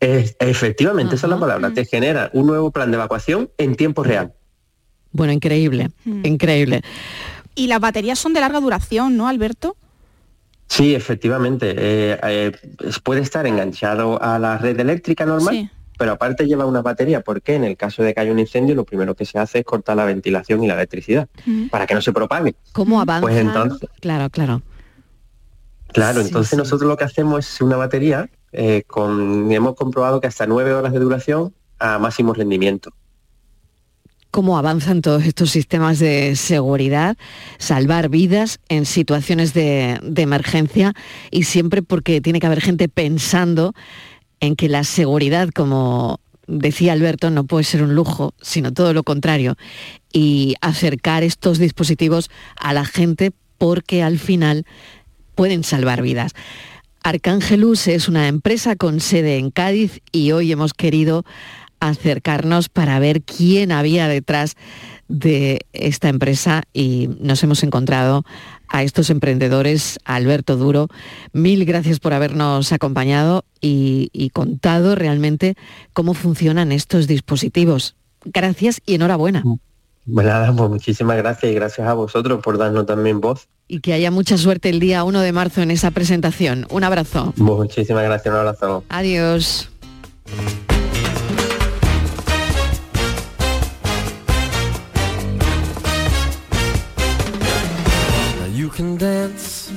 Es- 0.00 0.36
efectivamente, 0.38 1.16
esa 1.16 1.26
es 1.26 1.30
la 1.30 1.38
palabra. 1.40 1.72
Te 1.72 1.84
genera 1.84 2.30
un 2.32 2.46
nuevo 2.46 2.70
plan 2.70 2.90
de 2.90 2.96
evacuación 2.96 3.50
en 3.58 3.74
tiempo 3.74 4.02
real. 4.04 4.32
Bueno, 5.12 5.32
increíble, 5.32 5.90
increíble. 6.04 6.82
Y 7.54 7.66
las 7.66 7.80
baterías 7.80 8.18
son 8.18 8.32
de 8.34 8.40
larga 8.40 8.60
duración, 8.60 9.16
¿no, 9.16 9.26
Alberto? 9.26 9.76
Sí, 10.68 10.94
efectivamente. 10.94 11.74
eh, 11.76 12.18
eh, 12.22 12.52
puede 13.02 13.22
estar 13.22 13.46
enganchado 13.46 14.22
a 14.22 14.38
la 14.38 14.58
red 14.58 14.78
eléctrica 14.78 15.24
normal, 15.26 15.54
Sí. 15.54 15.70
pero 15.98 16.12
aparte 16.12 16.46
lleva 16.46 16.66
una 16.66 16.82
batería, 16.82 17.22
porque 17.22 17.54
en 17.54 17.64
el 17.64 17.76
caso 17.76 18.02
de 18.04 18.14
que 18.14 18.20
haya 18.20 18.30
un 18.30 18.38
incendio, 18.38 18.74
lo 18.76 18.84
primero 18.84 19.16
que 19.16 19.24
se 19.24 19.38
hace 19.38 19.60
es 19.60 19.64
cortar 19.64 19.96
la 19.96 20.04
ventilación 20.04 20.62
y 20.62 20.68
la 20.68 20.74
electricidad, 20.74 21.26
para 21.70 21.86
que 21.86 21.94
no 21.94 22.02
se 22.02 22.12
propague. 22.12 22.54
¿Cómo 22.72 23.00
avanza? 23.00 23.22
Pues 23.22 23.36
entonces, 23.38 23.88
Claro, 24.00 24.28
claro. 24.30 24.62
Claro, 25.92 26.20
Sí, 26.20 26.26
entonces 26.28 26.50
sí. 26.50 26.56
nosotros 26.56 26.86
lo 26.86 26.96
que 26.98 27.04
hacemos 27.04 27.48
es 27.54 27.60
una 27.62 27.76
batería 27.76 28.28
eh, 28.52 28.84
hemos 29.50 29.74
comprobado 29.74 30.20
que 30.20 30.26
hasta 30.26 30.46
nueve 30.46 30.72
horas 30.72 30.92
de 30.92 30.98
duración 30.98 31.54
a 31.78 31.98
máximo 31.98 32.34
rendimiento. 32.34 32.90
cómo 34.30 34.58
avanzan 34.58 35.00
todos 35.00 35.24
estos 35.24 35.50
sistemas 35.50 35.98
de 35.98 36.36
seguridad, 36.36 37.16
salvar 37.58 38.08
vidas 38.08 38.60
en 38.68 38.84
situaciones 38.84 39.54
de 39.54 39.98
emergencia 40.16 40.92
y 41.30 41.44
siempre 41.44 41.82
porque 41.82 42.20
tiene 42.20 42.38
que 42.38 42.46
haber 42.46 42.60
gente 42.60 42.88
pensando 42.88 43.74
en 44.40 44.54
que 44.54 44.68
la 44.68 44.84
seguridad, 44.84 45.48
como 45.50 46.20
decía 46.46 46.92
Alberto, 46.92 47.30
no 47.30 47.44
puede 47.44 47.64
ser 47.64 47.82
un 47.82 47.94
lujo, 47.94 48.34
sino 48.40 48.72
todo 48.72 48.92
lo 48.94 49.02
contrario, 49.02 49.56
y 50.12 50.54
acercar 50.60 51.22
estos 51.22 51.58
dispositivos 51.58 52.30
a 52.56 52.72
la 52.72 52.84
gente 52.84 53.32
porque 53.58 54.02
al 54.02 54.18
final 54.18 54.64
pueden 55.34 55.62
salvar 55.62 56.02
vidas. 56.02 56.32
Arcángelus 57.08 57.88
es 57.88 58.06
una 58.06 58.28
empresa 58.28 58.76
con 58.76 59.00
sede 59.00 59.38
en 59.38 59.50
Cádiz 59.50 60.02
y 60.12 60.32
hoy 60.32 60.52
hemos 60.52 60.74
querido 60.74 61.24
acercarnos 61.80 62.68
para 62.68 62.98
ver 62.98 63.22
quién 63.22 63.72
había 63.72 64.08
detrás 64.08 64.56
de 65.08 65.64
esta 65.72 66.10
empresa 66.10 66.64
y 66.74 67.08
nos 67.18 67.42
hemos 67.42 67.62
encontrado 67.62 68.24
a 68.68 68.82
estos 68.82 69.08
emprendedores, 69.08 69.98
Alberto 70.04 70.58
Duro. 70.58 70.88
Mil 71.32 71.64
gracias 71.64 71.98
por 71.98 72.12
habernos 72.12 72.72
acompañado 72.72 73.46
y, 73.58 74.10
y 74.12 74.28
contado 74.28 74.94
realmente 74.94 75.54
cómo 75.94 76.12
funcionan 76.12 76.72
estos 76.72 77.06
dispositivos. 77.06 77.96
Gracias 78.26 78.82
y 78.84 78.96
enhorabuena. 78.96 79.42
Bueno, 80.10 80.30
nada, 80.30 80.54
pues 80.56 80.70
muchísimas 80.70 81.18
gracias 81.18 81.52
y 81.52 81.54
gracias 81.54 81.86
a 81.86 81.92
vosotros 81.92 82.40
por 82.42 82.56
darnos 82.56 82.86
también 82.86 83.20
voz. 83.20 83.46
Y 83.68 83.80
que 83.80 83.92
haya 83.92 84.10
mucha 84.10 84.38
suerte 84.38 84.70
el 84.70 84.80
día 84.80 85.04
1 85.04 85.20
de 85.20 85.32
marzo 85.32 85.60
en 85.60 85.70
esa 85.70 85.90
presentación. 85.90 86.66
Un 86.70 86.82
abrazo. 86.82 87.34
Muchísimas 87.36 88.04
gracias, 88.04 88.32
un 88.32 88.40
abrazo. 88.40 88.84
Adiós. 88.88 89.68
You 98.56 98.70
can 98.70 98.96
dance 98.96 99.70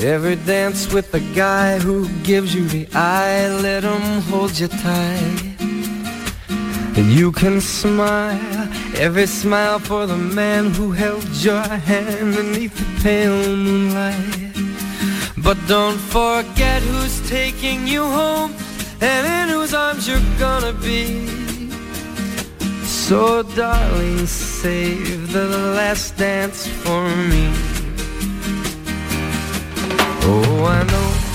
every 0.00 0.36
dance 0.46 0.90
with 0.90 1.10
the 1.10 1.20
guy 1.34 1.78
who 1.78 2.08
gives 2.24 2.54
you 2.54 2.66
the 2.66 2.88
eye. 2.94 3.46
Let 3.60 3.84
him 3.84 4.22
hold 4.30 4.58
you 4.58 4.68
tight. 4.68 5.56
And 6.96 7.12
you 7.12 7.30
can 7.30 7.60
smile 7.60 8.55
every 8.98 9.26
smile 9.26 9.78
for 9.78 10.06
the 10.06 10.16
man 10.16 10.70
who 10.72 10.92
held 10.92 11.26
your 11.44 11.62
hand 11.62 12.34
beneath 12.34 12.74
the 12.76 13.02
pale 13.02 13.56
moonlight. 13.56 14.54
But 15.36 15.58
don't 15.68 15.98
forget 15.98 16.82
who's 16.82 17.28
taking 17.28 17.86
you 17.86 18.02
home 18.02 18.54
and 19.00 19.26
in 19.26 19.54
whose 19.54 19.74
arms 19.74 20.08
you're 20.08 20.30
gonna 20.38 20.72
be. 20.72 21.26
So 22.84 23.42
darling, 23.42 24.26
save 24.26 25.32
the 25.32 25.46
last 25.76 26.16
dance 26.16 26.66
for 26.66 27.08
me. 27.30 27.52
Oh, 30.28 30.64
I 30.64 30.82
know 30.92 31.26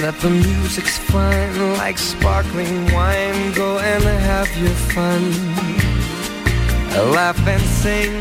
that 0.00 0.18
the 0.20 0.30
music's 0.30 0.96
fine, 0.96 1.76
like 1.76 1.98
sparkling 1.98 2.90
wine. 2.92 3.52
Go 3.52 3.78
and 3.78 4.02
have 4.04 4.48
your 4.56 4.76
fun, 4.94 5.22
Laugh 6.90 7.46
and 7.46 7.62
sing, 7.62 8.12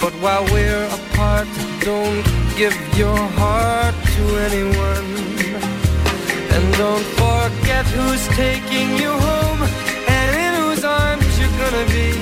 but 0.00 0.12
while 0.22 0.44
we're 0.46 0.86
apart, 0.86 1.46
don't 1.80 2.24
give 2.56 2.74
your 2.96 3.16
heart 3.36 3.94
to 3.94 4.22
anyone. 4.48 5.08
And 6.50 6.74
don't 6.74 7.04
forget 7.20 7.84
who's 7.86 8.26
taking 8.28 8.96
you 8.96 9.12
home 9.12 9.62
and 10.08 10.28
in 10.44 10.52
whose 10.62 10.82
arms 10.82 11.38
you're 11.38 11.56
gonna 11.60 11.86
be. 11.92 12.12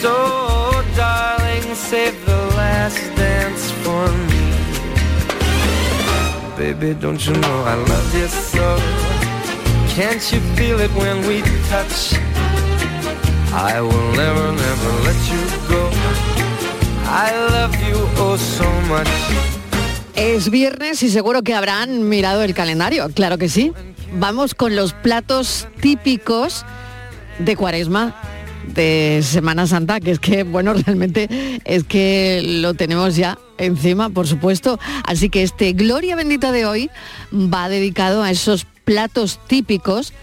So, 0.00 0.82
darling, 0.96 1.74
save 1.74 2.16
the 2.24 2.40
last 2.56 2.98
dance 3.14 3.70
for 3.82 4.08
me. 4.28 4.42
Baby, 6.56 6.94
don't 6.98 7.24
you 7.26 7.34
know 7.34 7.64
I 7.64 7.74
love 7.74 8.14
you 8.14 8.26
so? 8.26 8.76
Can't 9.94 10.22
you 10.32 10.40
feel 10.56 10.80
it 10.80 10.90
when 10.92 11.26
we 11.26 11.42
touch? 11.68 12.31
I 13.54 13.82
will 13.82 14.16
never, 14.16 14.50
never 14.50 14.92
let 15.04 15.16
you 15.28 15.40
go. 15.68 15.90
I 17.04 17.30
love 17.50 17.76
you 17.86 17.98
oh 18.18 18.38
so 18.38 18.64
much. 18.88 19.08
Es 20.14 20.50
viernes 20.50 21.02
y 21.02 21.10
seguro 21.10 21.42
que 21.42 21.54
habrán 21.54 22.08
mirado 22.08 22.42
el 22.44 22.54
calendario, 22.54 23.10
claro 23.10 23.36
que 23.36 23.50
sí. 23.50 23.72
Vamos 24.14 24.54
con 24.54 24.74
los 24.74 24.94
platos 24.94 25.68
típicos 25.80 26.64
de 27.38 27.54
Cuaresma 27.54 28.16
de 28.68 29.20
Semana 29.22 29.66
Santa, 29.66 30.00
que 30.00 30.12
es 30.12 30.18
que, 30.18 30.44
bueno, 30.44 30.72
realmente 30.86 31.60
es 31.66 31.84
que 31.84 32.42
lo 32.42 32.72
tenemos 32.72 33.16
ya 33.16 33.38
encima, 33.58 34.08
por 34.08 34.26
supuesto. 34.26 34.78
Así 35.04 35.28
que 35.28 35.42
este 35.42 35.74
Gloria 35.74 36.16
Bendita 36.16 36.52
de 36.52 36.64
hoy 36.64 36.90
va 37.32 37.68
dedicado 37.68 38.22
a 38.22 38.30
esos 38.30 38.66
platos 38.84 39.38
típicos 39.46 40.14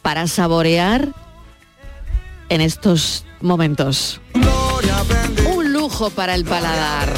para 0.00 0.26
saborear 0.26 1.19
en 2.50 2.60
estos 2.60 3.24
momentos. 3.40 4.20
Un 5.56 5.72
lujo 5.72 6.10
para 6.10 6.34
el 6.34 6.44
paladar. 6.44 7.12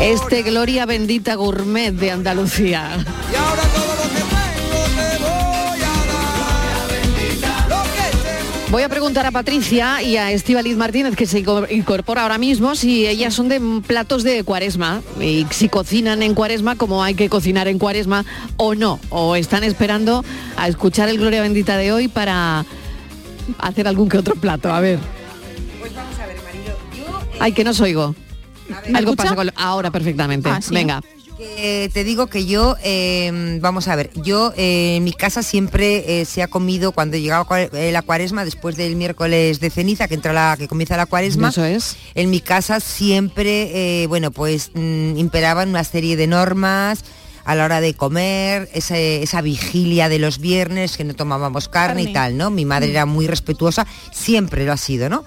Este 0.00 0.42
Gloria 0.42 0.86
Bendita 0.86 1.34
Gourmet 1.34 1.92
de 1.92 2.10
Andalucía. 2.10 3.04
Voy 8.68 8.82
a 8.82 8.88
preguntar 8.88 9.24
a 9.24 9.30
Patricia 9.30 10.02
y 10.02 10.16
a 10.16 10.32
Estivaliz 10.32 10.76
Martínez, 10.76 11.14
que 11.14 11.24
se 11.26 11.42
inco- 11.42 11.70
incorpora 11.70 12.22
ahora 12.22 12.36
mismo, 12.36 12.74
si 12.74 13.06
ellas 13.06 13.32
son 13.32 13.48
de 13.48 13.60
platos 13.86 14.24
de 14.24 14.42
cuaresma 14.42 15.02
y 15.20 15.46
si 15.50 15.68
cocinan 15.68 16.20
en 16.22 16.34
cuaresma 16.34 16.74
como 16.74 17.02
hay 17.02 17.14
que 17.14 17.28
cocinar 17.28 17.68
en 17.68 17.78
cuaresma 17.78 18.24
o 18.56 18.74
no, 18.74 18.98
o 19.08 19.36
están 19.36 19.62
esperando 19.62 20.24
a 20.56 20.66
escuchar 20.66 21.08
el 21.08 21.18
Gloria 21.18 21.42
Bendita 21.42 21.76
de 21.76 21.92
hoy 21.92 22.08
para 22.08 22.66
hacer 23.58 23.86
algún 23.88 24.08
que 24.08 24.18
otro 24.18 24.34
plato. 24.36 24.72
A 24.72 24.80
ver. 24.80 24.98
Ay, 27.38 27.52
que 27.52 27.64
no 27.64 27.70
os 27.70 27.80
oigo. 27.80 28.14
Algo 28.94 29.14
pasa 29.14 29.34
con... 29.34 29.46
lo- 29.46 29.52
Ahora 29.56 29.90
perfectamente. 29.90 30.48
Ah, 30.48 30.60
¿sí? 30.60 30.74
Venga. 30.74 31.02
Eh, 31.38 31.90
te 31.92 32.02
digo 32.02 32.28
que 32.28 32.46
yo, 32.46 32.76
eh, 32.82 33.58
vamos 33.60 33.88
a 33.88 33.94
ver, 33.96 34.10
yo 34.14 34.54
eh, 34.56 34.96
en 34.96 35.04
mi 35.04 35.12
casa 35.12 35.42
siempre 35.42 36.20
eh, 36.20 36.24
se 36.24 36.42
ha 36.42 36.48
comido 36.48 36.92
cuando 36.92 37.18
llegaba 37.18 37.44
cua- 37.46 37.68
eh, 37.74 37.92
la 37.92 38.00
cuaresma, 38.00 38.42
después 38.46 38.74
del 38.76 38.96
miércoles 38.96 39.60
de 39.60 39.68
ceniza, 39.68 40.08
que 40.08 40.14
entra 40.14 40.32
la, 40.32 40.56
que 40.58 40.66
comienza 40.66 40.96
la 40.96 41.04
cuaresma. 41.04 41.50
Eso 41.50 41.62
es. 41.62 41.94
En 42.14 42.30
mi 42.30 42.40
casa 42.40 42.80
siempre, 42.80 44.02
eh, 44.02 44.06
bueno, 44.06 44.30
pues 44.30 44.70
mm, 44.72 45.18
imperaban 45.18 45.68
una 45.68 45.84
serie 45.84 46.16
de 46.16 46.26
normas 46.26 47.04
a 47.46 47.54
la 47.54 47.64
hora 47.64 47.80
de 47.80 47.94
comer, 47.94 48.68
ese- 48.74 49.22
esa 49.22 49.40
vigilia 49.40 50.08
de 50.10 50.18
los 50.18 50.38
viernes, 50.40 50.96
que 50.96 51.04
no 51.04 51.14
tomábamos 51.14 51.68
carne, 51.68 52.02
y 52.02 52.12
tal, 52.12 52.36
¿no? 52.36 52.50
Mi 52.50 52.64
madre 52.66 52.90
era 52.90 53.06
muy 53.06 53.26
respetuosa, 53.26 53.86
siempre 54.12 54.66
lo 54.66 54.72
ha 54.72 54.76
sido, 54.76 55.08
¿no? 55.08 55.24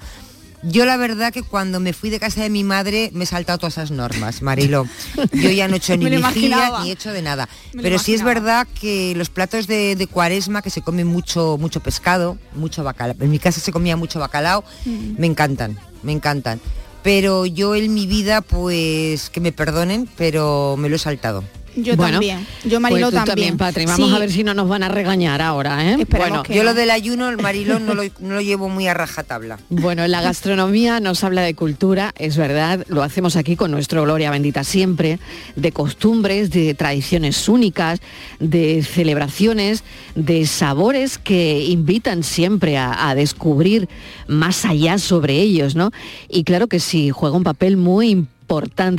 Yo 0.62 0.84
la 0.86 0.98
verdad 0.98 1.32
que 1.32 1.42
cuando 1.42 1.80
me 1.80 1.94
fui 1.94 2.10
de 2.10 2.20
casa 2.20 2.42
de 2.44 2.50
mi 2.50 2.66
madre 2.66 3.12
me 3.14 3.24
he 3.24 3.26
saltado 3.26 3.60
todas 3.60 3.76
esas 3.78 3.92
normas, 3.92 4.42
Marilo. 4.42 4.86
Yo 5.32 5.50
ya 5.52 5.70
no 5.70 5.76
he 5.76 5.78
hecho 5.78 5.96
ni 5.96 6.10
vigilia 6.10 6.82
ni 6.84 6.90
he 6.90 6.92
hecho 6.92 7.14
de 7.14 7.22
nada. 7.22 7.48
Me 7.74 7.82
Pero 7.82 7.98
sí 7.98 8.14
es 8.14 8.24
verdad 8.24 8.68
que 8.82 9.14
los 9.16 9.30
platos 9.30 9.68
de, 9.68 9.96
de 9.96 10.08
cuaresma, 10.08 10.62
que 10.62 10.70
se 10.70 10.82
come 10.82 11.06
mucho, 11.06 11.56
mucho 11.58 11.80
pescado, 11.80 12.38
mucho 12.56 12.84
bacalao. 12.84 13.16
En 13.22 13.30
mi 13.32 13.40
casa 13.40 13.62
se 13.62 13.72
comía 13.72 13.96
mucho 13.96 14.20
bacalao, 14.20 14.66
Mm. 14.84 15.16
me 15.18 15.28
encantan, 15.28 15.80
me 16.04 16.12
encantan. 16.12 16.60
Pero 17.04 17.46
yo 17.46 17.76
en 17.76 17.94
mi 17.94 18.06
vida, 18.06 18.42
pues 18.42 19.30
que 19.30 19.40
me 19.40 19.54
perdonen, 19.54 20.10
pero 20.18 20.76
me 20.78 20.90
lo 20.90 20.98
he 20.98 21.00
saltado. 21.00 21.46
Yo 21.84 21.96
Bueno, 21.96 22.14
también. 22.14 22.46
Yo 22.66 22.80
Mariló 22.80 23.10
pues 23.10 23.22
tú 23.22 23.28
también. 23.28 23.58
Patri. 23.58 23.86
Vamos 23.86 24.10
Sí. 24.10 24.16
a 24.16 24.20
ver 24.20 24.32
si 24.32 24.44
no 24.44 24.54
nos 24.54 24.68
van 24.68 24.84
a 24.84 24.90
regañar 24.90 25.42
ahora, 25.42 25.92
¿eh? 25.92 26.06
bueno, 26.10 26.44
yo 26.50 26.64
lo 26.64 26.74
del 26.74 26.92
ayuno, 26.92 27.30
el 27.30 27.38
Marilón, 27.38 27.86
no 27.86 27.94
lo, 27.94 28.04
no 28.20 28.36
lo 28.36 28.42
llevo 28.42 28.70
muy 28.70 28.88
a 28.88 28.94
rajatabla. 28.94 29.60
Bueno, 29.70 30.08
la 30.08 30.22
gastronomía 30.22 31.00
nos 31.00 31.24
habla 31.24 31.42
de 31.42 31.54
cultura, 31.54 32.14
es 32.18 32.38
verdad, 32.38 32.86
lo 32.90 33.04
hacemos 33.04 33.36
aquí 33.36 33.56
con 33.56 33.72
nuestro 33.72 34.04
Gloria 34.04 34.32
Bendita 34.32 34.64
siempre, 34.64 35.20
de 35.56 35.72
costumbres, 35.72 36.50
de 36.52 36.74
tradiciones 36.74 37.48
únicas, 37.50 38.00
de 38.40 38.84
celebraciones, 38.84 39.84
de 40.16 40.46
sabores 40.46 41.18
que 41.18 41.64
invitan 41.66 42.24
siempre 42.24 42.78
a, 42.78 43.10
a 43.10 43.16
descubrir 43.16 43.88
más 44.28 44.66
allá 44.66 44.98
sobre 44.98 45.40
ellos, 45.40 45.76
¿no? 45.76 45.92
Y 46.30 46.44
claro 46.44 46.68
que 46.68 46.80
sí, 46.80 47.10
juega 47.10 47.36
un 47.38 47.44
papel 47.44 47.78
muy 47.78 48.10
importante 48.10 48.39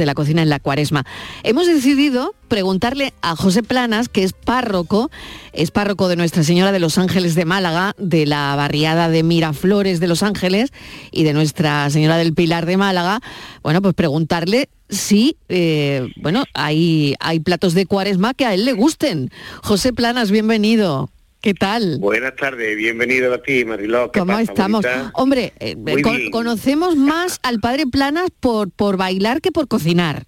la 0.04 0.14
cocina 0.14 0.42
en 0.42 0.48
la 0.48 0.60
cuaresma. 0.60 1.04
Hemos 1.42 1.66
decidido 1.66 2.34
preguntarle 2.46 3.12
a 3.20 3.34
José 3.34 3.64
Planas, 3.64 4.08
que 4.08 4.22
es 4.22 4.32
párroco, 4.32 5.10
es 5.52 5.72
párroco 5.72 6.08
de 6.08 6.14
Nuestra 6.14 6.44
Señora 6.44 6.70
de 6.70 6.78
los 6.78 6.98
Ángeles 6.98 7.34
de 7.34 7.44
Málaga, 7.44 7.94
de 7.98 8.26
la 8.26 8.54
barriada 8.54 9.08
de 9.08 9.24
Miraflores 9.24 9.98
de 9.98 10.06
Los 10.06 10.22
Ángeles 10.22 10.72
y 11.10 11.24
de 11.24 11.32
Nuestra 11.32 11.90
Señora 11.90 12.16
del 12.16 12.32
Pilar 12.32 12.64
de 12.64 12.76
Málaga. 12.76 13.20
Bueno, 13.62 13.82
pues 13.82 13.94
preguntarle 13.94 14.68
si, 14.88 15.36
eh, 15.48 16.08
bueno, 16.16 16.44
hay, 16.54 17.14
hay 17.18 17.40
platos 17.40 17.74
de 17.74 17.86
cuaresma 17.86 18.34
que 18.34 18.46
a 18.46 18.54
él 18.54 18.64
le 18.64 18.72
gusten. 18.72 19.30
José 19.62 19.92
Planas, 19.92 20.30
bienvenido. 20.30 21.10
¿Qué 21.40 21.54
tal? 21.54 21.96
Buenas 22.00 22.36
tardes, 22.36 22.76
bienvenido 22.76 23.32
a 23.32 23.42
ti, 23.42 23.64
Mariló. 23.64 24.10
¿Qué 24.12 24.20
¿Cómo 24.20 24.32
pasa, 24.32 24.42
estamos? 24.52 24.82
bonita? 24.82 25.10
Hombre, 25.14 25.52
eh, 25.58 25.74
con- 26.02 26.16
bien. 26.16 26.30
conocemos 26.30 26.96
más 26.96 27.38
al 27.42 27.60
padre 27.60 27.84
Planas 27.86 28.28
por, 28.40 28.70
por 28.70 28.98
bailar 28.98 29.40
que 29.40 29.50
por 29.50 29.66
cocinar. 29.66 30.24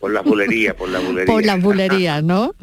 Por 0.00 0.12
la 0.12 0.20
bulería, 0.22 0.76
por 0.76 0.88
la 0.88 0.98
bulería. 0.98 1.32
Por 1.32 1.44
las 1.46 1.60
bulerías, 1.62 2.24
¿no? 2.24 2.54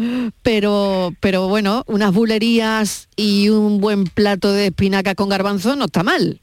Pero, 0.41 1.13
pero 1.21 1.47
bueno, 1.47 1.83
unas 1.87 2.13
bulerías 2.13 3.07
y 3.15 3.47
un 3.49 3.79
buen 3.79 4.05
plato 4.05 4.51
de 4.51 4.67
espinaca 4.67 5.15
con 5.15 5.29
garbanzo 5.29 5.75
no 5.77 5.85
está 5.85 6.03
mal. 6.03 6.41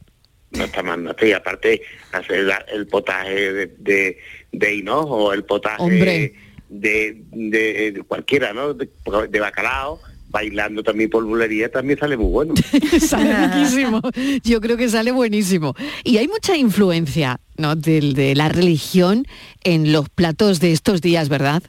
No 0.52 0.64
está 0.64 0.82
mal, 0.82 1.02
no 1.04 1.10
está. 1.10 1.26
Y 1.26 1.32
aparte, 1.32 1.82
hacer 2.12 2.44
la- 2.44 2.64
el 2.72 2.86
potaje 2.86 3.52
de, 3.52 3.66
de, 3.78 4.18
de 4.52 4.74
hinojo, 4.74 5.32
el 5.34 5.44
potaje 5.44 5.82
Hombre. 5.82 6.34
de, 6.70 7.22
de- 7.30 8.02
cualquiera, 8.06 8.52
¿no? 8.54 8.72
De 8.74 9.40
bacalao, 9.40 10.00
bailando 10.32 10.82
también 10.82 11.10
por 11.10 11.24
bulería, 11.24 11.70
también 11.70 11.98
sale 11.98 12.16
muy 12.16 12.30
bueno. 12.32 12.54
sale 13.00 13.46
riquísimo. 13.46 14.00
Yo 14.42 14.60
creo 14.60 14.76
que 14.76 14.88
sale 14.88 15.12
buenísimo. 15.12 15.76
Y 16.02 16.16
hay 16.16 16.26
mucha 16.26 16.56
influencia 16.56 17.38
¿no? 17.56 17.76
del- 17.76 18.14
de, 18.14 18.34
la 18.34 18.48
religión 18.48 19.26
en 19.62 19.92
los 19.92 20.08
platos 20.08 20.58
de 20.58 20.72
estos 20.72 21.00
días, 21.02 21.28
¿verdad? 21.28 21.62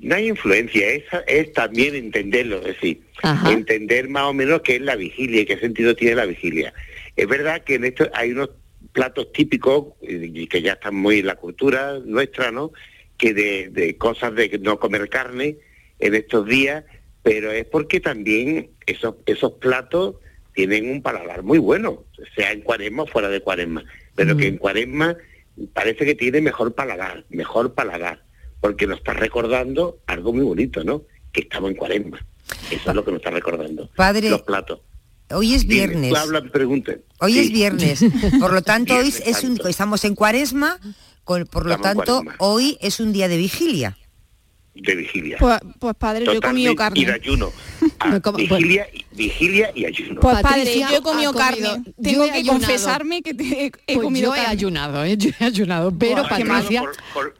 No 0.00 0.14
hay 0.16 0.28
influencia, 0.28 0.88
es, 0.88 1.04
es 1.26 1.52
también 1.52 1.94
entenderlo, 1.94 2.58
es 2.60 2.64
decir, 2.74 3.02
Ajá. 3.22 3.52
entender 3.52 4.08
más 4.08 4.24
o 4.24 4.32
menos 4.32 4.62
qué 4.62 4.76
es 4.76 4.82
la 4.82 4.96
vigilia 4.96 5.42
y 5.42 5.46
qué 5.46 5.58
sentido 5.58 5.94
tiene 5.94 6.14
la 6.16 6.24
vigilia. 6.24 6.72
Es 7.16 7.28
verdad 7.28 7.62
que 7.62 7.74
en 7.74 7.84
esto 7.84 8.08
hay 8.14 8.30
unos 8.32 8.48
platos 8.92 9.30
típicos 9.32 9.88
y 10.02 10.42
y 10.42 10.46
que 10.46 10.62
ya 10.62 10.72
están 10.72 10.94
muy 10.96 11.18
en 11.18 11.26
la 11.26 11.34
cultura 11.36 11.98
nuestra, 12.04 12.50
¿no? 12.50 12.72
Que 13.18 13.34
de, 13.34 13.68
de 13.68 13.96
cosas 13.98 14.34
de 14.34 14.58
no 14.62 14.80
comer 14.80 15.08
carne 15.10 15.56
en 16.00 16.14
estos 16.14 16.46
días, 16.46 16.84
pero 17.22 17.52
es 17.52 17.66
porque 17.66 18.00
también 18.00 18.70
esos, 18.86 19.16
esos 19.26 19.52
platos 19.52 20.16
tienen 20.54 20.90
un 20.90 21.02
paladar 21.02 21.42
muy 21.42 21.58
bueno, 21.58 22.04
sea 22.34 22.52
en 22.52 22.62
cuaresma 22.62 23.04
o 23.04 23.06
fuera 23.06 23.28
de 23.28 23.40
cuaresma, 23.40 23.84
pero 24.14 24.36
que 24.36 24.48
en 24.48 24.58
cuaresma 24.58 25.16
parece 25.72 26.04
que 26.04 26.14
tiene 26.14 26.40
mejor 26.40 26.74
paladar, 26.74 27.24
mejor 27.30 27.74
paladar, 27.74 28.22
porque 28.60 28.86
nos 28.86 28.98
está 28.98 29.12
recordando 29.12 29.98
algo 30.06 30.32
muy 30.32 30.44
bonito, 30.44 30.84
¿no? 30.84 31.02
Que 31.32 31.42
estamos 31.42 31.70
en 31.70 31.76
cuaresma. 31.76 32.26
Eso 32.70 32.90
es 32.90 32.96
lo 32.96 33.04
que 33.04 33.12
nos 33.12 33.20
está 33.20 33.30
recordando. 33.30 33.88
Padre, 33.94 34.30
Los 34.30 34.42
platos. 34.42 34.80
Hoy 35.32 35.54
es 35.54 35.64
viernes. 35.66 36.12
habla. 36.14 36.42
Hoy 37.20 37.32
Sí. 37.34 37.38
es 37.38 37.52
viernes, 37.52 38.04
por 38.40 38.52
lo 38.52 38.62
tanto 38.62 38.94
hoy 38.96 39.14
es 39.24 39.44
un, 39.44 39.60
estamos 39.68 40.04
en 40.04 40.16
cuaresma, 40.16 40.80
por 41.24 41.66
lo 41.66 41.74
Estamos 41.74 42.04
tanto 42.04 42.22
hoy 42.38 42.76
es 42.80 42.98
un 42.98 43.12
día 43.12 43.28
de 43.28 43.36
vigilia. 43.36 43.96
De 44.82 44.94
vigilia. 44.94 45.36
Pues, 45.38 45.58
pues 45.78 45.94
padre, 45.96 46.24
yo 46.24 46.32
he 46.32 46.40
comido 46.40 46.72
Totalmente, 46.72 47.00
Y 47.00 47.04
de 47.04 47.10
carne. 47.12 47.24
ayuno. 47.24 47.52
Ah, 48.02 48.18
vigilia, 48.34 48.86
vigilia 49.12 49.70
y 49.74 49.84
ayuno. 49.84 50.20
Pues 50.20 50.40
padre, 50.40 50.60
Patricia 50.60 50.88
yo 50.90 50.96
he 50.96 51.02
comido 51.02 51.32
carne. 51.34 51.60
yo 51.84 51.92
Tengo 52.02 52.24
que 52.24 52.30
ayunado. 52.32 52.58
confesarme 52.60 53.22
que 53.22 53.34
te- 53.34 53.44
he, 53.44 53.66
he 53.66 53.70
Pues 53.94 53.98
comido 53.98 54.30
yo 54.30 54.34
he 54.34 54.38
carne. 54.38 54.52
ayunado, 54.52 55.04
¿eh? 55.04 55.16
yo 55.18 55.30
he 55.38 55.44
ayunado, 55.44 55.92
pero 55.98 56.22
Buah, 56.22 56.36
qué 56.36 56.44
mal. 56.44 56.62
Patricia 56.62 56.84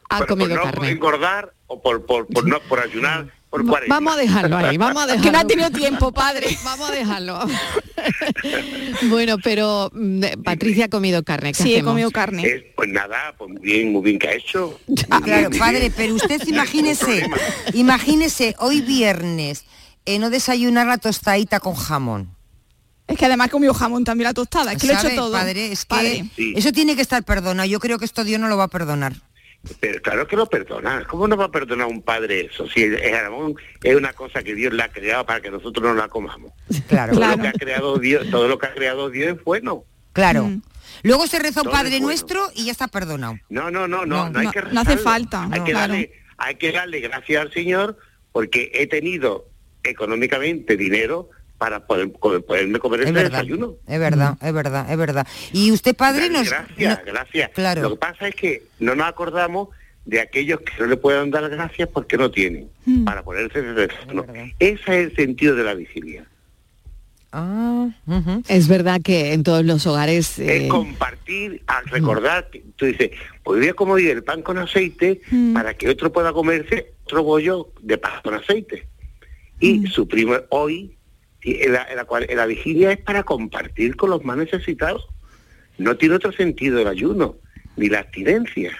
ha 0.09 0.17
Por- 0.19 0.27
comido 0.27 0.49
por 0.49 0.57
no 0.57 0.63
carne. 0.63 0.89
engordar 0.91 1.53
o 1.67 1.81
por, 1.81 2.05
por, 2.05 2.27
por 2.27 2.47
no 2.47 2.59
por 2.61 2.79
ayunar 2.79 3.27
por. 3.51 3.87
Vamos 3.87 4.13
a 4.13 4.17
dejarlo 4.17 4.57
ahí, 4.57 4.77
vamos 4.77 5.03
a 5.03 5.07
dejarlo. 5.07 5.23
Que 5.23 5.31
no 5.31 5.39
ha 5.39 5.45
tenido 5.45 5.69
tiempo, 5.69 6.11
padre. 6.11 6.57
Vamos 6.63 6.89
a 6.89 6.93
dejarlo. 6.93 7.39
bueno, 9.09 9.37
pero 9.43 9.91
mm, 9.93 10.41
Patricia 10.43 10.85
ha 10.85 10.89
comido 10.89 11.21
carne. 11.23 11.51
¿qué 11.51 11.61
Sí, 11.61 11.75
he 11.75 11.83
comido 11.83 12.09
carne. 12.09 12.47
Eh, 12.47 12.73
pues 12.75 12.89
nada, 12.89 13.35
pues 13.37 13.51
muy 13.51 13.61
bien, 13.61 13.91
muy 13.91 14.01
bien 14.01 14.17
que 14.17 14.29
ha 14.29 14.33
hecho. 14.33 14.79
Ah, 15.09 15.21
claro, 15.21 15.49
bien, 15.49 15.59
padre, 15.59 15.79
bien. 15.81 15.93
pero 15.95 16.15
usted 16.15 16.41
imagínese, 16.47 17.27
imagínese 17.73 18.55
hoy 18.59 18.81
viernes, 18.81 19.65
eh, 20.05 20.17
no 20.17 20.29
desayunar 20.29 20.87
la 20.87 20.97
tostadita 20.97 21.59
con 21.59 21.75
jamón. 21.75 22.35
Es 23.07 23.17
que 23.17 23.25
además 23.25 23.49
comió 23.49 23.73
jamón 23.73 24.05
también 24.05 24.29
la 24.29 24.33
tostada, 24.33 24.71
es 24.71 24.79
que 24.79 24.87
lo 24.87 24.93
he 24.93 24.95
hecho 24.95 25.03
¿Sabe, 25.03 25.15
todo. 25.15 25.33
Padre, 25.33 25.71
es 25.73 25.83
que 25.83 25.89
Padre. 25.89 26.25
eso 26.55 26.71
tiene 26.71 26.95
que 26.95 27.01
estar 27.01 27.21
perdonado. 27.23 27.67
Yo 27.67 27.81
creo 27.81 27.99
que 27.99 28.05
esto 28.05 28.23
Dios 28.23 28.39
no 28.39 28.47
lo 28.47 28.55
va 28.55 28.65
a 28.65 28.69
perdonar. 28.69 29.13
Pero 29.79 30.01
claro 30.01 30.25
que 30.27 30.35
lo 30.35 30.47
perdona. 30.47 31.05
¿Cómo 31.07 31.27
no 31.27 31.37
va 31.37 31.45
a 31.45 31.51
perdonar 31.51 31.87
un 31.87 32.01
padre 32.01 32.47
eso? 32.51 32.67
Si 32.67 32.81
el 32.83 32.95
el 32.95 33.13
jamón 33.15 33.55
es 33.83 33.95
una 33.95 34.11
cosa 34.13 34.41
que 34.43 34.55
Dios 34.55 34.73
la 34.73 34.85
ha 34.85 34.91
creado 34.91 35.25
para 35.25 35.39
que 35.41 35.51
nosotros 35.51 35.85
no 35.85 35.93
la 35.93 36.07
comamos. 36.07 36.51
Claro. 36.87 37.13
Todo 37.13 37.27
lo 37.27 37.37
que 37.37 37.47
ha 37.47 37.53
creado 37.53 37.97
Dios, 37.99 38.27
todo 38.31 38.47
lo 38.47 38.57
que 38.57 38.65
ha 38.67 38.73
creado 38.73 39.09
Dios 39.11 39.37
es 39.37 39.43
bueno. 39.43 39.83
Claro. 40.13 40.49
Luego 41.03 41.27
se 41.27 41.39
reza 41.39 41.61
un 41.61 41.69
Padre 41.69 41.91
bueno. 41.91 42.07
Nuestro 42.07 42.47
y 42.55 42.65
ya 42.65 42.71
está 42.71 42.87
perdonado. 42.87 43.37
No, 43.49 43.69
no, 43.71 43.87
no, 43.87 44.05
no, 44.05 44.29
no, 44.29 44.39
hay 44.39 44.47
que 44.49 44.61
no 44.71 44.81
hace 44.81 44.97
falta, 44.97 45.43
Hay 45.43 45.59
no. 45.59 45.65
que 45.65 45.71
Claro. 45.71 45.93
darle, 45.93 46.11
hay 46.37 46.55
que 46.55 46.71
darle 46.71 46.99
gracias 46.99 47.41
al 47.41 47.53
Señor 47.53 47.97
porque 48.31 48.71
he 48.73 48.87
tenido 48.87 49.47
económicamente 49.83 50.75
dinero 50.75 51.29
para 51.61 51.79
poder, 51.85 52.11
poderme 52.11 52.79
comer 52.79 53.01
Es 53.01 53.05
ese 53.05 53.13
verdad. 53.13 53.41
desayuno. 53.43 53.75
Es 53.85 53.99
verdad, 53.99 54.35
es 54.41 54.51
verdad, 54.51 54.91
es 54.91 54.97
verdad. 54.97 55.27
Y 55.53 55.71
usted, 55.71 55.95
Padre, 55.95 56.27
nos... 56.31 56.49
gracias, 56.49 57.05
gracias. 57.05 57.51
Claro. 57.51 57.83
Lo 57.83 57.89
que 57.91 57.97
pasa 57.97 58.27
es 58.29 58.33
que 58.35 58.63
no 58.79 58.95
nos 58.95 59.05
acordamos 59.07 59.69
de 60.05 60.21
aquellos 60.21 60.59
que 60.61 60.71
no 60.79 60.87
le 60.87 60.97
puedan 60.97 61.29
dar 61.29 61.47
gracias 61.51 61.87
porque 61.89 62.17
no 62.17 62.31
tienen 62.31 62.67
Mm. 62.85 63.03
para 63.03 63.21
ponerse 63.21 63.59
ese 63.59 63.73
desayuno. 63.73 64.25
Ese 64.57 64.73
es 64.81 64.87
el 64.89 65.15
sentido 65.15 65.53
de 65.55 65.63
la 65.63 65.75
vigilia. 65.75 66.25
Ah, 67.31 67.89
Es 68.47 68.67
verdad 68.67 68.99
que 69.03 69.33
en 69.33 69.43
todos 69.43 69.63
los 69.63 69.85
hogares... 69.85 70.39
es 70.39 70.63
eh, 70.63 70.67
compartir, 70.67 71.61
al 71.67 71.85
recordar, 71.85 72.49
que 72.49 72.63
tú 72.75 72.87
dices, 72.87 73.11
pues 73.43 73.59
voy 73.59 73.69
a 73.69 73.73
comer 73.75 74.05
el 74.09 74.23
pan 74.23 74.41
con 74.41 74.57
aceite 74.57 75.21
para 75.53 75.75
que 75.75 75.89
otro 75.89 76.11
pueda 76.11 76.33
comerse 76.33 76.93
otro 77.03 77.21
bollo 77.23 77.69
de 77.81 77.99
pan 77.99 78.13
con 78.23 78.33
aceite. 78.33 78.87
Y 79.59 79.85
su 79.85 80.07
primo 80.07 80.33
hoy, 80.49 80.97
la, 81.43 81.87
la 82.35 82.45
vigilia 82.45 82.91
es 82.91 82.99
para 82.99 83.23
compartir 83.23 83.95
con 83.95 84.09
los 84.09 84.23
más 84.23 84.37
necesitados. 84.37 85.07
No 85.77 85.97
tiene 85.97 86.15
otro 86.15 86.31
sentido 86.31 86.79
el 86.79 86.87
ayuno, 86.87 87.37
ni 87.75 87.87
la 87.89 87.99
abstinencia. 87.99 88.71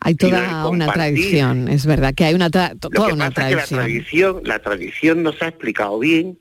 hay 0.00 0.16
y 0.18 0.30
lo 0.30 0.40
de 0.40 0.46
toda 0.46 0.68
una 0.68 0.92
tradición, 0.92 1.68
es 1.68 1.84
verdad 1.86 2.14
que 2.14 2.24
hay 2.24 2.34
una, 2.34 2.50
tra- 2.50 2.78
to- 2.78 2.88
Lo 2.90 2.96
toda 2.96 3.08
que 3.08 3.14
una 3.14 3.30
pasa 3.30 3.42
es 3.42 3.48
que 3.48 3.56
la 3.56 3.66
tradición. 3.66 3.80
tradición, 3.80 4.40
la 4.44 4.58
tradición 4.60 5.22
no 5.22 5.32
se 5.32 5.44
ha 5.44 5.48
explicado 5.48 5.98
bien, 5.98 6.38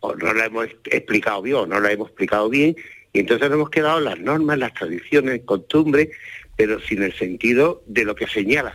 o 0.00 0.14
no 0.14 0.32
la 0.34 0.44
hemos 0.46 0.66
ex- 0.66 0.76
explicado 0.92 1.42
bien, 1.42 1.56
o 1.56 1.66
no 1.66 1.80
la 1.80 1.90
hemos 1.92 2.08
explicado 2.08 2.48
bien, 2.50 2.76
y 3.12 3.20
entonces 3.20 3.48
nos 3.48 3.56
hemos 3.56 3.70
quedado 3.70 4.00
las 4.00 4.18
normas, 4.20 4.58
las 4.58 4.74
tradiciones, 4.74 5.40
costumbres, 5.44 6.10
pero 6.56 6.78
sin 6.80 7.02
el 7.02 7.12
sentido 7.14 7.82
de 7.86 8.04
lo 8.04 8.14
que 8.14 8.26
señala. 8.26 8.74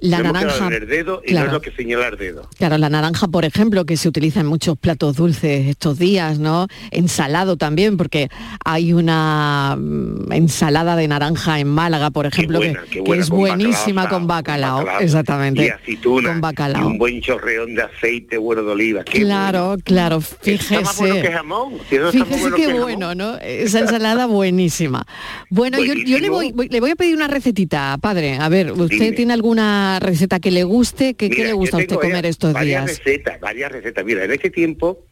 La 0.00 0.22
naranja, 0.22 0.68
en 0.68 0.72
el 0.74 0.86
dedo 0.88 1.22
y 1.26 1.30
no 1.32 1.38
claro. 1.38 1.46
es 1.48 1.52
lo 1.54 1.60
que 1.60 1.72
señala 1.72 2.08
el 2.08 2.16
dedo. 2.16 2.48
Claro, 2.56 2.78
la 2.78 2.88
naranja, 2.88 3.26
por 3.28 3.44
ejemplo, 3.44 3.84
que 3.84 3.96
se 3.96 4.08
utiliza 4.08 4.40
en 4.40 4.46
muchos 4.46 4.78
platos 4.78 5.16
dulces 5.16 5.66
estos 5.66 5.98
días, 5.98 6.38
¿no? 6.38 6.68
Ensalado 6.92 7.56
también, 7.56 7.96
porque 7.96 8.28
hay 8.64 8.92
una 8.92 9.76
mm, 9.76 10.32
ensalada 10.32 10.94
de 10.94 11.08
naranja 11.08 11.58
en 11.58 11.68
Málaga, 11.68 12.10
por 12.10 12.26
ejemplo, 12.26 12.58
buena, 12.58 12.82
que, 12.82 12.88
qué 12.90 12.94
que 12.96 13.00
buena, 13.02 13.22
es 13.24 13.28
con 13.30 13.38
buenísima 13.40 14.08
con 14.08 14.26
bacalao, 14.28 14.78
bacalao. 14.78 15.00
exactamente. 15.00 15.66
Y 15.66 15.68
aceituna, 15.70 16.28
con 16.28 16.38
y 16.38 16.40
bacalao. 16.42 16.86
un 16.86 16.98
buen 16.98 17.20
chorreón 17.20 17.74
de 17.74 17.82
aceite 17.82 18.38
bueno 18.38 18.62
de 18.62 18.70
oliva. 18.70 19.02
Qué 19.04 19.22
Claro, 19.22 19.76
claro, 19.84 20.22
Está 20.44 20.80
más 20.80 20.96
bueno 20.98 21.14
que 21.16 21.20
fíjese. 21.22 21.36
jamón. 21.36 21.72
si 21.88 21.96
Fíjese 21.98 22.40
bueno 22.40 22.56
qué 22.56 22.66
que 22.66 22.72
bueno, 22.74 23.14
¿no? 23.14 23.36
Esa 23.38 23.80
ensalada 23.80 24.26
buenísima. 24.26 25.04
Bueno, 25.50 25.78
yo, 25.82 25.94
yo 25.94 26.18
le, 26.20 26.30
voy, 26.30 26.52
voy- 26.52 26.68
le 26.68 26.80
voy 26.80 26.90
a 26.92 26.96
pedir 26.96 27.16
una 27.16 27.26
recetita, 27.26 27.98
padre. 28.00 28.36
A 28.38 28.48
ver, 28.48 28.70
¿usted 28.72 28.88
Dime. 28.88 29.12
tiene 29.12 29.32
alguna 29.32 29.87
receta 30.00 30.40
que 30.40 30.50
le 30.50 30.64
guste? 30.64 31.14
¿Qué, 31.14 31.28
qué 31.30 31.36
Mira, 31.36 31.48
le 31.48 31.52
gusta 31.54 31.76
a 31.76 31.80
usted 31.80 31.96
comer 31.96 32.12
varias- 32.12 32.30
estos 32.30 32.52
varias 32.52 32.84
días? 32.86 32.98
recetas, 32.98 33.40
varias 33.40 33.72
recetas. 33.72 34.04
Mira, 34.04 34.24
en 34.24 34.32
este 34.32 34.50
tiempo, 34.50 35.04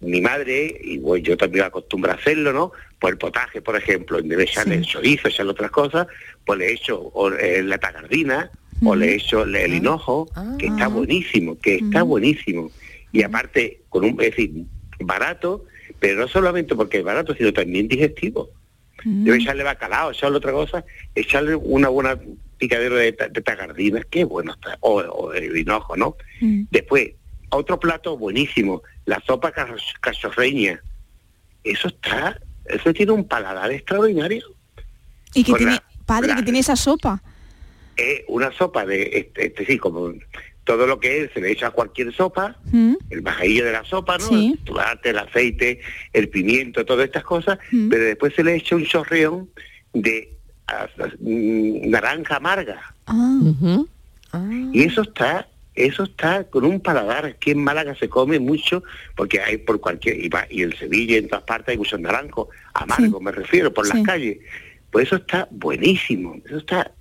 mi 0.00 0.20
madre, 0.20 0.74
y 0.82 0.98
bueno, 0.98 1.22
yo 1.24 1.36
también 1.36 1.64
acostumbro 1.64 2.10
a 2.10 2.14
hacerlo, 2.14 2.52
¿no? 2.52 2.72
Pues 2.98 3.12
el 3.12 3.18
potaje, 3.18 3.60
por 3.62 3.76
ejemplo, 3.76 4.18
en 4.18 4.28
vez 4.28 4.38
de 4.38 4.44
echarle 4.44 4.74
el 4.76 4.82
chorizo, 4.84 5.28
echarle 5.28 5.52
otras 5.52 5.70
cosas, 5.70 6.06
pues 6.44 6.58
le 6.58 6.72
echo 6.72 6.98
o, 7.00 7.30
eh, 7.32 7.62
la 7.62 7.78
tagardina, 7.78 8.50
o 8.84 8.96
le 8.96 9.14
echo 9.14 9.44
el, 9.44 9.54
el 9.54 9.74
hinojo, 9.74 10.28
que 10.58 10.66
está 10.66 10.88
buenísimo, 10.88 11.56
que 11.60 11.76
está 11.76 12.02
buenísimo. 12.02 12.70
Y 13.12 13.22
aparte, 13.22 13.82
con 13.88 14.04
un, 14.04 14.10
es 14.20 14.30
decir, 14.30 14.50
barato, 15.00 15.66
pero 16.00 16.20
no 16.20 16.26
solamente 16.28 16.74
porque 16.74 16.98
es 16.98 17.04
barato, 17.04 17.34
sino 17.34 17.52
también 17.52 17.86
digestivo. 17.86 18.50
Debe 19.04 19.36
echarle 19.38 19.62
bacalao, 19.64 20.10
echarle 20.12 20.36
otra 20.38 20.52
cosa, 20.52 20.84
echarle 21.14 21.54
una 21.56 21.88
buena 21.88 22.16
picadero 22.62 22.94
de, 22.94 23.10
de 23.12 23.42
tagardinas, 23.42 24.04
qué 24.08 24.22
bueno 24.24 24.52
está, 24.52 24.78
o, 24.80 25.00
o 25.00 25.32
el 25.32 25.56
hinojo, 25.56 25.96
¿no? 25.96 26.16
Después, 26.70 27.10
otro 27.50 27.80
plato 27.80 28.16
buenísimo, 28.16 28.82
la 29.04 29.20
sopa 29.26 29.52
cachor- 29.52 29.98
cachorreña. 30.00 30.80
Eso 31.64 31.88
está, 31.88 32.40
eso 32.66 32.92
tiene 32.92 33.10
un 33.12 33.26
paladar 33.26 33.72
extraordinario. 33.72 34.44
Y 35.34 35.42
que 35.42 35.50
Con 35.50 35.58
tiene, 35.58 35.72
la- 35.74 35.84
padre, 36.06 36.28
la- 36.28 36.36
que 36.36 36.42
tiene 36.44 36.60
esa 36.60 36.76
sopa. 36.76 37.20
Es 37.96 38.22
una 38.28 38.52
sopa 38.52 38.86
de, 38.86 39.10
este, 39.12 39.46
este 39.46 39.66
sí, 39.66 39.76
como 39.78 40.12
todo 40.64 40.86
lo 40.86 41.00
que 41.00 41.24
es, 41.24 41.32
se 41.32 41.40
le 41.40 41.50
echa 41.50 41.66
a 41.66 41.70
cualquier 41.72 42.14
sopa, 42.14 42.56
Mm. 42.70 42.94
el 43.10 43.20
bajadillo 43.22 43.64
de 43.64 43.72
la 43.72 43.84
sopa, 43.84 44.18
¿no? 44.18 44.28
Sí. 44.28 44.54
El 44.58 44.64
tomate, 44.64 45.10
el 45.10 45.18
aceite, 45.18 45.80
el 46.12 46.28
pimiento, 46.28 46.84
todas 46.84 47.06
estas 47.06 47.24
cosas, 47.24 47.58
pero 47.90 48.04
después 48.04 48.32
se 48.36 48.44
le 48.44 48.54
echa 48.54 48.76
un 48.76 48.84
chorreón 48.84 49.50
de 49.92 50.38
ah, 50.68 50.86
mm, 51.20 51.90
naranja 51.90 52.36
amarga. 52.36 52.94
Y 54.72 54.82
eso 54.84 55.02
está, 55.02 55.48
eso 55.74 56.04
está 56.04 56.44
con 56.44 56.64
un 56.64 56.80
paladar. 56.80 57.26
Aquí 57.26 57.50
en 57.50 57.62
Málaga 57.62 57.94
se 57.94 58.08
come 58.08 58.38
mucho, 58.38 58.82
porque 59.16 59.40
hay 59.40 59.58
por 59.58 59.80
cualquier, 59.80 60.24
y, 60.24 60.28
va- 60.28 60.46
y 60.50 60.62
en 60.62 60.76
Sevilla 60.76 61.14
y 61.16 61.18
en 61.18 61.28
todas 61.28 61.44
partes 61.44 61.68
hay 61.72 61.78
muchos 61.78 62.00
naranjos, 62.00 62.48
amargos 62.74 63.20
me 63.20 63.32
refiero, 63.32 63.72
por 63.72 63.86
Sí. 63.86 63.92
las 63.94 64.06
calles. 64.06 64.38
Pues 64.90 65.06
eso 65.06 65.16
está 65.16 65.48
buenísimo, 65.50 66.36
eso 66.46 66.58
está, 66.58 66.92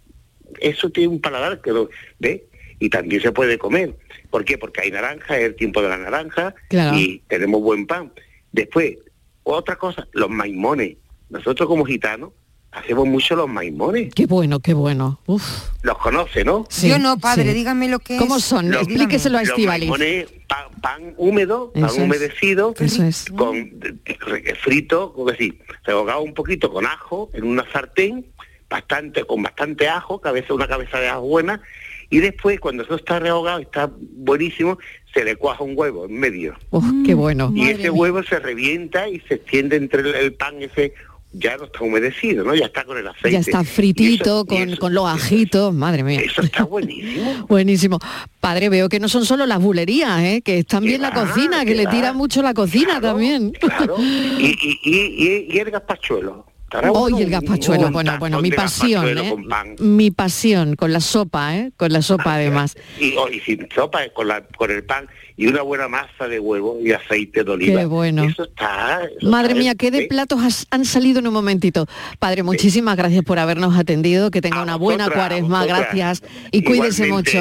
eso 0.59 0.89
tiene 0.89 1.09
un 1.09 1.22
paladar 1.22 1.62
que 1.62 1.72
lo 1.72 1.89
ve 2.20 2.45
y 2.80 2.89
también 2.89 3.22
se 3.22 3.32
puede 3.32 3.57
comer. 3.57 3.95
¿Por 4.30 4.43
qué? 4.45 4.57
Porque 4.57 4.82
hay 4.82 4.91
naranja, 4.91 5.38
es 5.38 5.43
el 5.45 5.55
tiempo 5.55 5.82
de 5.82 5.89
la 5.89 5.97
naranja 5.97 6.55
Claro. 6.70 6.97
y 6.97 7.22
tenemos 7.28 7.62
buen 7.62 7.86
pan. 7.88 8.12
Después, 8.51 8.97
otra 9.43 9.76
cosa, 9.78 10.07
los 10.14 10.30
maimones. 10.30 10.97
Nosotros 11.30 11.68
como 11.68 11.86
gitanos 11.86 12.32
hacemos 12.72 13.05
mucho 13.07 13.36
los 13.36 13.47
maimones. 13.49 14.13
Qué 14.13 14.26
bueno, 14.26 14.59
qué 14.59 14.74
bueno. 14.74 15.19
Uf. 15.26 15.43
Los 15.82 15.97
conoce, 15.97 16.43
¿no? 16.45 16.65
Sí, 16.69 16.89
Yo 16.89 16.99
no, 16.99 17.17
padre, 17.17 17.49
sí. 17.49 17.53
dígame 17.53 17.89
lo 17.89 17.99
que 17.99 18.17
¿Cómo 18.17 18.38
es. 18.38 18.43
son? 18.43 18.72
Los- 18.72 18.84
Explíqueselo 18.84 19.38
a 19.38 19.41
los 19.41 19.49
Estivaliz. 19.49 19.89
maimones, 19.89 20.28
pan, 20.47 20.65
pan 20.82 21.13
húmedo, 21.17 21.72
pan 21.74 21.86
Eso 21.86 21.95
es. 21.95 21.99
humedecido, 22.03 22.74
Eso 22.80 23.03
es. 23.03 23.26
con 23.36 23.80
de- 23.80 24.55
frito, 24.61 25.13
como 25.13 25.32
decir, 25.32 25.59
rehogado 25.84 26.22
un 26.22 26.34
poquito 26.34 26.72
con 26.72 26.86
ajo 26.86 27.30
en 27.34 27.43
una 27.43 27.65
sartén, 27.72 28.26
bastante, 28.69 29.26
con 29.26 29.41
bastante 29.43 29.89
ajo, 29.89 30.22
cabeza, 30.22 30.53
una 30.53 30.67
cabeza 30.67 30.97
de 30.99 31.09
ajo 31.09 31.22
buena, 31.22 31.61
y 32.09 32.19
después 32.19 32.59
cuando 32.59 32.84
eso 32.84 32.95
está 32.95 33.19
rehogado, 33.19 33.59
está 33.59 33.89
buenísimo, 33.99 34.78
se 35.13 35.24
le 35.26 35.36
cuaja 35.36 35.63
un 35.63 35.74
huevo 35.78 36.05
en 36.05 36.17
medio. 36.19 36.55
Uf, 36.69 36.86
qué 37.05 37.13
bueno. 37.13 37.51
Y 37.53 37.69
ese 37.69 37.89
huevo 37.89 38.24
se 38.24 38.39
revienta 38.39 39.09
y 39.09 39.19
se 39.28 39.36
extiende 39.36 39.76
entre 39.76 40.01
el, 40.01 40.15
el 40.15 40.34
pan 40.34 40.61
ese, 40.61 40.93
ya 41.34 41.56
no 41.58 41.66
está 41.66 41.84
humedecido, 41.84 42.44
¿no? 42.44 42.54
Ya 42.56 42.66
está 42.66 42.84
con 42.84 42.98
el 42.98 43.08
aceite. 43.08 43.32
Ya 43.32 43.40
está 43.40 43.64
fritito, 43.64 44.24
eso- 44.42 44.46
con, 44.46 44.70
eso- 44.70 44.80
con 44.80 44.94
los 44.94 45.06
ajitos, 45.08 45.74
madre 45.74 46.04
mía. 46.04 46.20
Eso 46.22 46.42
está 46.42 46.64
buenísimo. 46.64 47.46
Buenísimo. 47.48 48.00
Padre, 48.40 48.70
veo 48.70 48.90
que 48.90 49.00
no 49.00 49.08
son 49.08 49.26
solo 49.26 49.46
las 49.46 49.60
bulerías, 49.62 50.22
¿eh? 50.24 50.42
que 50.44 50.60
están 50.60 50.84
bien 50.84 51.02
la 51.02 51.14
cocina, 51.14 51.62
que 51.62 51.68
que 51.68 51.76
le 51.76 51.86
tira 51.88 52.12
mucho 52.14 52.42
la 52.42 52.54
cocina 52.54 53.00
también. 53.00 53.52
Claro. 53.52 53.96
Y, 54.02 54.58
y, 54.62 54.80
y, 54.84 55.00
y- 55.26 55.48
y 55.56 55.60
el 55.60 55.72
gazpachuelo. 55.72 56.46
Hoy 56.93 57.22
el 57.22 57.30
gazpachuelo, 57.30 57.91
bueno, 57.91 58.17
bueno, 58.19 58.41
mi 58.41 58.51
pasión, 58.51 59.17
¿eh? 59.17 59.36
Mi 59.80 60.11
pasión, 60.11 60.76
con 60.76 60.93
la 60.93 61.01
sopa, 61.01 61.57
¿eh? 61.57 61.72
Con 61.78 61.91
la 61.91 62.01
sopa 62.01 62.36
además. 62.36 62.76
Y, 62.99 63.13
oh, 63.17 63.28
y 63.30 63.39
sin 63.41 63.67
sopa, 63.74 63.99
con, 64.13 64.28
la, 64.28 64.41
con 64.45 64.72
el 64.72 64.84
pan 64.84 65.07
y 65.38 65.47
una 65.47 65.61
buena 65.63 65.88
masa 65.88 66.28
de 66.28 66.39
huevo 66.39 66.78
y 66.84 66.91
aceite 66.91 67.43
de 67.43 67.51
oliva. 67.51 67.80
Qué 67.82 67.86
bueno. 67.86 68.24
Eso 68.24 68.43
está... 68.43 69.01
eso 69.19 69.30
Madre 69.30 69.49
está, 69.53 69.59
mía, 69.59 69.76
qué 69.76 69.91
de 69.91 70.03
¿eh? 70.03 70.07
platos 70.07 70.41
has- 70.43 70.67
han 70.72 70.86
salido 70.86 71.19
en 71.19 71.28
un 71.28 71.34
momentito. 71.34 71.88
Padre, 72.19 72.43
muchísimas 72.43 72.95
gracias 72.95 73.24
por 73.24 73.39
habernos 73.39 73.78
atendido, 73.78 74.32
que 74.32 74.41
tenga 74.41 74.61
una 74.61 74.76
buena 74.76 75.05
Vosotras, 75.05 75.28
cuaresma, 75.30 75.65
gracias 75.65 76.24
y 76.51 76.63
cuídese 76.63 77.07
mucho. 77.07 77.38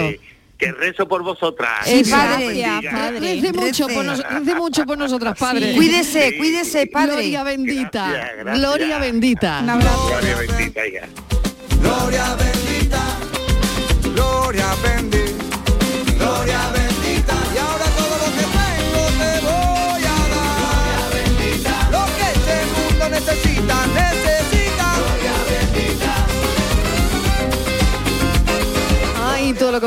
Que 0.61 0.71
rezo 0.73 1.09
por 1.09 1.23
vosotras. 1.23 1.71
Sí, 1.87 2.03
padre. 2.11 2.47
Bendiga. 2.49 3.11
Rece 3.19 3.53
mucho, 3.55 3.89
por 3.89 4.05
nos- 4.05 4.23
rece 4.23 4.55
mucho 4.55 4.85
por 4.85 4.99
nosotras, 4.99 5.39
padre. 5.39 5.75
Cuídese, 5.75 6.37
cuídese, 6.37 6.87
padre. 6.87 7.15
Gloria 7.15 7.43
bendita. 7.45 8.09
Gracias, 8.11 8.37
gracias. 8.37 8.59
Gloria 8.59 8.99
bendita. 8.99 9.63
Gloria 9.63 10.37
bendita, 10.37 10.87
hija. 10.87 11.09
Gloria 11.81 12.37
bendita, 12.37 13.03
gloria 14.15 14.67
bendita, 14.83 15.20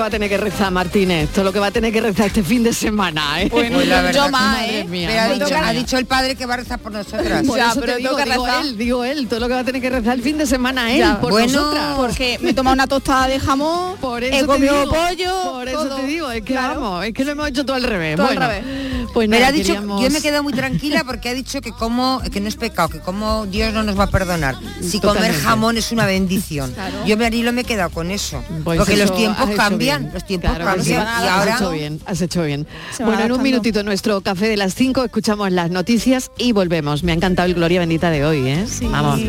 va 0.04 0.08
a 0.08 0.12
tener 0.12 0.30
que 0.30 0.38
rezar 0.38 0.70
Martínez, 0.72 1.30
todo 1.30 1.46
lo 1.46 1.54
que 1.54 1.60
va 1.60 1.68
a 1.68 1.72
tener 1.72 1.94
que 1.94 2.02
rezar 2.02 2.28
este 2.28 2.44
fin 2.44 2.62
de 2.64 2.74
semana, 2.74 3.42
¿eh? 3.42 3.48
Pues 3.50 3.72
la 3.88 4.02
verdad 4.02 4.26
que 4.26 4.32
Madre 4.32 4.84
mía, 4.86 5.08
Pero 5.10 5.22
ha 5.22 5.28
dicho, 5.34 5.46
mía. 5.46 5.68
ha 5.68 5.74
dicho 5.74 5.98
el 5.98 6.06
padre 6.06 6.36
que 6.36 6.46
va 6.46 6.56
a 6.56 6.58
rezar 6.58 6.80
por 6.80 6.92
nosotras. 6.92 7.44
Por 7.48 7.58
eso 7.60 7.82
te 7.82 7.96
digo, 7.98 8.16
digo 8.18 8.48
él, 8.62 8.78
digo 8.78 9.04
él, 9.06 9.28
todo 9.28 9.40
lo 9.40 9.48
que 9.48 9.54
va 9.54 9.60
a 9.62 9.64
tener 9.64 9.82
que 9.82 9.90
rezar 9.90 10.16
el 10.16 10.22
fin 10.22 10.38
de 10.38 10.46
semana 10.46 10.92
él, 10.92 11.00
Ya, 11.00 11.20
por 11.22 11.32
bueno, 11.32 11.52
nosotras. 11.54 11.94
porque 11.96 12.38
me 12.42 12.50
he 12.50 12.54
tomado 12.54 12.74
una 12.74 12.88
tostada 12.88 13.28
de 13.28 13.40
jamón, 13.40 13.96
Por 14.02 14.24
eso 14.24 14.36
he 14.44 14.46
comido 14.46 14.80
digo, 14.82 14.94
pollo, 14.94 15.52
Por 15.54 15.68
eso 15.70 15.86
todo. 15.86 15.96
te 15.98 16.08
digo, 16.08 16.32
es 16.32 16.42
que 16.44 16.54
Claro. 16.54 16.82
vamos, 16.82 17.06
es 17.06 17.14
que 17.14 17.24
lo 17.26 17.32
hemos 17.32 17.48
hecho 17.50 17.66
todo 17.66 17.76
al 17.78 17.84
revés. 17.84 18.16
Todo 18.18 18.28
al 18.28 18.36
bueno, 18.36 18.48
revés. 18.52 18.66
pues 19.14 19.28
Pero 19.30 19.40
nada, 19.40 19.48
ha 19.48 19.52
dicho, 19.52 19.68
queríamos- 19.74 20.02
yo 20.04 20.10
me 20.10 20.18
he 20.18 20.22
quedado 20.22 20.44
muy 20.44 20.54
tranquila 20.64 21.04
porque 21.06 21.30
ha 21.30 21.34
dicho 21.34 21.62
que 21.62 21.72
como 21.72 22.22
que 22.32 22.42
no 22.42 22.50
es 22.50 22.56
pecado, 22.56 22.90
que 22.90 23.00
como 23.00 23.46
Dios 23.46 23.74
no 23.74 23.84
nos 23.84 23.98
va 23.98 24.04
a 24.06 24.08
perdonar. 24.08 24.56
Si 24.82 25.00
comer 25.00 25.34
jamón 25.34 25.78
es 25.78 25.92
una 25.92 26.06
bendición. 26.06 26.74
Yo 27.06 27.16
Marilo 27.18 27.54
me 27.54 27.62
he 27.62 27.64
quedado 27.64 27.90
con 27.92 28.12
eso. 28.12 28.44
Pues 28.64 28.78
porque 28.80 28.94
eso 28.96 29.04
los 29.06 29.16
tiempos 29.16 29.50
hecho 29.50 29.56
los 30.00 30.26
tiempos. 30.26 30.52
Claro, 30.52 30.66
claro, 30.66 30.84
sí. 30.84 30.94
ahora... 30.94 31.56
Has 31.56 31.62
hecho 31.62 31.72
bien, 31.72 32.00
has 32.06 32.22
hecho 32.22 32.44
bien. 32.44 32.68
Bueno, 33.00 33.24
en 33.24 33.32
un 33.32 33.42
minutito 33.42 33.84
nuestro 33.84 34.22
café 34.22 34.48
de 34.48 34.58
las 34.58 34.76
5 34.76 35.06
escuchamos 35.06 35.52
las 35.52 35.70
noticias 35.70 36.32
y 36.38 36.52
volvemos. 36.52 37.04
Me 37.04 37.12
ha 37.12 37.16
encantado 37.16 37.48
el 37.48 37.56
Gloria 37.56 37.80
Bendita 37.80 38.10
de 38.10 38.26
hoy, 38.26 38.48
¿eh? 38.48 38.66
Vamos. 38.84 39.22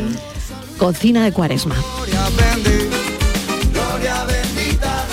Cocina 0.79 1.25
de 1.25 1.33
cuaresma. 1.33 1.75
Gloria 1.75 2.29
bendita. 4.27 5.07